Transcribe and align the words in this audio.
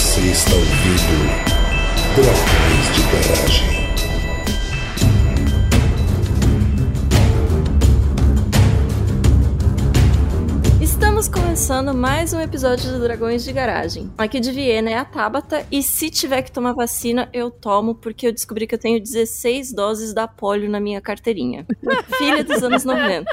Você 0.00 0.20
está 0.22 0.54
ouvindo 0.54 1.28
Dragões 2.16 2.86
de 2.96 3.02
Garagem. 3.12 3.68
Estamos 10.80 11.28
começando 11.28 11.92
mais 11.92 12.32
um 12.32 12.40
episódio 12.40 12.90
do 12.90 12.98
Dragões 12.98 13.44
de 13.44 13.52
Garagem. 13.52 14.10
Aqui 14.16 14.40
de 14.40 14.50
Viena 14.50 14.88
é 14.88 14.96
a 14.96 15.04
Tabata 15.04 15.66
e 15.70 15.82
se 15.82 16.08
tiver 16.08 16.40
que 16.42 16.50
tomar 16.50 16.72
vacina, 16.72 17.28
eu 17.30 17.50
tomo 17.50 17.94
porque 17.94 18.26
eu 18.26 18.32
descobri 18.32 18.66
que 18.66 18.74
eu 18.74 18.78
tenho 18.78 18.98
16 18.98 19.74
doses 19.74 20.14
da 20.14 20.26
polio 20.26 20.70
na 20.70 20.80
minha 20.80 21.02
carteirinha. 21.02 21.66
Filha 22.16 22.42
dos 22.42 22.62
anos 22.62 22.86
90. 22.86 23.30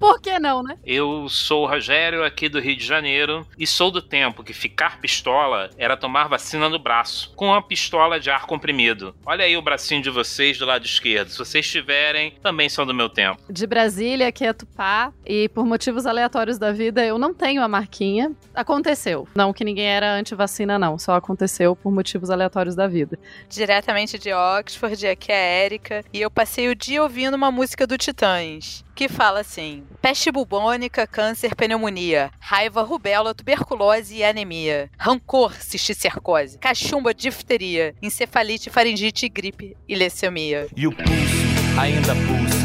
Por 0.00 0.18
que 0.18 0.38
não, 0.38 0.62
né? 0.62 0.78
Eu 0.82 1.28
sou 1.28 1.64
o 1.64 1.66
Rogério, 1.68 2.24
aqui 2.24 2.48
do 2.48 2.58
Rio 2.58 2.74
de 2.74 2.86
Janeiro, 2.86 3.46
e 3.58 3.66
sou 3.66 3.90
do 3.90 4.00
tempo 4.00 4.42
que 4.42 4.54
ficar 4.54 4.98
pistola 4.98 5.68
era 5.76 5.94
tomar 5.94 6.26
vacina 6.26 6.70
no 6.70 6.78
braço, 6.78 7.34
com 7.36 7.48
uma 7.48 7.60
pistola 7.60 8.18
de 8.18 8.30
ar 8.30 8.46
comprimido. 8.46 9.14
Olha 9.26 9.44
aí 9.44 9.58
o 9.58 9.62
bracinho 9.62 10.00
de 10.00 10.08
vocês 10.08 10.56
do 10.56 10.64
lado 10.64 10.86
esquerdo. 10.86 11.28
Se 11.28 11.36
vocês 11.36 11.70
tiverem, 11.70 12.32
também 12.42 12.70
são 12.70 12.86
do 12.86 12.94
meu 12.94 13.10
tempo. 13.10 13.42
De 13.50 13.66
Brasília, 13.66 14.28
aqui 14.28 14.46
é 14.46 14.54
Tupá, 14.54 15.12
e 15.26 15.50
por 15.50 15.66
motivos 15.66 16.06
aleatórios 16.06 16.58
da 16.58 16.72
vida, 16.72 17.04
eu 17.04 17.18
não 17.18 17.34
tenho 17.34 17.62
a 17.62 17.68
marquinha. 17.68 18.32
Aconteceu. 18.54 19.28
Não 19.34 19.52
que 19.52 19.64
ninguém 19.64 19.86
era 19.86 20.14
anti-vacina, 20.14 20.78
não. 20.78 20.98
Só 20.98 21.14
aconteceu 21.14 21.76
por 21.76 21.92
motivos 21.92 22.30
aleatórios 22.30 22.74
da 22.74 22.88
vida. 22.88 23.18
Diretamente 23.50 24.18
de 24.18 24.32
Oxford, 24.32 25.06
aqui 25.06 25.30
é 25.30 25.34
a 25.34 25.64
Erika, 25.66 26.02
e 26.10 26.22
eu 26.22 26.30
passei 26.30 26.70
o 26.70 26.74
dia 26.74 27.02
ouvindo 27.02 27.34
uma 27.34 27.50
música 27.50 27.86
do 27.86 27.98
Titãs 27.98 28.82
que 29.00 29.08
fala 29.08 29.40
assim: 29.40 29.82
peste 30.02 30.30
bubônica, 30.30 31.06
câncer, 31.06 31.54
pneumonia, 31.54 32.30
raiva, 32.38 32.82
rubéola, 32.82 33.34
tuberculose 33.34 34.16
e 34.16 34.22
anemia, 34.22 34.90
rancor, 34.98 35.54
cisticercose, 35.54 36.58
cachumba, 36.58 37.14
difteria, 37.14 37.94
encefalite, 38.02 38.68
faringite, 38.68 39.26
gripe 39.26 39.74
e 39.88 39.94
leucemia. 39.94 40.68
E 40.76 40.86
o 40.86 40.92
pulso 40.92 41.80
ainda 41.80 42.14
pulsa. 42.14 42.59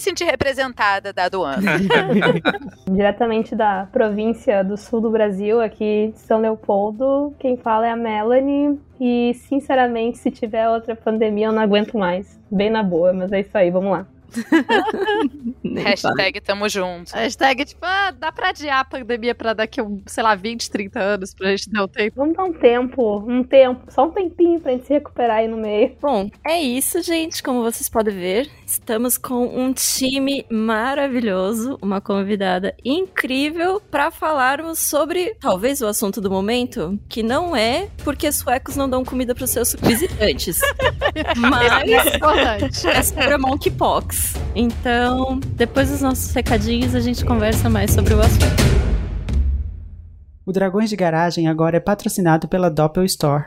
Me 0.00 0.04
senti 0.04 0.24
representada, 0.24 1.12
dado 1.12 1.40
o 1.40 1.44
ano. 1.44 1.60
Diretamente 2.90 3.54
da 3.54 3.86
província 3.92 4.64
do 4.64 4.74
sul 4.78 4.98
do 4.98 5.10
Brasil, 5.10 5.60
aqui 5.60 6.10
de 6.14 6.20
São 6.20 6.40
Leopoldo, 6.40 7.34
quem 7.38 7.58
fala 7.58 7.86
é 7.86 7.90
a 7.90 7.96
Melanie. 7.96 8.80
E, 8.98 9.34
sinceramente, 9.34 10.16
se 10.16 10.30
tiver 10.30 10.66
outra 10.70 10.96
pandemia, 10.96 11.48
eu 11.48 11.52
não 11.52 11.60
aguento 11.60 11.98
mais. 11.98 12.40
Bem 12.50 12.70
na 12.70 12.82
boa, 12.82 13.12
mas 13.12 13.30
é 13.30 13.40
isso 13.40 13.50
aí, 13.52 13.70
vamos 13.70 13.92
lá. 13.92 14.06
Hashtag 15.84 16.40
tamo 16.40 16.68
junto. 16.68 17.12
Hashtag, 17.12 17.64
tipo, 17.64 17.84
ah, 17.84 18.10
dá 18.10 18.30
pra 18.32 18.50
adiar 18.50 18.80
a 18.80 18.84
pandemia 18.84 19.34
pra 19.34 19.52
daqui, 19.52 19.80
sei 20.06 20.22
lá, 20.22 20.34
20, 20.34 20.70
30 20.70 21.00
anos 21.00 21.34
pra 21.34 21.50
gente 21.50 21.70
dar 21.70 21.84
o 21.84 21.88
tempo. 21.88 22.14
Vamos 22.16 22.36
dar 22.36 22.44
um 22.44 22.52
tempo, 22.52 23.18
um 23.28 23.42
tempo, 23.42 23.82
só 23.88 24.06
um 24.06 24.10
tempinho 24.10 24.60
pra 24.60 24.72
gente 24.72 24.86
se 24.86 24.92
recuperar 24.92 25.38
aí 25.38 25.48
no 25.48 25.56
meio. 25.56 25.96
Bom, 26.00 26.30
é 26.46 26.58
isso, 26.58 27.02
gente. 27.02 27.42
Como 27.42 27.62
vocês 27.62 27.88
podem 27.88 28.14
ver, 28.14 28.50
estamos 28.70 29.18
com 29.18 29.46
um 29.46 29.72
time 29.72 30.46
maravilhoso, 30.48 31.76
uma 31.82 32.00
convidada 32.00 32.74
incrível 32.84 33.80
pra 33.80 34.10
falarmos 34.10 34.78
sobre 34.78 35.34
talvez 35.40 35.80
o 35.80 35.86
assunto 35.86 36.20
do 36.20 36.30
momento, 36.30 36.98
que 37.08 37.22
não 37.22 37.56
é 37.56 37.88
porque 38.04 38.30
suecos 38.30 38.76
não 38.76 38.88
dão 38.88 39.04
comida 39.04 39.34
pros 39.34 39.50
seus 39.50 39.74
visitantes. 39.74 40.60
mas 41.36 42.84
é 42.84 43.02
sobre 43.02 43.34
a 43.34 43.38
monkeypox. 43.38 44.34
Então, 44.54 45.40
depois 45.56 45.90
dos 45.90 46.00
nossos 46.00 46.32
recadinhos, 46.32 46.94
a 46.94 47.00
gente 47.00 47.24
conversa 47.24 47.68
mais 47.68 47.90
sobre 47.90 48.14
o 48.14 48.20
assunto. 48.20 48.80
O 50.46 50.52
Dragões 50.52 50.88
de 50.88 50.96
Garagem 50.96 51.48
agora 51.48 51.76
é 51.76 51.80
patrocinado 51.80 52.46
pela 52.46 52.70
Doppel 52.70 53.04
Store 53.04 53.46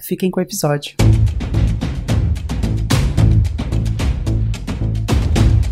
Fiquem 0.00 0.30
com 0.30 0.40
o 0.40 0.42
episódio. 0.42 0.96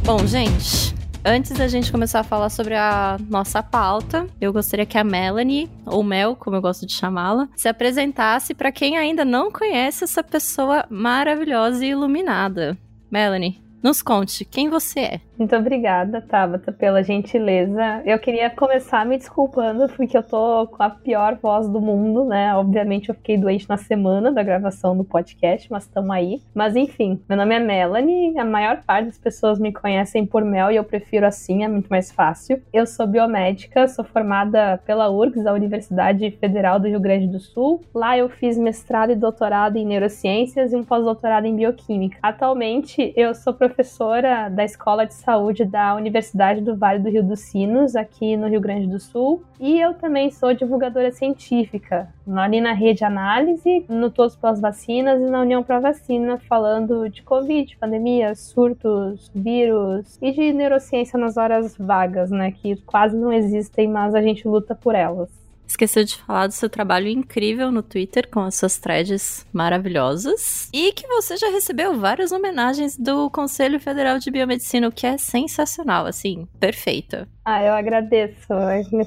Bom, 0.05 0.27
gente, 0.27 0.94
antes 1.25 1.53
da 1.53 1.69
gente 1.69 1.93
começar 1.93 2.21
a 2.21 2.25
falar 2.25 2.49
sobre 2.49 2.75
a 2.75 3.19
nossa 3.28 3.62
pauta, 3.62 4.27
eu 4.41 4.53
gostaria 4.53 4.87
que 4.87 4.97
a 4.97 5.05
Melanie, 5.05 5.71
ou 5.84 6.03
Mel, 6.03 6.34
como 6.34 6.56
eu 6.56 6.62
gosto 6.62 6.87
de 6.87 6.94
chamá-la, 6.94 7.49
se 7.55 7.69
apresentasse 7.69 8.55
para 8.55 8.72
quem 8.72 8.97
ainda 8.97 9.25
não 9.25 9.50
conhece 9.50 10.05
essa 10.05 10.22
pessoa 10.22 10.87
maravilhosa 10.89 11.84
e 11.84 11.91
iluminada. 11.91 12.77
Melanie, 13.10 13.60
nos 13.83 14.00
conte 14.00 14.45
quem 14.45 14.71
você 14.71 15.00
é. 15.00 15.28
Muito 15.38 15.54
obrigada, 15.54 16.21
Tabata, 16.21 16.72
pela 16.72 17.00
gentileza. 17.00 18.03
Eu 18.04 18.19
queria 18.19 18.50
começar 18.50 19.06
me 19.06 19.16
desculpando 19.16 19.88
porque 19.91 20.19
eu 20.19 20.22
tô 20.25 20.66
com 20.66 20.82
a 20.82 20.91
pior 20.91 21.37
voz 21.41 21.69
do 21.69 21.81
mundo, 21.81 22.25
né? 22.25 22.53
Obviamente 22.56 23.09
eu 23.09 23.15
fiquei 23.15 23.38
doente 23.38 23.69
na 23.69 23.77
semana 23.77 24.32
da 24.32 24.43
gravação 24.43 24.97
do 24.97 25.04
podcast, 25.04 25.71
mas 25.71 25.84
estamos 25.84 26.10
aí. 26.10 26.43
Mas 26.53 26.75
enfim, 26.75 27.21
meu 27.28 27.38
nome 27.38 27.54
é 27.54 27.60
Melanie, 27.60 28.37
a 28.37 28.44
maior 28.44 28.82
parte 28.82 29.06
das 29.06 29.19
pessoas 29.19 29.60
me 29.60 29.72
conhecem 29.72 30.27
por 30.27 30.44
Mel 30.44 30.72
e 30.72 30.77
eu 30.77 30.82
prefiro 30.82 31.25
assim, 31.25 31.62
é 31.62 31.69
muito 31.69 31.87
mais 31.87 32.10
fácil. 32.10 32.60
Eu 32.72 32.84
sou 32.84 33.06
biomédica, 33.06 33.87
sou 33.87 34.04
formada 34.04 34.78
pela 34.84 35.09
URGS, 35.09 35.47
a 35.47 35.53
Universidade 35.53 36.32
Federal 36.32 36.81
do 36.81 36.88
Rio 36.88 36.98
Grande 36.98 37.28
do 37.28 37.38
Sul. 37.38 37.81
Lá 37.94 38.19
eu 38.19 38.28
fiz 38.28 38.59
mestrado 38.59 39.12
e 39.12 39.15
doutorado 39.15 39.77
em 39.77 39.87
neurociências 39.87 40.72
e 40.72 40.77
um 40.77 40.82
pós-doutorado 40.82 41.47
em 41.47 41.54
bioquímica. 41.54 42.19
Atualmente 42.21 43.12
eu 43.15 43.37
sou 43.37 43.54
professora 43.54 44.48
da 44.48 44.65
Escola 44.65 45.06
de 45.06 45.15
Saúde 45.28 45.66
da 45.66 45.94
Universidade 45.94 46.62
do 46.62 46.75
Vale 46.75 47.00
do 47.00 47.11
Rio 47.11 47.22
dos 47.22 47.41
Sinos, 47.41 47.94
aqui 47.94 48.34
no 48.34 48.49
Rio 48.49 48.62
Grande 48.62 48.87
do 48.87 48.99
Sul. 48.99 49.43
E 49.61 49.78
eu 49.78 49.93
também 49.93 50.31
sou 50.31 50.55
divulgadora 50.55 51.12
científica, 51.12 52.09
ali 52.34 52.62
na 52.62 52.72
Rede 52.72 53.05
Análise, 53.05 53.84
no 53.91 54.11
Todos 54.11 54.34
pelas 54.37 54.59
Vacinas 54.59 55.21
e 55.21 55.27
na 55.27 55.43
União 55.43 55.62
Pro 55.62 55.83
Vacina, 55.83 56.39
falando 56.49 57.11
de 57.11 57.22
Covid, 57.22 57.77
pandemia, 57.77 58.34
surtos, 58.34 59.31
vírus 59.34 60.19
e 60.22 60.33
de 60.33 60.50
neurociência 60.50 61.19
nas 61.19 61.37
horas 61.37 61.77
vagas, 61.77 62.31
né? 62.31 62.50
Que 62.50 62.77
quase 62.87 63.15
não 63.15 63.31
existem, 63.31 63.87
mas 63.87 64.15
a 64.15 64.22
gente 64.22 64.49
luta 64.49 64.75
por 64.75 64.95
elas. 64.95 65.28
Esqueceu 65.69 66.03
de 66.03 66.17
falar 66.17 66.47
do 66.47 66.55
seu 66.55 66.71
trabalho 66.71 67.06
incrível 67.09 67.71
no 67.71 67.83
Twitter 67.83 68.27
com 68.31 68.41
as 68.41 68.55
suas 68.55 68.79
threads 68.79 69.47
maravilhosas. 69.53 70.71
E 70.73 70.93
que 70.93 71.06
você 71.06 71.37
já 71.37 71.51
recebeu 71.51 71.99
várias 71.99 72.33
homenagens 72.33 72.97
do 72.97 73.29
Conselho 73.29 73.78
Federal 73.78 74.19
de 74.19 74.31
Biomedicina, 74.31 74.89
o 74.89 74.93
que 74.93 75.07
é 75.07 75.19
sensacional, 75.19 76.07
assim, 76.07 76.49
perfeita. 76.59 77.28
Ah, 77.50 77.64
eu 77.64 77.72
agradeço. 77.72 78.47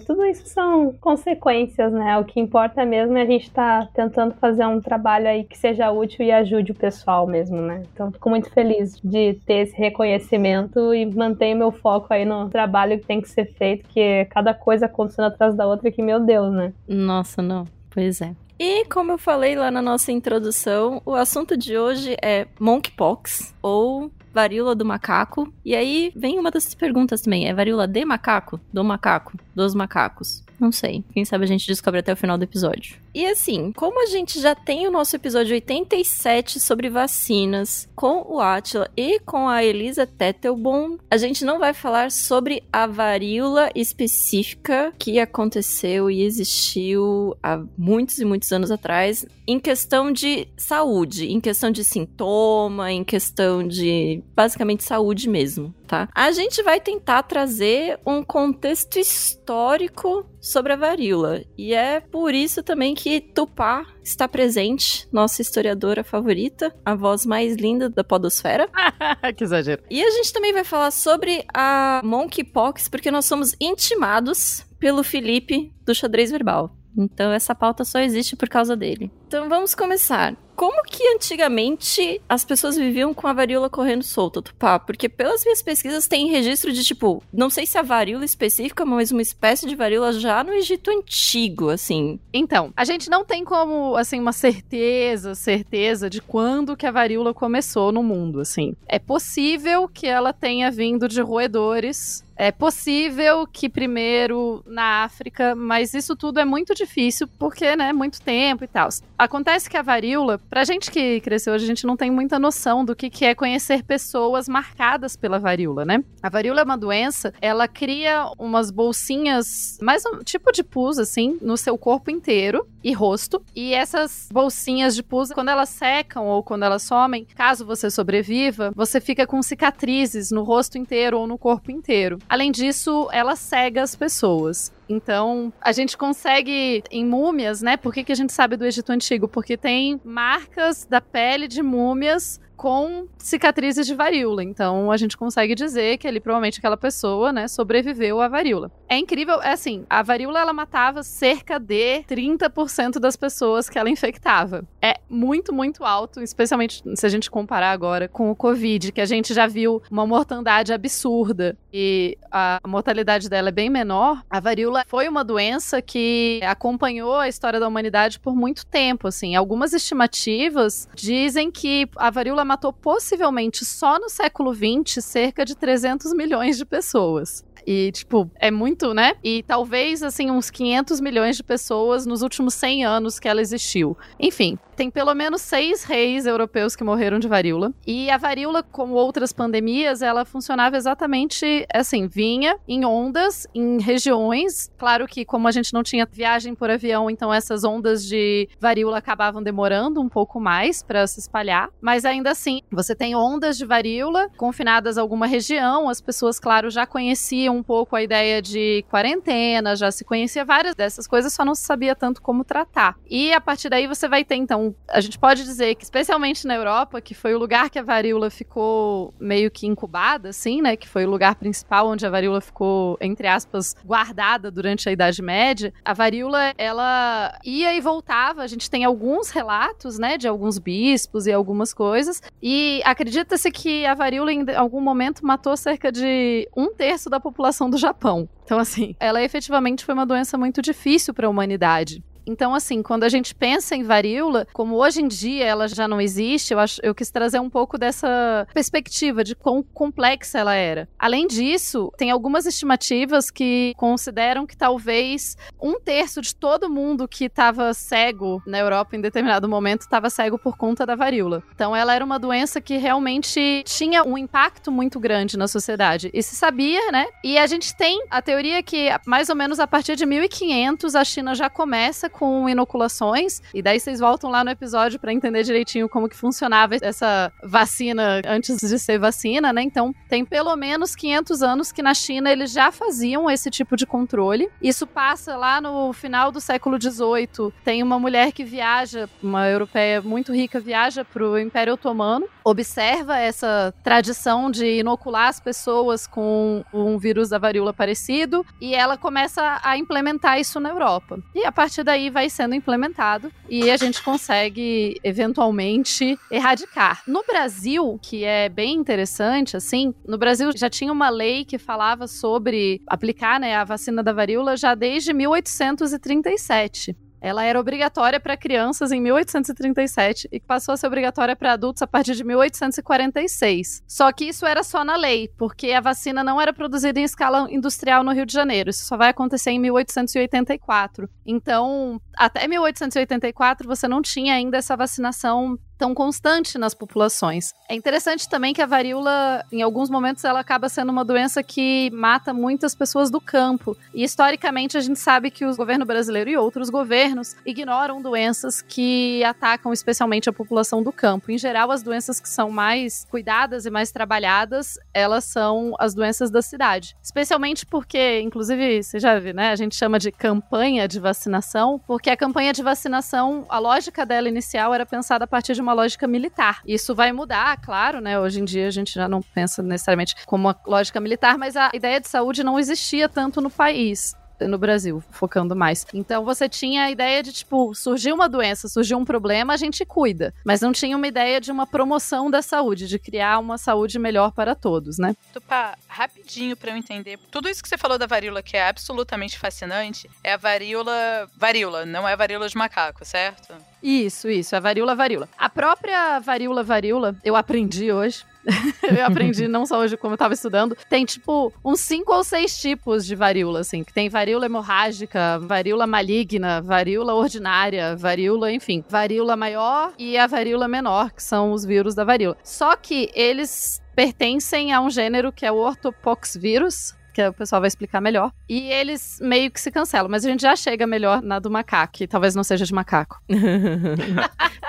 Tudo 0.07 0.25
isso 0.25 0.47
são 0.47 0.93
consequências, 0.93 1.93
né? 1.93 2.17
O 2.17 2.25
que 2.25 2.39
importa 2.39 2.83
mesmo 2.83 3.15
é 3.15 3.21
a 3.21 3.25
gente 3.25 3.43
estar 3.43 3.85
tá 3.85 3.91
tentando 3.93 4.33
fazer 4.33 4.65
um 4.65 4.81
trabalho 4.81 5.27
aí 5.27 5.43
que 5.43 5.55
seja 5.55 5.91
útil 5.91 6.25
e 6.25 6.31
ajude 6.31 6.71
o 6.71 6.75
pessoal 6.75 7.27
mesmo, 7.27 7.61
né? 7.61 7.83
Então, 7.93 8.11
fico 8.11 8.31
muito 8.31 8.49
feliz 8.49 8.99
de 9.03 9.35
ter 9.45 9.67
esse 9.67 9.77
reconhecimento 9.77 10.91
e 10.91 11.05
manter 11.05 11.53
meu 11.53 11.71
foco 11.71 12.11
aí 12.11 12.25
no 12.25 12.49
trabalho 12.49 12.97
que 12.97 13.05
tem 13.05 13.21
que 13.21 13.29
ser 13.29 13.45
feito, 13.45 13.87
que 13.89 14.25
cada 14.31 14.55
coisa 14.55 14.87
acontecendo 14.87 15.25
atrás 15.25 15.53
da 15.53 15.67
outra, 15.67 15.91
que 15.91 16.01
meu 16.01 16.19
Deus, 16.19 16.51
né? 16.51 16.73
Nossa, 16.87 17.43
não. 17.43 17.67
Pois 17.91 18.21
é. 18.21 18.33
E 18.57 18.85
como 18.85 19.11
eu 19.11 19.19
falei 19.19 19.55
lá 19.55 19.69
na 19.69 19.83
nossa 19.83 20.11
introdução, 20.11 20.99
o 21.05 21.13
assunto 21.13 21.55
de 21.55 21.77
hoje 21.77 22.17
é 22.19 22.47
monkeypox, 22.59 23.53
ou 23.61 24.09
varíola 24.33 24.75
do 24.75 24.85
macaco. 24.85 25.51
E 25.63 25.75
aí 25.75 26.11
vem 26.15 26.39
uma 26.39 26.51
das 26.51 26.73
perguntas 26.73 27.21
também: 27.21 27.47
é 27.47 27.53
varíola 27.53 27.87
de 27.87 28.03
macaco? 28.05 28.59
Do 28.71 28.83
macaco? 28.83 29.33
Dos 29.55 29.73
macacos? 29.73 30.43
Não 30.59 30.71
sei. 30.71 31.03
Quem 31.11 31.25
sabe 31.25 31.43
a 31.43 31.47
gente 31.47 31.65
descobre 31.65 31.99
até 31.99 32.13
o 32.13 32.15
final 32.15 32.37
do 32.37 32.43
episódio. 32.43 32.95
E 33.13 33.25
assim, 33.25 33.73
como 33.73 34.01
a 34.01 34.05
gente 34.05 34.39
já 34.39 34.55
tem 34.55 34.87
o 34.87 34.91
nosso 34.91 35.15
episódio 35.17 35.53
87 35.53 36.61
sobre 36.61 36.89
vacinas 36.89 37.89
com 37.93 38.25
o 38.27 38.39
Atila 38.39 38.89
e 38.95 39.19
com 39.19 39.49
a 39.49 39.63
Elisa 39.63 40.07
Tettelbom, 40.07 40.97
a 41.09 41.17
gente 41.17 41.43
não 41.43 41.59
vai 41.59 41.73
falar 41.73 42.09
sobre 42.09 42.63
a 42.71 42.87
varíola 42.87 43.69
específica 43.75 44.93
que 44.97 45.19
aconteceu 45.19 46.09
e 46.09 46.23
existiu 46.23 47.35
há 47.43 47.61
muitos 47.77 48.17
e 48.19 48.23
muitos 48.23 48.51
anos 48.53 48.71
atrás 48.71 49.25
em 49.45 49.59
questão 49.59 50.11
de 50.11 50.47
saúde, 50.55 51.29
em 51.29 51.41
questão 51.41 51.69
de 51.69 51.83
sintoma, 51.83 52.93
em 52.93 53.03
questão 53.03 53.67
de 53.67 54.23
basicamente 54.33 54.85
saúde 54.85 55.27
mesmo 55.27 55.73
tá? 55.91 56.07
A 56.15 56.31
gente 56.31 56.63
vai 56.63 56.79
tentar 56.79 57.23
trazer 57.23 57.99
um 58.05 58.23
contexto 58.23 58.97
histórico 58.97 60.25
sobre 60.39 60.71
a 60.71 60.77
varíola. 60.77 61.41
E 61.57 61.73
é 61.73 61.99
por 61.99 62.33
isso 62.33 62.63
também 62.63 62.95
que 62.95 63.19
Tupá 63.19 63.85
está 64.01 64.25
presente, 64.25 65.05
nossa 65.11 65.41
historiadora 65.41 66.01
favorita, 66.01 66.73
a 66.85 66.95
voz 66.95 67.25
mais 67.25 67.57
linda 67.57 67.89
da 67.89 68.05
podosfera. 68.05 68.69
que 69.35 69.43
exagero. 69.43 69.83
E 69.89 70.01
a 70.01 70.09
gente 70.11 70.31
também 70.31 70.53
vai 70.53 70.63
falar 70.63 70.91
sobre 70.91 71.43
a 71.53 71.99
Monkeypox, 72.05 72.87
porque 72.87 73.11
nós 73.11 73.25
somos 73.25 73.53
intimados 73.59 74.65
pelo 74.79 75.03
Felipe 75.03 75.73
do 75.85 75.93
Xadrez 75.93 76.31
Verbal. 76.31 76.73
Então 76.97 77.31
essa 77.31 77.53
pauta 77.53 77.83
só 77.83 77.99
existe 77.99 78.35
por 78.35 78.47
causa 78.47 78.75
dele. 78.77 79.11
Então 79.27 79.49
vamos 79.49 79.75
começar. 79.75 80.35
Como 80.61 80.83
que 80.83 81.03
antigamente 81.15 82.21
as 82.29 82.45
pessoas 82.45 82.77
viviam 82.77 83.15
com 83.15 83.25
a 83.25 83.33
varíola 83.33 83.67
correndo 83.67 84.03
solta, 84.03 84.43
Tupá? 84.43 84.77
Porque 84.77 85.09
pelas 85.09 85.43
minhas 85.43 85.59
pesquisas 85.59 86.07
tem 86.07 86.29
registro 86.29 86.71
de, 86.71 86.83
tipo, 86.83 87.23
não 87.33 87.49
sei 87.49 87.65
se 87.65 87.79
a 87.79 87.81
varíola 87.81 88.23
específica, 88.23 88.85
mas 88.85 89.11
uma 89.11 89.23
espécie 89.23 89.67
de 89.67 89.75
varíola 89.75 90.13
já 90.13 90.43
no 90.43 90.53
Egito 90.53 90.91
Antigo, 90.91 91.69
assim. 91.69 92.19
Então, 92.31 92.71
a 92.77 92.85
gente 92.85 93.09
não 93.09 93.25
tem 93.25 93.43
como, 93.43 93.95
assim, 93.95 94.19
uma 94.19 94.33
certeza, 94.33 95.33
certeza 95.33 96.07
de 96.07 96.21
quando 96.21 96.77
que 96.77 96.85
a 96.85 96.91
varíola 96.91 97.33
começou 97.33 97.91
no 97.91 98.03
mundo, 98.03 98.39
assim. 98.39 98.75
É 98.87 98.99
possível 98.99 99.87
que 99.87 100.05
ela 100.05 100.31
tenha 100.31 100.69
vindo 100.69 101.07
de 101.07 101.21
roedores 101.21 102.23
é 102.35 102.51
possível 102.51 103.45
que 103.45 103.69
primeiro 103.69 104.63
na 104.65 105.03
África, 105.03 105.55
mas 105.55 105.93
isso 105.93 106.15
tudo 106.15 106.39
é 106.39 106.45
muito 106.45 106.73
difícil 106.73 107.27
porque, 107.39 107.75
né, 107.75 107.93
muito 107.93 108.21
tempo 108.21 108.63
e 108.63 108.67
tal. 108.67 108.89
Acontece 109.17 109.69
que 109.69 109.77
a 109.77 109.81
varíola, 109.81 110.39
pra 110.49 110.63
gente 110.63 110.89
que 110.89 111.19
cresceu 111.21 111.53
a 111.53 111.57
gente 111.57 111.85
não 111.85 111.95
tem 111.95 112.09
muita 112.09 112.39
noção 112.39 112.83
do 112.83 112.95
que, 112.95 113.09
que 113.09 113.25
é 113.25 113.35
conhecer 113.35 113.83
pessoas 113.83 114.47
marcadas 114.47 115.15
pela 115.15 115.37
varíola, 115.37 115.85
né? 115.85 116.03
A 116.21 116.29
varíola 116.29 116.61
é 116.61 116.63
uma 116.63 116.77
doença, 116.77 117.33
ela 117.41 117.67
cria 117.67 118.29
umas 118.39 118.71
bolsinhas, 118.71 119.77
mais 119.81 120.03
um 120.05 120.19
tipo 120.19 120.51
de 120.51 120.63
pus, 120.63 120.97
assim, 120.97 121.37
no 121.41 121.57
seu 121.57 121.77
corpo 121.77 122.09
inteiro 122.09 122.67
e 122.83 122.93
rosto. 122.93 123.43
E 123.55 123.73
essas 123.73 124.29
bolsinhas 124.31 124.95
de 124.95 125.03
pus, 125.03 125.31
quando 125.31 125.49
elas 125.49 125.69
secam 125.69 126.25
ou 126.25 126.43
quando 126.43 126.63
elas 126.63 126.83
somem, 126.83 127.25
caso 127.35 127.65
você 127.65 127.89
sobreviva, 127.89 128.71
você 128.75 128.99
fica 128.99 129.27
com 129.27 129.41
cicatrizes 129.41 130.31
no 130.31 130.43
rosto 130.43 130.77
inteiro 130.77 131.19
ou 131.19 131.27
no 131.27 131.37
corpo 131.37 131.71
inteiro. 131.71 132.17
Além 132.27 132.51
disso, 132.51 133.09
ela 133.11 133.35
cega 133.35 133.83
as 133.83 133.95
pessoas. 133.95 134.71
Então, 134.91 135.53
a 135.61 135.71
gente 135.71 135.97
consegue 135.97 136.83
em 136.91 137.05
múmias, 137.05 137.61
né? 137.61 137.77
Por 137.77 137.93
que, 137.93 138.03
que 138.03 138.11
a 138.11 138.15
gente 138.15 138.33
sabe 138.33 138.57
do 138.57 138.65
Egito 138.65 138.91
Antigo? 138.91 139.27
Porque 139.27 139.55
tem 139.57 139.99
marcas 140.03 140.85
da 140.85 140.99
pele 140.99 141.47
de 141.47 141.63
múmias 141.63 142.39
com 142.61 143.07
cicatrizes 143.17 143.87
de 143.87 143.95
varíola. 143.95 144.43
Então 144.43 144.91
a 144.91 144.95
gente 144.95 145.17
consegue 145.17 145.55
dizer 145.55 145.97
que 145.97 146.07
ali 146.07 146.19
provavelmente 146.19 146.59
aquela 146.59 146.77
pessoa, 146.77 147.33
né, 147.33 147.47
sobreviveu 147.47 148.21
à 148.21 148.27
varíola. 148.27 148.69
É 148.87 148.99
incrível, 148.99 149.41
é 149.41 149.53
assim, 149.53 149.83
a 149.89 150.03
varíola 150.03 150.39
ela 150.39 150.53
matava 150.53 151.01
cerca 151.01 151.57
de 151.57 152.03
30% 152.03 152.99
das 152.99 153.15
pessoas 153.15 153.67
que 153.67 153.79
ela 153.79 153.89
infectava. 153.89 154.63
É 154.79 154.93
muito, 155.09 155.51
muito 155.51 155.83
alto, 155.83 156.21
especialmente 156.21 156.83
se 156.95 157.03
a 157.03 157.09
gente 157.09 157.31
comparar 157.31 157.71
agora 157.71 158.07
com 158.07 158.29
o 158.29 158.35
Covid, 158.35 158.91
que 158.91 159.01
a 159.01 159.05
gente 159.05 159.33
já 159.33 159.47
viu 159.47 159.81
uma 159.89 160.05
mortandade 160.05 160.71
absurda 160.71 161.57
e 161.73 162.15
a 162.31 162.59
mortalidade 162.67 163.27
dela 163.27 163.49
é 163.49 163.51
bem 163.51 163.71
menor. 163.71 164.23
A 164.29 164.39
varíola 164.39 164.80
foi 164.87 165.07
uma 165.07 165.23
doença 165.23 165.81
que 165.81 166.39
acompanhou 166.43 167.15
a 167.15 167.27
história 167.27 167.59
da 167.59 167.67
humanidade 167.67 168.19
por 168.19 168.35
muito 168.35 168.65
tempo, 168.65 169.07
assim. 169.07 169.35
Algumas 169.35 169.73
estimativas 169.73 170.87
dizem 170.95 171.51
que 171.51 171.89
a 171.95 172.09
varíola 172.09 172.45
matou 172.45 172.73
possivelmente 172.73 173.65
só 173.65 173.99
no 173.99 174.09
século 174.09 174.53
XX 174.53 175.03
cerca 175.03 175.45
de 175.45 175.55
300 175.55 176.13
milhões 176.13 176.57
de 176.57 176.65
pessoas. 176.65 177.43
E, 177.65 177.91
tipo, 177.91 178.29
é 178.39 178.51
muito, 178.51 178.93
né? 178.93 179.13
E 179.23 179.43
talvez, 179.43 180.03
assim, 180.03 180.31
uns 180.31 180.49
500 180.49 180.99
milhões 180.99 181.37
de 181.37 181.43
pessoas 181.43 182.05
nos 182.05 182.21
últimos 182.21 182.53
100 182.53 182.85
anos 182.85 183.19
que 183.19 183.27
ela 183.27 183.41
existiu. 183.41 183.97
Enfim, 184.19 184.57
tem 184.81 184.89
pelo 184.89 185.13
menos 185.13 185.41
seis 185.41 185.83
reis 185.83 186.25
europeus 186.25 186.75
que 186.75 186.83
morreram 186.83 187.19
de 187.19 187.27
varíola. 187.27 187.71
E 187.85 188.09
a 188.09 188.17
varíola, 188.17 188.63
como 188.63 188.95
outras 188.95 189.31
pandemias, 189.31 190.01
ela 190.01 190.25
funcionava 190.25 190.75
exatamente 190.75 191.67
assim: 191.73 192.07
vinha 192.07 192.57
em 192.67 192.83
ondas, 192.85 193.45
em 193.53 193.79
regiões. 193.79 194.71
Claro 194.77 195.07
que, 195.07 195.23
como 195.23 195.47
a 195.47 195.51
gente 195.51 195.71
não 195.71 195.83
tinha 195.83 196.07
viagem 196.11 196.55
por 196.55 196.71
avião, 196.71 197.11
então 197.11 197.31
essas 197.31 197.63
ondas 197.63 198.05
de 198.05 198.49
varíola 198.59 198.97
acabavam 198.97 199.43
demorando 199.43 200.01
um 200.01 200.09
pouco 200.09 200.39
mais 200.39 200.81
para 200.81 201.05
se 201.05 201.19
espalhar. 201.19 201.69
Mas 201.79 202.03
ainda 202.03 202.31
assim, 202.31 202.61
você 202.71 202.95
tem 202.95 203.15
ondas 203.15 203.59
de 203.59 203.65
varíola 203.65 204.29
confinadas 204.37 204.97
a 204.97 205.01
alguma 205.01 205.27
região. 205.27 205.89
As 205.89 206.01
pessoas, 206.01 206.39
claro, 206.39 206.71
já 206.71 206.87
conheciam 206.87 207.50
um 207.51 207.63
pouco 207.63 207.95
a 207.95 208.01
ideia 208.01 208.41
de 208.41 208.83
quarentena, 208.89 209.75
já 209.75 209.91
se 209.91 210.03
conhecia 210.03 210.43
várias 210.43 210.75
dessas 210.75 211.07
coisas, 211.07 211.33
só 211.33 211.45
não 211.45 211.55
se 211.55 211.63
sabia 211.63 211.95
tanto 211.95 212.21
como 212.21 212.43
tratar. 212.43 212.97
E 213.09 213.33
a 213.33 213.41
partir 213.41 213.69
daí 213.69 213.87
você 213.87 214.07
vai 214.07 214.23
ter, 214.23 214.35
então, 214.35 214.75
a 214.87 214.99
gente 214.99 215.19
pode 215.19 215.43
dizer 215.43 215.75
que, 215.75 215.83
especialmente 215.83 216.47
na 216.47 216.55
Europa, 216.55 217.01
que 217.01 217.13
foi 217.13 217.33
o 217.33 217.39
lugar 217.39 217.69
que 217.69 217.77
a 217.77 217.83
varíola 217.83 218.29
ficou 218.29 219.13
meio 219.19 219.51
que 219.51 219.67
incubada, 219.67 220.29
assim, 220.29 220.61
né? 220.61 220.75
Que 220.75 220.87
foi 220.87 221.05
o 221.05 221.09
lugar 221.09 221.35
principal 221.35 221.87
onde 221.87 222.05
a 222.05 222.09
varíola 222.09 222.41
ficou, 222.41 222.97
entre 223.01 223.27
aspas, 223.27 223.75
guardada 223.85 224.49
durante 224.49 224.87
a 224.87 224.91
Idade 224.91 225.21
Média. 225.21 225.73
A 225.83 225.93
varíola, 225.93 226.53
ela 226.57 227.37
ia 227.43 227.73
e 227.73 227.81
voltava. 227.81 228.41
A 228.41 228.47
gente 228.47 228.69
tem 228.69 228.83
alguns 228.83 229.29
relatos, 229.29 229.99
né? 229.99 230.17
De 230.17 230.27
alguns 230.27 230.57
bispos 230.57 231.27
e 231.27 231.31
algumas 231.31 231.73
coisas. 231.73 232.21
E 232.41 232.81
acredita-se 232.85 233.51
que 233.51 233.85
a 233.85 233.93
varíola, 233.93 234.31
em 234.31 234.45
algum 234.55 234.81
momento, 234.81 235.25
matou 235.25 235.55
cerca 235.57 235.91
de 235.91 236.47
um 236.55 236.73
terço 236.73 237.09
da 237.09 237.19
população 237.19 237.40
do 237.69 237.77
Japão. 237.77 238.29
Então, 238.43 238.59
assim, 238.59 238.95
ela 238.99 239.21
efetivamente 239.21 239.83
foi 239.83 239.93
uma 239.93 240.05
doença 240.05 240.37
muito 240.37 240.61
difícil 240.61 241.13
para 241.13 241.27
a 241.27 241.29
humanidade. 241.29 242.03
Então, 242.31 242.55
assim, 242.55 242.81
quando 242.81 243.03
a 243.03 243.09
gente 243.09 243.35
pensa 243.35 243.75
em 243.75 243.83
varíola, 243.83 244.47
como 244.53 244.77
hoje 244.77 245.01
em 245.01 245.07
dia 245.07 245.45
ela 245.45 245.67
já 245.67 245.85
não 245.85 245.99
existe, 245.99 246.53
eu, 246.53 246.59
acho, 246.59 246.79
eu 246.81 246.95
quis 246.95 247.11
trazer 247.11 247.39
um 247.39 247.49
pouco 247.49 247.77
dessa 247.77 248.47
perspectiva 248.53 249.21
de 249.21 249.35
quão 249.35 249.61
complexa 249.61 250.39
ela 250.39 250.55
era. 250.55 250.87
Além 250.97 251.27
disso, 251.27 251.91
tem 251.97 252.09
algumas 252.09 252.45
estimativas 252.45 253.29
que 253.29 253.73
consideram 253.75 254.47
que 254.47 254.55
talvez 254.55 255.35
um 255.61 255.77
terço 255.77 256.21
de 256.21 256.33
todo 256.33 256.69
mundo 256.69 257.05
que 257.05 257.25
estava 257.25 257.73
cego 257.73 258.41
na 258.47 258.59
Europa 258.59 258.95
em 258.95 259.01
determinado 259.01 259.49
momento 259.49 259.81
estava 259.81 260.09
cego 260.09 260.39
por 260.39 260.55
conta 260.55 260.85
da 260.85 260.95
varíola. 260.95 261.43
Então, 261.53 261.75
ela 261.75 261.93
era 261.93 262.05
uma 262.05 262.17
doença 262.17 262.61
que 262.61 262.77
realmente 262.77 263.63
tinha 263.65 264.03
um 264.03 264.17
impacto 264.17 264.71
muito 264.71 265.01
grande 265.01 265.37
na 265.37 265.49
sociedade. 265.49 266.09
E 266.13 266.23
se 266.23 266.35
sabia, 266.35 266.91
né? 266.93 267.07
E 267.23 267.37
a 267.37 267.45
gente 267.45 267.75
tem 267.75 268.05
a 268.09 268.21
teoria 268.21 268.63
que 268.63 268.89
mais 269.05 269.27
ou 269.27 269.35
menos 269.35 269.59
a 269.59 269.67
partir 269.67 269.97
de 269.97 270.05
1500 270.05 270.95
a 270.95 271.03
China 271.03 271.35
já 271.35 271.49
começa 271.49 272.09
com 272.21 272.47
inoculações, 272.47 273.41
e 273.51 273.63
daí 273.63 273.79
vocês 273.79 273.99
voltam 273.99 274.29
lá 274.29 274.43
no 274.43 274.51
episódio 274.51 274.99
para 274.99 275.11
entender 275.11 275.41
direitinho 275.41 275.89
como 275.89 276.07
que 276.07 276.15
funcionava 276.15 276.75
essa 276.79 277.33
vacina 277.43 278.21
antes 278.27 278.57
de 278.57 278.77
ser 278.77 278.99
vacina, 278.99 279.51
né? 279.51 279.63
Então, 279.63 279.91
tem 280.07 280.23
pelo 280.23 280.55
menos 280.55 280.95
500 280.95 281.41
anos 281.41 281.71
que 281.71 281.81
na 281.81 281.95
China 281.95 282.31
eles 282.31 282.51
já 282.51 282.71
faziam 282.71 283.27
esse 283.27 283.49
tipo 283.49 283.75
de 283.75 283.87
controle. 283.87 284.47
Isso 284.61 284.85
passa 284.85 285.35
lá 285.35 285.59
no 285.59 285.91
final 285.93 286.31
do 286.31 286.39
século 286.39 286.79
XVIII. 286.79 287.51
Tem 287.63 287.81
uma 287.81 287.97
mulher 287.97 288.31
que 288.31 288.43
viaja, 288.43 289.09
uma 289.23 289.49
europeia 289.49 289.99
muito 289.99 290.31
rica, 290.31 290.59
viaja 290.59 291.03
para 291.03 291.27
o 291.27 291.39
Império 291.39 291.73
Otomano, 291.73 292.27
observa 292.43 293.17
essa 293.17 293.73
tradição 293.83 294.51
de 294.51 294.79
inocular 294.79 295.29
as 295.29 295.39
pessoas 295.39 296.05
com 296.05 296.63
um 296.71 296.99
vírus 296.99 297.29
da 297.29 297.39
varíola 297.39 297.73
parecido 297.73 298.45
e 298.59 298.75
ela 298.75 298.95
começa 298.95 299.59
a 299.63 299.75
implementar 299.75 300.39
isso 300.39 300.59
na 300.59 300.69
Europa. 300.69 301.17
E 301.33 301.45
a 301.45 301.51
partir 301.51 301.83
daí 301.83 302.00
vai 302.09 302.29
sendo 302.29 302.55
implementado 302.55 303.31
e 303.49 303.69
a 303.69 303.77
gente 303.77 304.01
consegue 304.01 304.99
eventualmente 305.03 306.17
erradicar. 306.29 307.03
No 307.07 307.23
Brasil, 307.25 307.99
que 308.01 308.23
é 308.23 308.49
bem 308.49 308.75
interessante, 308.75 309.55
assim, 309.55 309.93
no 310.07 310.17
Brasil 310.17 310.51
já 310.55 310.69
tinha 310.69 310.91
uma 310.91 311.09
lei 311.09 311.45
que 311.45 311.57
falava 311.57 312.07
sobre 312.07 312.81
aplicar 312.87 313.39
né, 313.39 313.55
a 313.55 313.63
vacina 313.63 314.01
da 314.01 314.13
varíola 314.13 314.57
já 314.57 314.73
desde 314.75 315.13
1837. 315.13 316.95
Ela 317.21 317.45
era 317.45 317.59
obrigatória 317.59 318.19
para 318.19 318.35
crianças 318.35 318.91
em 318.91 318.99
1837 318.99 320.27
e 320.31 320.39
passou 320.39 320.73
a 320.73 320.77
ser 320.77 320.87
obrigatória 320.87 321.35
para 321.35 321.53
adultos 321.53 321.83
a 321.83 321.87
partir 321.87 322.15
de 322.15 322.23
1846. 322.23 323.83
Só 323.87 324.11
que 324.11 324.25
isso 324.25 324.45
era 324.45 324.63
só 324.63 324.83
na 324.83 324.95
lei, 324.95 325.29
porque 325.37 325.71
a 325.71 325.79
vacina 325.79 326.23
não 326.23 326.41
era 326.41 326.51
produzida 326.51 326.99
em 326.99 327.03
escala 327.03 327.47
industrial 327.51 328.03
no 328.03 328.11
Rio 328.11 328.25
de 328.25 328.33
Janeiro. 328.33 328.71
Isso 328.71 328.85
só 328.85 328.97
vai 328.97 329.09
acontecer 329.09 329.51
em 329.51 329.59
1884. 329.59 331.07
Então, 331.23 332.01
até 332.17 332.47
1884 332.47 333.67
você 333.67 333.87
não 333.87 334.01
tinha 334.01 334.33
ainda 334.33 334.57
essa 334.57 334.75
vacinação 334.75 335.59
tão 335.81 335.95
constante 335.95 336.59
nas 336.59 336.75
populações. 336.75 337.55
É 337.67 337.73
interessante 337.73 338.29
também 338.29 338.53
que 338.53 338.61
a 338.61 338.67
varíola, 338.67 339.43
em 339.51 339.63
alguns 339.63 339.89
momentos, 339.89 340.23
ela 340.23 340.39
acaba 340.39 340.69
sendo 340.69 340.91
uma 340.91 341.03
doença 341.03 341.41
que 341.41 341.89
mata 341.91 342.31
muitas 342.31 342.75
pessoas 342.75 343.09
do 343.09 343.19
campo. 343.19 343.75
E 343.91 344.03
historicamente 344.03 344.77
a 344.77 344.79
gente 344.79 344.99
sabe 344.99 345.31
que 345.31 345.43
o 345.43 345.55
governo 345.55 345.83
brasileiro 345.83 346.29
e 346.29 346.37
outros 346.37 346.69
governos 346.69 347.35
ignoram 347.43 347.99
doenças 347.99 348.61
que 348.61 349.23
atacam 349.23 349.73
especialmente 349.73 350.29
a 350.29 350.33
população 350.33 350.83
do 350.83 350.91
campo. 350.91 351.31
Em 351.31 351.37
geral, 351.39 351.71
as 351.71 351.81
doenças 351.81 352.19
que 352.19 352.29
são 352.29 352.51
mais 352.51 353.07
cuidadas 353.09 353.65
e 353.65 353.71
mais 353.71 353.91
trabalhadas, 353.91 354.77
elas 354.93 355.25
são 355.25 355.73
as 355.79 355.95
doenças 355.95 356.29
da 356.29 356.43
cidade. 356.43 356.95
Especialmente 357.01 357.65
porque, 357.65 358.21
inclusive, 358.21 358.83
você 358.83 358.99
já 358.99 359.17
viu, 359.17 359.33
né? 359.33 359.49
A 359.49 359.55
gente 359.55 359.75
chama 359.75 359.97
de 359.97 360.11
campanha 360.11 360.87
de 360.87 360.99
vacinação, 360.99 361.81
porque 361.87 362.11
a 362.11 362.15
campanha 362.15 362.53
de 362.53 362.61
vacinação, 362.61 363.47
a 363.49 363.57
lógica 363.57 364.05
dela 364.05 364.29
inicial 364.29 364.75
era 364.75 364.85
pensada 364.85 365.25
a 365.25 365.27
partir 365.27 365.55
de 365.55 365.61
uma 365.61 365.70
lógica 365.73 366.07
militar. 366.07 366.61
Isso 366.65 366.93
vai 366.95 367.11
mudar, 367.11 367.59
claro, 367.61 367.99
né? 367.99 368.19
Hoje 368.19 368.39
em 368.39 368.45
dia 368.45 368.67
a 368.67 368.71
gente 368.71 368.93
já 368.93 369.07
não 369.07 369.21
pensa 369.21 369.61
necessariamente 369.61 370.15
como 370.25 370.47
uma 370.47 370.59
lógica 370.65 370.99
militar, 370.99 371.37
mas 371.37 371.55
a 371.55 371.71
ideia 371.73 371.99
de 371.99 372.07
saúde 372.07 372.43
não 372.43 372.59
existia 372.59 373.07
tanto 373.07 373.41
no 373.41 373.49
país 373.49 374.15
no 374.47 374.57
Brasil, 374.57 375.03
focando 375.11 375.55
mais. 375.55 375.85
Então 375.93 376.23
você 376.23 376.47
tinha 376.47 376.83
a 376.83 376.91
ideia 376.91 377.21
de, 377.23 377.31
tipo, 377.31 377.73
surgiu 377.73 378.15
uma 378.15 378.27
doença, 378.27 378.67
surgiu 378.67 378.97
um 378.97 379.05
problema, 379.05 379.53
a 379.53 379.57
gente 379.57 379.85
cuida. 379.85 380.33
Mas 380.45 380.61
não 380.61 380.71
tinha 380.71 380.95
uma 380.95 381.07
ideia 381.07 381.39
de 381.39 381.51
uma 381.51 381.67
promoção 381.67 382.29
da 382.29 382.41
saúde, 382.41 382.87
de 382.87 382.99
criar 382.99 383.39
uma 383.39 383.57
saúde 383.57 383.99
melhor 383.99 384.31
para 384.31 384.55
todos, 384.55 384.97
né? 384.97 385.15
Tupá, 385.33 385.75
rapidinho 385.87 386.55
para 386.55 386.71
eu 386.71 386.77
entender. 386.77 387.19
Tudo 387.29 387.49
isso 387.49 387.61
que 387.61 387.69
você 387.69 387.77
falou 387.77 387.97
da 387.97 388.07
varíola, 388.07 388.41
que 388.41 388.57
é 388.57 388.67
absolutamente 388.67 389.37
fascinante, 389.37 390.09
é 390.23 390.33
a 390.33 390.37
varíola. 390.37 391.29
Varíola, 391.35 391.85
não 391.85 392.07
é 392.07 392.13
a 392.13 392.15
varíola 392.15 392.47
de 392.47 392.57
macaco, 392.57 393.05
certo? 393.05 393.53
Isso, 393.81 394.29
isso, 394.29 394.55
é 394.55 394.59
varíola, 394.59 394.95
varíola. 394.95 395.29
A 395.37 395.49
própria 395.49 396.19
varíola, 396.19 396.63
varíola, 396.63 397.15
eu 397.23 397.35
aprendi 397.35 397.91
hoje, 397.91 398.23
eu 398.83 399.05
aprendi 399.05 399.47
não 399.47 399.65
só 399.65 399.79
hoje 399.79 399.97
como 399.97 400.13
eu 400.13 400.17
tava 400.17 400.33
estudando, 400.33 400.75
tem 400.89 401.05
tipo 401.05 401.53
uns 401.63 401.79
cinco 401.79 402.13
ou 402.13 402.23
seis 402.23 402.59
tipos 402.59 403.05
de 403.05 403.15
varíola, 403.15 403.59
assim, 403.59 403.83
que 403.83 403.93
tem 403.93 404.09
varíola 404.09 404.45
hemorrágica, 404.45 405.39
varíola 405.39 405.87
maligna, 405.87 406.61
varíola 406.61 407.13
ordinária, 407.13 407.95
varíola, 407.95 408.51
enfim, 408.51 408.83
varíola 408.87 409.35
maior 409.35 409.93
e 409.97 410.17
a 410.17 410.27
varíola 410.27 410.67
menor, 410.67 411.11
que 411.11 411.23
são 411.23 411.51
os 411.51 411.65
vírus 411.65 411.95
da 411.95 412.03
varíola. 412.03 412.37
Só 412.43 412.75
que 412.75 413.09
eles 413.13 413.81
pertencem 413.95 414.73
a 414.73 414.81
um 414.81 414.89
gênero 414.89 415.31
que 415.31 415.45
é 415.45 415.51
o 415.51 415.57
ortopoxvirus, 415.57 416.95
que 417.13 417.27
o 417.27 417.33
pessoal 417.33 417.61
vai 417.61 417.67
explicar 417.67 418.01
melhor. 418.01 418.31
E 418.47 418.71
eles 418.71 419.19
meio 419.21 419.51
que 419.51 419.59
se 419.59 419.71
cancelam, 419.71 420.09
mas 420.09 420.25
a 420.25 420.29
gente 420.29 420.41
já 420.41 420.55
chega 420.55 420.87
melhor 420.87 421.21
na 421.21 421.39
do 421.39 421.49
macaco, 421.49 421.93
que 421.93 422.07
talvez 422.07 422.35
não 422.35 422.43
seja 422.43 422.65
de 422.65 422.73
macaco. 422.73 423.21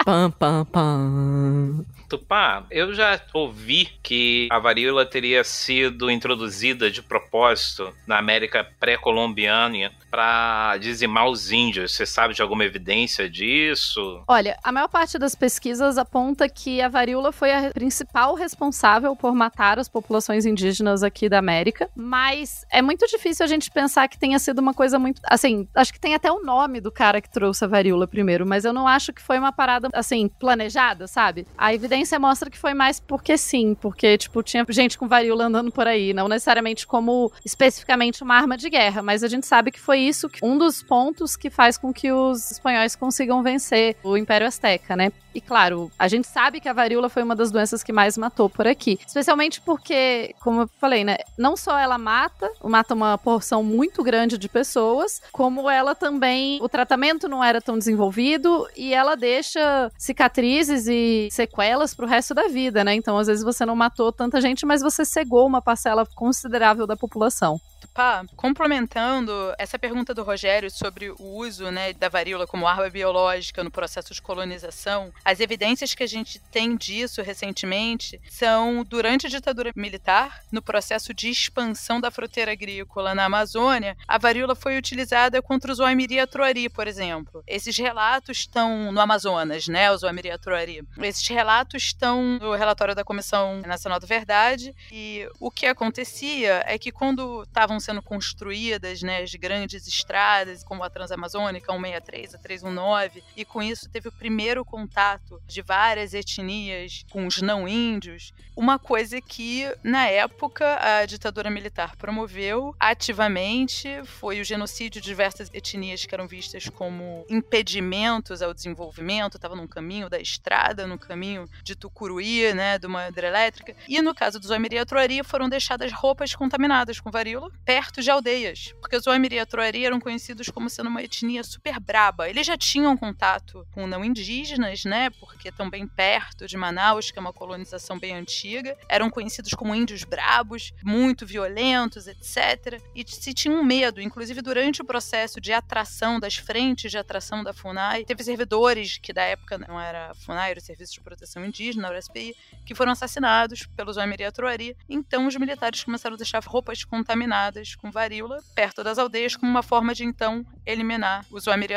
pam, 0.04 0.30
pam, 0.30 0.64
pam. 0.66 1.84
Tupá, 2.12 2.66
eu 2.71 2.92
já 2.92 3.19
ouvi 3.33 3.88
que 4.02 4.47
a 4.50 4.59
varíola 4.59 5.07
teria 5.07 5.42
sido 5.42 6.11
introduzida 6.11 6.90
de 6.90 7.00
propósito 7.00 7.90
na 8.07 8.19
América 8.19 8.69
pré-colombiana 8.78 9.90
para 10.11 10.76
dizimar 10.76 11.26
os 11.26 11.50
índios. 11.50 11.95
Você 11.95 12.04
sabe 12.04 12.35
de 12.35 12.42
alguma 12.42 12.66
evidência 12.66 13.31
disso? 13.31 14.23
Olha, 14.28 14.59
a 14.62 14.71
maior 14.71 14.88
parte 14.88 15.19
das 15.19 15.35
pesquisas 15.35 15.97
aponta 15.97 16.47
que 16.50 16.83
a 16.83 16.88
varíola 16.88 17.33
foi 17.33 17.50
a 17.50 17.71
principal 17.71 18.35
responsável 18.35 19.16
por 19.16 19.35
matar 19.35 19.78
as 19.78 19.88
populações 19.88 20.45
indígenas 20.45 21.02
aqui 21.02 21.31
da 21.31 21.38
América, 21.38 21.88
mas 21.97 22.66
é 22.71 22.83
muito 22.83 23.07
difícil 23.07 23.42
a 23.42 23.49
gente 23.49 23.71
pensar 23.71 24.07
que 24.07 24.19
tenha 24.19 24.38
sido 24.38 24.59
uma 24.59 24.75
coisa 24.75 24.99
muito. 24.99 25.23
Assim, 25.25 25.66
acho 25.75 25.90
que 25.95 25.99
tem 25.99 26.14
até 26.14 26.31
o 26.31 26.45
nome 26.45 26.78
do 26.78 26.92
cara 26.92 27.23
que 27.23 27.31
trouxe 27.31 27.64
a 27.64 27.69
varíola 27.69 28.07
primeiro, 28.07 28.45
mas 28.45 28.66
eu 28.66 28.73
não 28.75 28.87
acho 28.87 29.14
que 29.14 29.23
foi 29.23 29.38
uma 29.38 29.50
parada, 29.50 29.88
assim, 29.95 30.28
planejada, 30.28 31.07
sabe? 31.07 31.47
A 31.57 31.73
evidência 31.73 32.01
mostra 32.18 32.50
que 32.50 32.59
foi 32.59 32.75
mais 32.75 33.00
porque 33.00 33.37
sim, 33.37 33.75
porque, 33.75 34.18
tipo, 34.18 34.42
tinha 34.42 34.64
gente 34.68 34.99
com 34.99 35.09
varíola 35.09 35.44
andando 35.44 35.71
por 35.71 35.87
aí, 35.87 36.12
não 36.12 36.28
necessariamente 36.28 36.87
como 36.87 37.32
especificamente 37.44 38.23
uma 38.23 38.35
arma 38.35 38.56
de 38.56 38.68
guerra, 38.68 39.02
mas 39.02 39.23
a 39.23 39.28
gente 39.28 39.47
sabe 39.47 39.71
que 39.71 39.80
foi 39.80 40.00
isso 40.00 40.28
que, 40.28 40.44
um 40.44 40.59
dos 40.59 40.82
pontos 40.82 41.37
que 41.37 41.50
faz 41.50 41.76
com 41.76 41.92
que 41.92 42.12
os 42.12 42.50
espanhóis 42.50 42.97
consigam 42.97 43.42
vencer 43.42 43.97
o 44.02 44.16
Império 44.16 44.47
Azteca, 44.47 44.97
né? 44.97 45.12
E 45.35 45.40
claro, 45.40 45.90
a 45.99 46.09
gente 46.09 46.26
sabe 46.26 46.61
que 46.61 46.68
a 46.68 46.73
varíola 46.73 47.09
foi 47.09 47.23
uma 47.23 47.35
das 47.35 47.50
doenças 47.50 47.82
que 47.82 47.92
mais 47.92 48.18
matou 48.18 48.50
por 48.50 48.66
aqui. 48.66 48.99
Especialmente 49.06 49.61
porque, 49.61 50.35
como 50.40 50.62
eu 50.62 50.71
falei, 50.78 51.04
né? 51.04 51.16
Não 51.38 51.56
só 51.56 51.78
ela 51.78 51.97
mata, 51.97 52.50
mata 52.62 52.94
uma 52.94 53.16
porção 53.16 53.62
muito 53.62 54.02
grande 54.02 54.37
de 54.37 54.49
pessoas, 54.49 55.23
como 55.32 55.71
ela 55.71 55.94
também. 55.94 56.59
O 56.61 56.68
tratamento 56.68 57.28
não 57.28 57.42
era 57.42 57.61
tão 57.61 57.78
desenvolvido 57.78 58.68
e 58.76 58.92
ela 58.92 59.14
deixa 59.14 59.90
cicatrizes 59.97 60.87
e 60.87 61.28
sequelas 61.30 61.91
pro 61.94 62.06
resto 62.06 62.34
da 62.34 62.49
vida, 62.49 62.84
né? 62.84 62.94
Então, 62.94 63.18
às 63.18 63.26
vezes, 63.26 63.44
você 63.44 63.64
não 63.64 63.76
matou 63.76 64.12
tanta 64.12 64.40
gente, 64.40 64.64
mas 64.66 64.82
você 64.82 65.04
cegou 65.04 65.46
uma 65.46 65.62
parcela 65.62 66.06
considerável 66.14 66.87
da 66.87 66.96
população. 66.96 67.61
Pá, 67.94 68.25
complementando 68.37 69.54
essa 69.58 69.78
pergunta 69.78 70.14
do 70.14 70.22
Rogério 70.22 70.70
sobre 70.70 71.11
o 71.11 71.16
uso 71.20 71.70
né, 71.70 71.92
da 71.92 72.08
varíola 72.08 72.46
como 72.46 72.66
arma 72.66 72.88
biológica 72.88 73.62
no 73.62 73.70
processo 73.70 74.14
de 74.14 74.22
colonização, 74.22 75.12
as 75.22 75.40
evidências 75.40 75.94
que 75.94 76.02
a 76.02 76.06
gente 76.06 76.38
tem 76.50 76.75
disso 76.75 77.20
recentemente 77.20 78.18
são 78.30 78.82
durante 78.82 79.26
a 79.26 79.30
ditadura 79.30 79.72
militar, 79.76 80.42
no 80.50 80.62
processo 80.62 81.12
de 81.12 81.28
expansão 81.28 82.00
da 82.00 82.11
fronteira 82.11 82.52
agrícola 82.52 83.14
na 83.14 83.26
Amazônia, 83.26 83.96
a 84.08 84.16
varíola 84.16 84.54
foi 84.54 84.78
utilizada 84.78 85.42
contra 85.42 85.70
o 85.70 85.75
Zoamiri 85.75 86.18
atroari, 86.18 86.70
por 86.70 86.88
exemplo. 86.88 87.44
Esses 87.46 87.76
relatos 87.76 88.38
estão 88.38 88.90
no 88.90 89.00
Amazonas, 89.00 89.68
né, 89.68 89.90
o 89.90 89.96
Zoamiri 89.99 90.30
atroari. 90.30 90.82
Esses 90.99 91.28
relatos 91.28 91.82
estão 91.82 92.38
no 92.38 92.54
relatório 92.54 92.94
da 92.94 93.04
Comissão 93.04 93.61
Nacional 93.66 94.00
da 94.00 94.06
Verdade 94.06 94.75
e 94.90 95.28
o 95.38 95.50
que 95.50 95.66
acontecia 95.66 96.64
é 96.66 96.78
que 96.78 96.90
quando 96.90 97.42
estavam 97.42 97.81
sendo 97.82 98.02
construídas 98.02 99.02
né, 99.02 99.22
as 99.22 99.34
grandes 99.34 99.86
estradas, 99.86 100.62
como 100.62 100.82
a 100.82 100.90
Transamazônica 100.90 101.72
163, 101.72 102.34
a 102.34 102.38
319, 102.38 103.22
e 103.36 103.44
com 103.44 103.62
isso 103.62 103.88
teve 103.90 104.08
o 104.08 104.12
primeiro 104.12 104.64
contato 104.64 105.40
de 105.46 105.62
várias 105.62 106.14
etnias 106.14 107.04
com 107.10 107.26
os 107.26 107.42
não 107.42 107.66
índios. 107.66 108.32
Uma 108.56 108.78
coisa 108.78 109.20
que, 109.20 109.66
na 109.82 110.06
época, 110.06 110.78
a 110.80 111.06
ditadura 111.06 111.50
militar 111.50 111.96
promoveu 111.96 112.74
ativamente 112.78 113.88
foi 114.04 114.40
o 114.40 114.44
genocídio 114.44 115.00
de 115.00 115.08
diversas 115.08 115.50
etnias 115.52 116.04
que 116.04 116.14
eram 116.14 116.26
vistas 116.26 116.68
como 116.68 117.24
impedimentos 117.28 118.42
ao 118.42 118.54
desenvolvimento, 118.54 119.36
estavam 119.36 119.56
no 119.56 119.68
caminho 119.68 120.08
da 120.08 120.18
estrada, 120.18 120.86
no 120.86 120.98
caminho 120.98 121.48
de 121.62 121.74
Tucuruí, 121.74 122.52
né, 122.52 122.78
de 122.78 122.86
uma 122.86 123.08
hidrelétrica. 123.08 123.74
E 123.88 124.00
no 124.02 124.14
caso 124.14 124.38
do 124.38 124.46
Zoamiri 124.46 124.76
e 125.10 125.24
foram 125.24 125.48
deixadas 125.48 125.92
roupas 125.92 126.34
contaminadas 126.34 127.00
com 127.00 127.10
varíola, 127.10 127.50
perto 127.73 128.02
de 128.02 128.11
aldeias, 128.11 128.75
porque 128.83 128.97
os 128.97 129.07
Oemiri 129.07 129.37
e 129.37 129.38
a 129.38 129.47
Troari 129.47 129.87
eram 129.87 129.99
conhecidos 129.99 130.50
como 130.50 130.69
sendo 130.69 130.91
uma 130.91 131.02
etnia 131.02 131.43
super 131.43 131.81
braba. 131.81 132.29
Eles 132.29 132.47
já 132.47 132.55
tinham 132.55 132.95
contato 132.99 133.67
com 133.73 133.87
não 133.87 134.05
indígenas, 134.05 134.85
né, 134.85 135.09
porque 135.09 135.49
estão 135.49 135.71
bem 135.71 135.87
perto 135.87 136.47
de 136.47 136.55
Manaus, 136.55 137.11
que 137.11 137.19
é 137.19 137.23
uma 137.23 137.33
colonização 137.33 137.99
bem 137.99 138.14
antiga. 138.14 138.76
Eram 138.91 139.09
conhecidos 139.09 139.55
como 139.55 139.75
índios 139.75 140.05
brabos, 140.05 140.75
muito 140.85 141.25
violentos, 141.25 142.07
etc. 142.07 142.79
E 142.95 143.02
se 143.09 143.33
tinha 143.33 143.55
um 143.55 143.64
medo, 143.64 144.02
inclusive 144.02 144.43
durante 144.43 144.83
o 144.83 144.85
processo 144.85 145.41
de 145.41 145.50
atração 145.50 146.21
das 146.21 146.37
frentes 146.37 146.91
de 146.91 146.99
atração 146.99 147.43
da 147.43 147.55
FUNAI, 147.55 148.05
teve 148.05 148.23
servidores 148.23 148.99
que 148.99 149.14
da 149.14 149.23
época 149.23 149.57
não 149.57 149.81
era 149.81 150.12
FUNAI, 150.12 150.50
era 150.50 150.61
o 150.61 150.62
Serviço 150.62 150.93
de 150.93 151.00
Proteção 151.00 151.43
Indígena, 151.43 151.88
a 151.88 151.99
USPI, 151.99 152.37
que 152.67 152.75
foram 152.75 152.93
assassinados 152.93 153.64
pelos 153.75 153.97
Oemiri 153.97 154.25
e 154.25 154.26
a 154.26 154.33
Troari. 154.33 154.76
Então 154.91 155.26
os 155.26 155.37
militares 155.37 155.83
começaram 155.83 156.17
a 156.17 156.19
deixar 156.19 156.45
roupas 156.45 156.85
contaminadas 156.85 157.62
com 157.76 157.90
varíola 157.90 158.38
perto 158.54 158.83
das 158.83 158.99
aldeias 158.99 159.37
como 159.37 159.50
uma 159.50 159.62
forma 159.62 159.95
de 159.95 160.04
então 160.04 160.45
eliminar 160.66 161.25
os 161.31 161.47
Wamiri 161.47 161.75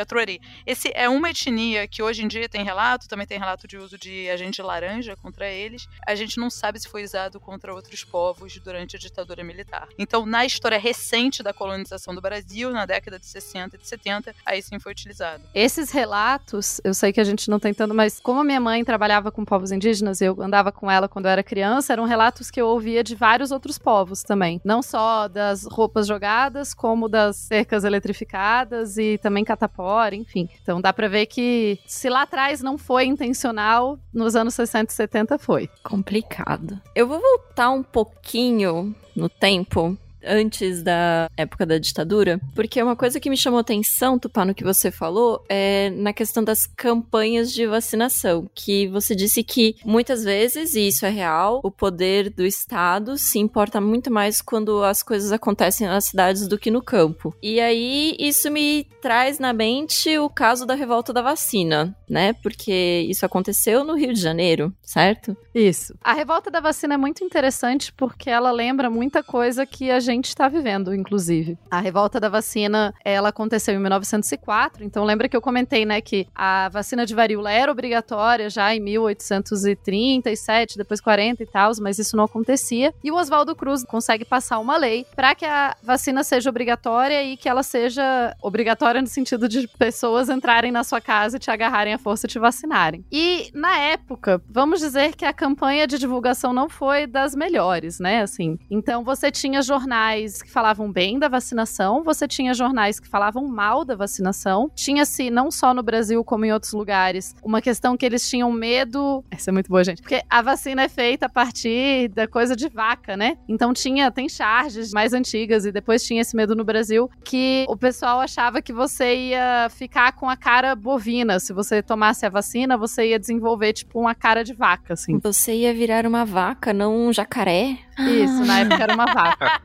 Esse 0.66 0.90
é 0.94 1.08
uma 1.08 1.30
etnia 1.30 1.86
que 1.88 2.02
hoje 2.02 2.22
em 2.22 2.28
dia 2.28 2.48
tem 2.48 2.64
relato, 2.64 3.08
também 3.08 3.26
tem 3.26 3.38
relato 3.38 3.66
de 3.66 3.76
uso 3.76 3.98
de 3.98 4.28
agente 4.30 4.62
laranja 4.62 5.16
contra 5.16 5.48
eles. 5.48 5.88
A 6.06 6.14
gente 6.14 6.38
não 6.38 6.50
sabe 6.50 6.78
se 6.78 6.88
foi 6.88 7.04
usado 7.04 7.40
contra 7.40 7.74
outros 7.74 8.04
povos 8.04 8.56
durante 8.58 8.96
a 8.96 8.98
ditadura 8.98 9.42
militar. 9.42 9.88
Então, 9.98 10.24
na 10.26 10.44
história 10.44 10.78
recente 10.78 11.42
da 11.42 11.52
colonização 11.52 12.14
do 12.14 12.20
Brasil, 12.20 12.70
na 12.70 12.86
década 12.86 13.18
de 13.18 13.26
60 13.26 13.76
e 13.76 13.78
de 13.78 13.88
70, 13.88 14.34
aí 14.44 14.62
sim 14.62 14.78
foi 14.78 14.92
utilizado. 14.92 15.42
Esses 15.54 15.90
relatos, 15.90 16.80
eu 16.84 16.94
sei 16.94 17.12
que 17.12 17.20
a 17.20 17.24
gente 17.24 17.50
não 17.50 17.58
tem 17.58 17.74
tanto, 17.74 17.94
mas 17.94 18.20
como 18.20 18.40
a 18.40 18.44
minha 18.44 18.60
mãe 18.60 18.84
trabalhava 18.84 19.30
com 19.30 19.44
povos 19.44 19.72
indígenas, 19.72 20.20
eu 20.20 20.40
andava 20.40 20.70
com 20.70 20.90
ela 20.90 21.08
quando 21.08 21.26
eu 21.26 21.30
era 21.30 21.42
criança, 21.42 21.92
eram 21.92 22.04
relatos 22.04 22.50
que 22.50 22.60
eu 22.60 22.68
ouvia 22.68 23.02
de 23.02 23.14
vários 23.14 23.50
outros 23.50 23.78
povos 23.78 24.22
também. 24.22 24.60
Não 24.64 24.82
só 24.82 25.28
das 25.28 25.64
roupas 25.76 26.06
jogadas, 26.06 26.72
como 26.72 27.08
das 27.08 27.36
cercas 27.36 27.84
eletrificadas 27.84 28.96
e 28.96 29.18
também 29.18 29.44
catapora, 29.44 30.14
enfim. 30.14 30.48
Então 30.62 30.80
dá 30.80 30.92
pra 30.92 31.08
ver 31.08 31.26
que 31.26 31.78
se 31.86 32.08
lá 32.08 32.22
atrás 32.22 32.62
não 32.62 32.78
foi 32.78 33.04
intencional, 33.04 33.98
nos 34.12 34.34
anos 34.34 34.54
60 34.54 34.92
e 34.92 34.96
70 34.96 35.38
foi. 35.38 35.68
Complicado. 35.82 36.80
Eu 36.94 37.06
vou 37.06 37.20
voltar 37.20 37.70
um 37.70 37.82
pouquinho 37.82 38.94
no 39.14 39.28
tempo 39.28 39.96
antes 40.26 40.82
da 40.82 41.28
época 41.36 41.64
da 41.64 41.78
ditadura, 41.78 42.40
porque 42.54 42.82
uma 42.82 42.96
coisa 42.96 43.20
que 43.20 43.30
me 43.30 43.36
chamou 43.36 43.60
atenção, 43.60 44.18
Tupá, 44.18 44.44
no 44.44 44.54
que 44.54 44.64
você 44.64 44.90
falou, 44.90 45.44
é 45.48 45.90
na 45.90 46.12
questão 46.12 46.42
das 46.42 46.66
campanhas 46.66 47.52
de 47.52 47.66
vacinação, 47.66 48.48
que 48.54 48.88
você 48.88 49.14
disse 49.14 49.42
que 49.42 49.76
muitas 49.84 50.24
vezes, 50.24 50.74
e 50.74 50.88
isso 50.88 51.06
é 51.06 51.10
real, 51.10 51.60
o 51.62 51.70
poder 51.70 52.30
do 52.30 52.44
Estado 52.44 53.16
se 53.16 53.38
importa 53.38 53.80
muito 53.80 54.10
mais 54.10 54.40
quando 54.40 54.82
as 54.82 55.02
coisas 55.02 55.32
acontecem 55.32 55.86
nas 55.86 56.06
cidades 56.06 56.48
do 56.48 56.58
que 56.58 56.70
no 56.70 56.82
campo. 56.82 57.34
E 57.42 57.60
aí 57.60 58.16
isso 58.18 58.50
me 58.50 58.84
traz 59.00 59.38
na 59.38 59.52
mente 59.52 60.18
o 60.18 60.28
caso 60.28 60.66
da 60.66 60.74
revolta 60.74 61.12
da 61.12 61.22
vacina, 61.22 61.96
né? 62.08 62.32
Porque 62.42 63.06
isso 63.08 63.24
aconteceu 63.24 63.84
no 63.84 63.94
Rio 63.94 64.12
de 64.12 64.20
Janeiro, 64.20 64.72
certo? 64.82 65.36
Isso. 65.54 65.94
A 66.02 66.12
revolta 66.12 66.50
da 66.50 66.60
vacina 66.60 66.94
é 66.94 66.96
muito 66.96 67.24
interessante 67.24 67.92
porque 67.92 68.28
ela 68.28 68.50
lembra 68.50 68.90
muita 68.90 69.22
coisa 69.22 69.64
que 69.64 69.90
a 69.90 70.00
gente 70.00 70.15
está 70.24 70.48
vivendo, 70.48 70.94
inclusive. 70.94 71.58
A 71.70 71.80
revolta 71.80 72.18
da 72.18 72.28
vacina, 72.28 72.94
ela 73.04 73.28
aconteceu 73.28 73.74
em 73.74 73.78
1904, 73.78 74.82
então 74.82 75.04
lembra 75.04 75.28
que 75.28 75.36
eu 75.36 75.42
comentei, 75.42 75.84
né, 75.84 76.00
que 76.00 76.26
a 76.34 76.68
vacina 76.70 77.04
de 77.04 77.14
varíola 77.14 77.50
era 77.50 77.70
obrigatória 77.70 78.48
já 78.48 78.74
em 78.74 78.80
1837, 78.80 80.78
depois 80.78 81.00
40 81.00 81.42
e 81.42 81.46
tal, 81.46 81.72
mas 81.80 81.98
isso 81.98 82.16
não 82.16 82.24
acontecia. 82.24 82.94
E 83.02 83.10
o 83.10 83.16
Oswaldo 83.16 83.54
Cruz 83.54 83.84
consegue 83.84 84.24
passar 84.24 84.58
uma 84.58 84.76
lei 84.76 85.06
para 85.14 85.34
que 85.34 85.44
a 85.44 85.76
vacina 85.82 86.22
seja 86.24 86.50
obrigatória 86.50 87.22
e 87.22 87.36
que 87.36 87.48
ela 87.48 87.62
seja 87.62 88.34
obrigatória 88.42 89.00
no 89.00 89.06
sentido 89.06 89.48
de 89.48 89.68
pessoas 89.68 90.28
entrarem 90.28 90.72
na 90.72 90.84
sua 90.84 91.00
casa 91.00 91.36
e 91.36 91.40
te 91.40 91.50
agarrarem 91.50 91.94
à 91.94 91.98
força 91.98 92.26
e 92.26 92.30
te 92.30 92.38
vacinarem. 92.38 93.04
E 93.10 93.50
na 93.52 93.76
época, 93.78 94.40
vamos 94.48 94.80
dizer 94.80 95.14
que 95.14 95.24
a 95.24 95.32
campanha 95.32 95.86
de 95.86 95.98
divulgação 95.98 96.52
não 96.52 96.68
foi 96.68 97.06
das 97.06 97.34
melhores, 97.34 97.98
né? 97.98 98.22
Assim, 98.22 98.58
então 98.70 99.04
você 99.04 99.30
tinha 99.30 99.62
jornais 99.62 100.05
que 100.42 100.50
falavam 100.50 100.90
bem 100.90 101.18
da 101.18 101.28
vacinação, 101.28 102.02
você 102.02 102.26
tinha 102.26 102.54
jornais 102.54 103.00
que 103.00 103.08
falavam 103.08 103.46
mal 103.46 103.84
da 103.84 103.94
vacinação. 103.94 104.70
Tinha-se 104.74 105.30
não 105.30 105.50
só 105.50 105.72
no 105.72 105.82
Brasil 105.82 106.22
como 106.24 106.44
em 106.44 106.52
outros 106.52 106.72
lugares 106.72 107.34
uma 107.42 107.60
questão 107.60 107.96
que 107.96 108.04
eles 108.04 108.28
tinham 108.28 108.50
medo. 108.52 109.24
Essa 109.30 109.50
é 109.50 109.52
muito 109.52 109.68
boa, 109.68 109.84
gente, 109.84 110.02
porque 110.02 110.22
a 110.28 110.42
vacina 110.42 110.82
é 110.82 110.88
feita 110.88 111.26
a 111.26 111.28
partir 111.28 112.08
da 112.08 112.26
coisa 112.26 112.54
de 112.54 112.68
vaca, 112.68 113.16
né? 113.16 113.36
Então 113.48 113.72
tinha 113.72 114.10
tem 114.10 114.28
charges 114.28 114.92
mais 114.92 115.12
antigas 115.12 115.64
e 115.64 115.72
depois 115.72 116.04
tinha 116.04 116.20
esse 116.20 116.36
medo 116.36 116.54
no 116.54 116.64
Brasil 116.64 117.10
que 117.24 117.64
o 117.68 117.76
pessoal 117.76 118.20
achava 118.20 118.60
que 118.62 118.72
você 118.72 119.30
ia 119.30 119.68
ficar 119.70 120.12
com 120.12 120.28
a 120.28 120.36
cara 120.36 120.74
bovina 120.74 121.38
se 121.40 121.52
você 121.52 121.82
tomasse 121.82 122.26
a 122.26 122.28
vacina, 122.28 122.76
você 122.76 123.10
ia 123.10 123.18
desenvolver 123.18 123.72
tipo 123.72 124.00
uma 124.00 124.14
cara 124.14 124.42
de 124.42 124.52
vaca, 124.52 124.94
assim. 124.94 125.18
Você 125.18 125.54
ia 125.54 125.72
virar 125.72 126.06
uma 126.06 126.24
vaca, 126.24 126.72
não 126.72 126.96
um 126.96 127.12
jacaré? 127.12 127.78
Isso, 127.98 128.44
na 128.44 128.60
época 128.60 128.82
era 128.82 128.94
uma 128.94 129.06
vaca. 129.06 129.60